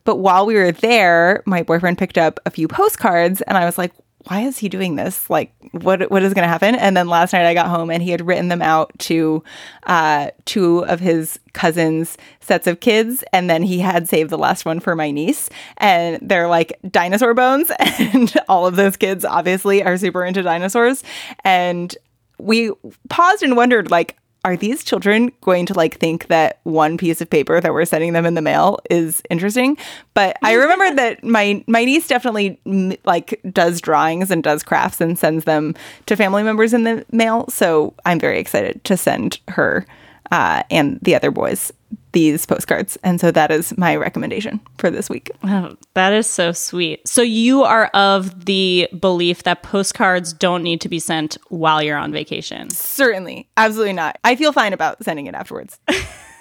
But 0.05 0.17
while 0.17 0.45
we 0.45 0.55
were 0.55 0.71
there, 0.71 1.43
my 1.45 1.63
boyfriend 1.63 1.97
picked 1.97 2.17
up 2.17 2.39
a 2.45 2.51
few 2.51 2.67
postcards 2.69 3.41
and 3.41 3.57
I 3.57 3.65
was 3.65 3.77
like, 3.77 3.91
why 4.27 4.41
is 4.41 4.57
he 4.57 4.67
doing 4.67 4.95
this? 4.95 5.29
Like, 5.29 5.53
what 5.71 6.11
what 6.11 6.21
is 6.21 6.33
going 6.33 6.43
to 6.43 6.49
happen? 6.49 6.75
And 6.75 6.97
then 6.97 7.07
last 7.07 7.31
night 7.31 7.45
I 7.45 7.53
got 7.53 7.67
home 7.67 7.89
and 7.89 8.03
he 8.03 8.11
had 8.11 8.25
written 8.25 8.49
them 8.49 8.61
out 8.61 8.91
to 8.99 9.43
uh, 9.83 10.31
two 10.45 10.85
of 10.85 10.99
his 10.99 11.39
cousins' 11.53 12.17
sets 12.41 12.67
of 12.67 12.81
kids, 12.81 13.23
and 13.31 13.49
then 13.49 13.63
he 13.63 13.79
had 13.79 14.09
saved 14.09 14.29
the 14.29 14.37
last 14.37 14.65
one 14.65 14.79
for 14.81 14.95
my 14.95 15.11
niece. 15.11 15.49
And 15.77 16.19
they're 16.21 16.49
like 16.49 16.77
dinosaur 16.89 17.33
bones, 17.33 17.71
and 17.79 18.33
all 18.49 18.67
of 18.67 18.75
those 18.75 18.97
kids 18.97 19.23
obviously 19.23 19.81
are 19.81 19.97
super 19.97 20.25
into 20.25 20.41
dinosaurs. 20.43 21.03
And 21.45 21.95
we 22.37 22.71
paused 23.09 23.43
and 23.43 23.55
wondered, 23.55 23.89
like, 23.89 24.17
are 24.47 24.55
these 24.55 24.81
children 24.81 25.29
going 25.41 25.65
to 25.65 25.73
like 25.73 25.99
think 25.99 26.27
that 26.27 26.61
one 26.63 26.97
piece 26.97 27.19
of 27.19 27.29
paper 27.29 27.59
that 27.59 27.73
we're 27.73 27.83
sending 27.83 28.13
them 28.13 28.25
in 28.25 28.33
the 28.33 28.41
mail 28.41 28.79
is 28.89 29.21
interesting? 29.29 29.77
But 30.13 30.37
i 30.41 30.53
remember 30.53 30.95
that 30.95 31.21
my 31.21 31.63
my 31.67 31.83
niece 31.83 32.07
definitely 32.07 32.57
like 33.03 33.41
does 33.51 33.81
drawings 33.81 34.31
and 34.31 34.41
does 34.41 34.63
crafts 34.63 35.01
and 35.01 35.19
sends 35.19 35.43
them 35.43 35.75
to 36.05 36.15
family 36.15 36.43
members 36.43 36.73
in 36.73 36.85
the 36.85 37.05
mail. 37.11 37.45
So 37.49 37.93
i'm 38.05 38.19
very 38.19 38.39
excited 38.39 38.81
to 38.85 38.95
send 38.95 39.41
her 39.49 39.85
uh, 40.31 40.63
and 40.69 40.99
the 41.01 41.15
other 41.15 41.31
boys 41.31 41.71
these 42.11 42.45
postcards. 42.45 42.97
And 43.03 43.21
so 43.21 43.31
that 43.31 43.51
is 43.51 43.77
my 43.77 43.95
recommendation 43.95 44.59
for 44.77 44.89
this 44.89 45.09
week. 45.09 45.29
Oh, 45.43 45.77
that 45.93 46.13
is 46.13 46.27
so 46.27 46.51
sweet. 46.51 47.07
So 47.07 47.21
you 47.21 47.63
are 47.63 47.87
of 47.87 48.45
the 48.45 48.89
belief 48.99 49.43
that 49.43 49.61
postcards 49.61 50.33
don't 50.33 50.63
need 50.63 50.81
to 50.81 50.89
be 50.89 50.99
sent 50.99 51.37
while 51.49 51.81
you're 51.83 51.97
on 51.97 52.11
vacation? 52.11 52.69
Certainly. 52.71 53.47
Absolutely 53.57 53.93
not. 53.93 54.17
I 54.23 54.35
feel 54.35 54.51
fine 54.51 54.73
about 54.73 55.03
sending 55.03 55.27
it 55.27 55.35
afterwards. 55.35 55.79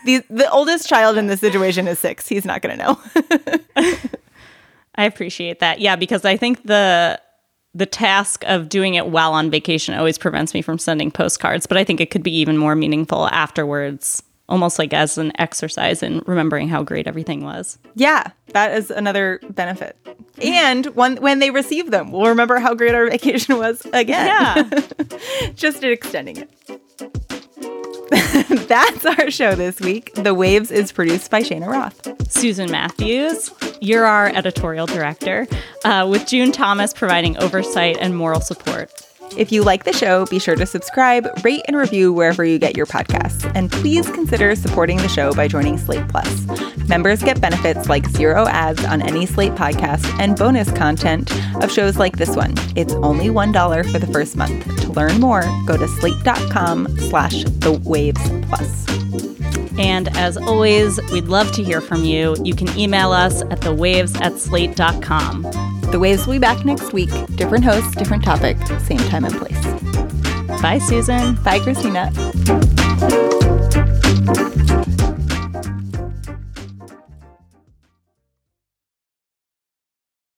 the 0.06 0.24
the 0.30 0.50
oldest 0.50 0.88
child 0.88 1.18
in 1.18 1.26
this 1.26 1.40
situation 1.40 1.86
is 1.88 1.98
6. 1.98 2.26
He's 2.26 2.44
not 2.44 2.62
going 2.62 2.78
to 2.78 2.84
know. 2.84 3.00
I 4.94 5.04
appreciate 5.04 5.60
that. 5.60 5.80
Yeah, 5.80 5.96
because 5.96 6.24
I 6.24 6.38
think 6.38 6.62
the 6.62 7.20
the 7.76 7.86
task 7.86 8.42
of 8.46 8.68
doing 8.68 8.94
it 8.94 9.08
while 9.08 9.32
on 9.34 9.50
vacation 9.50 9.94
always 9.94 10.16
prevents 10.16 10.54
me 10.54 10.62
from 10.62 10.78
sending 10.78 11.10
postcards, 11.10 11.66
but 11.66 11.76
I 11.76 11.84
think 11.84 12.00
it 12.00 12.10
could 12.10 12.22
be 12.22 12.34
even 12.36 12.56
more 12.56 12.74
meaningful 12.74 13.28
afterwards, 13.28 14.22
almost 14.48 14.78
like 14.78 14.94
as 14.94 15.18
an 15.18 15.32
exercise 15.38 16.02
in 16.02 16.22
remembering 16.26 16.68
how 16.68 16.82
great 16.82 17.06
everything 17.06 17.44
was. 17.44 17.78
Yeah, 17.94 18.30
that 18.52 18.72
is 18.72 18.90
another 18.90 19.40
benefit. 19.50 19.96
And 20.42 20.86
when 20.96 21.16
when 21.16 21.38
they 21.38 21.50
receive 21.50 21.90
them, 21.90 22.12
we'll 22.12 22.28
remember 22.28 22.58
how 22.58 22.74
great 22.74 22.94
our 22.94 23.10
vacation 23.10 23.58
was 23.58 23.86
again. 23.92 24.26
Yeah. 24.26 25.50
Just 25.54 25.84
extending 25.84 26.38
it. 26.38 26.50
That's 28.68 29.04
our 29.04 29.30
show 29.30 29.54
this 29.54 29.80
week. 29.80 30.14
The 30.14 30.32
Waves 30.32 30.70
is 30.70 30.92
produced 30.92 31.30
by 31.30 31.42
Cheyna 31.42 31.68
Roth. 31.68 32.30
Susan 32.30 32.70
Matthews, 32.70 33.50
you're 33.80 34.06
our 34.06 34.28
editorial 34.28 34.86
director, 34.86 35.46
uh, 35.84 36.06
with 36.10 36.26
June 36.26 36.52
Thomas 36.52 36.92
providing 36.92 37.36
oversight 37.38 37.96
and 38.00 38.16
moral 38.16 38.40
support. 38.40 38.90
If 39.36 39.52
you 39.52 39.62
like 39.64 39.84
the 39.84 39.92
show, 39.92 40.24
be 40.26 40.38
sure 40.38 40.56
to 40.56 40.66
subscribe, 40.66 41.28
rate, 41.44 41.62
and 41.66 41.76
review 41.76 42.12
wherever 42.12 42.44
you 42.44 42.58
get 42.58 42.76
your 42.76 42.86
podcasts. 42.86 43.50
And 43.54 43.70
please 43.70 44.08
consider 44.10 44.54
supporting 44.54 44.98
the 44.98 45.08
show 45.08 45.32
by 45.34 45.48
joining 45.48 45.78
Slate 45.78 46.08
Plus. 46.08 46.46
Members 46.88 47.22
get 47.22 47.40
benefits 47.40 47.88
like 47.88 48.06
zero 48.08 48.46
ads 48.46 48.84
on 48.84 49.02
any 49.02 49.26
Slate 49.26 49.52
podcast 49.52 50.06
and 50.20 50.36
bonus 50.36 50.70
content 50.72 51.30
of 51.62 51.72
shows 51.72 51.96
like 51.98 52.16
this 52.16 52.36
one. 52.36 52.54
It's 52.76 52.94
only 52.94 53.26
$1 53.26 53.92
for 53.92 53.98
the 53.98 54.06
first 54.06 54.36
month. 54.36 54.64
To 54.82 54.92
learn 54.92 55.20
more, 55.20 55.42
go 55.66 55.76
to 55.76 55.88
slate.com 55.88 56.96
slash 56.98 57.44
the 57.44 57.72
waves 57.84 58.20
plus. 58.48 59.25
And 59.78 60.08
as 60.16 60.36
always, 60.36 61.00
we'd 61.12 61.26
love 61.26 61.52
to 61.52 61.62
hear 61.62 61.80
from 61.80 62.04
you. 62.04 62.36
You 62.42 62.54
can 62.54 62.68
email 62.78 63.12
us 63.12 63.42
at 63.42 63.60
thewaves 63.60 64.20
at 64.20 64.38
slate.com. 64.38 65.42
The 65.90 65.98
Waves 65.98 66.26
will 66.26 66.34
be 66.34 66.38
back 66.38 66.64
next 66.64 66.92
week. 66.92 67.10
Different 67.36 67.64
host, 67.64 67.96
different 67.96 68.24
topic, 68.24 68.56
same 68.82 68.98
time 68.98 69.24
and 69.24 69.34
place. 69.34 69.66
Bye, 70.60 70.78
Susan. 70.78 71.34
Bye, 71.36 71.60
Christina. 71.60 72.10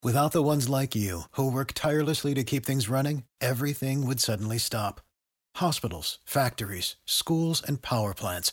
Without 0.09 0.33
the 0.33 0.43
ones 0.43 0.69
like 0.69 0.97
you, 0.97 1.23
who 1.33 1.51
work 1.51 1.73
tirelessly 1.75 2.33
to 2.35 2.43
keep 2.43 2.65
things 2.65 2.89
running, 2.89 3.25
everything 3.41 4.07
would 4.07 4.21
suddenly 4.21 4.57
stop. 4.57 5.01
Hospitals, 5.57 6.19
factories, 6.25 6.97
schools, 7.05 7.63
and 7.67 7.83
power 7.83 8.15
plants, 8.15 8.53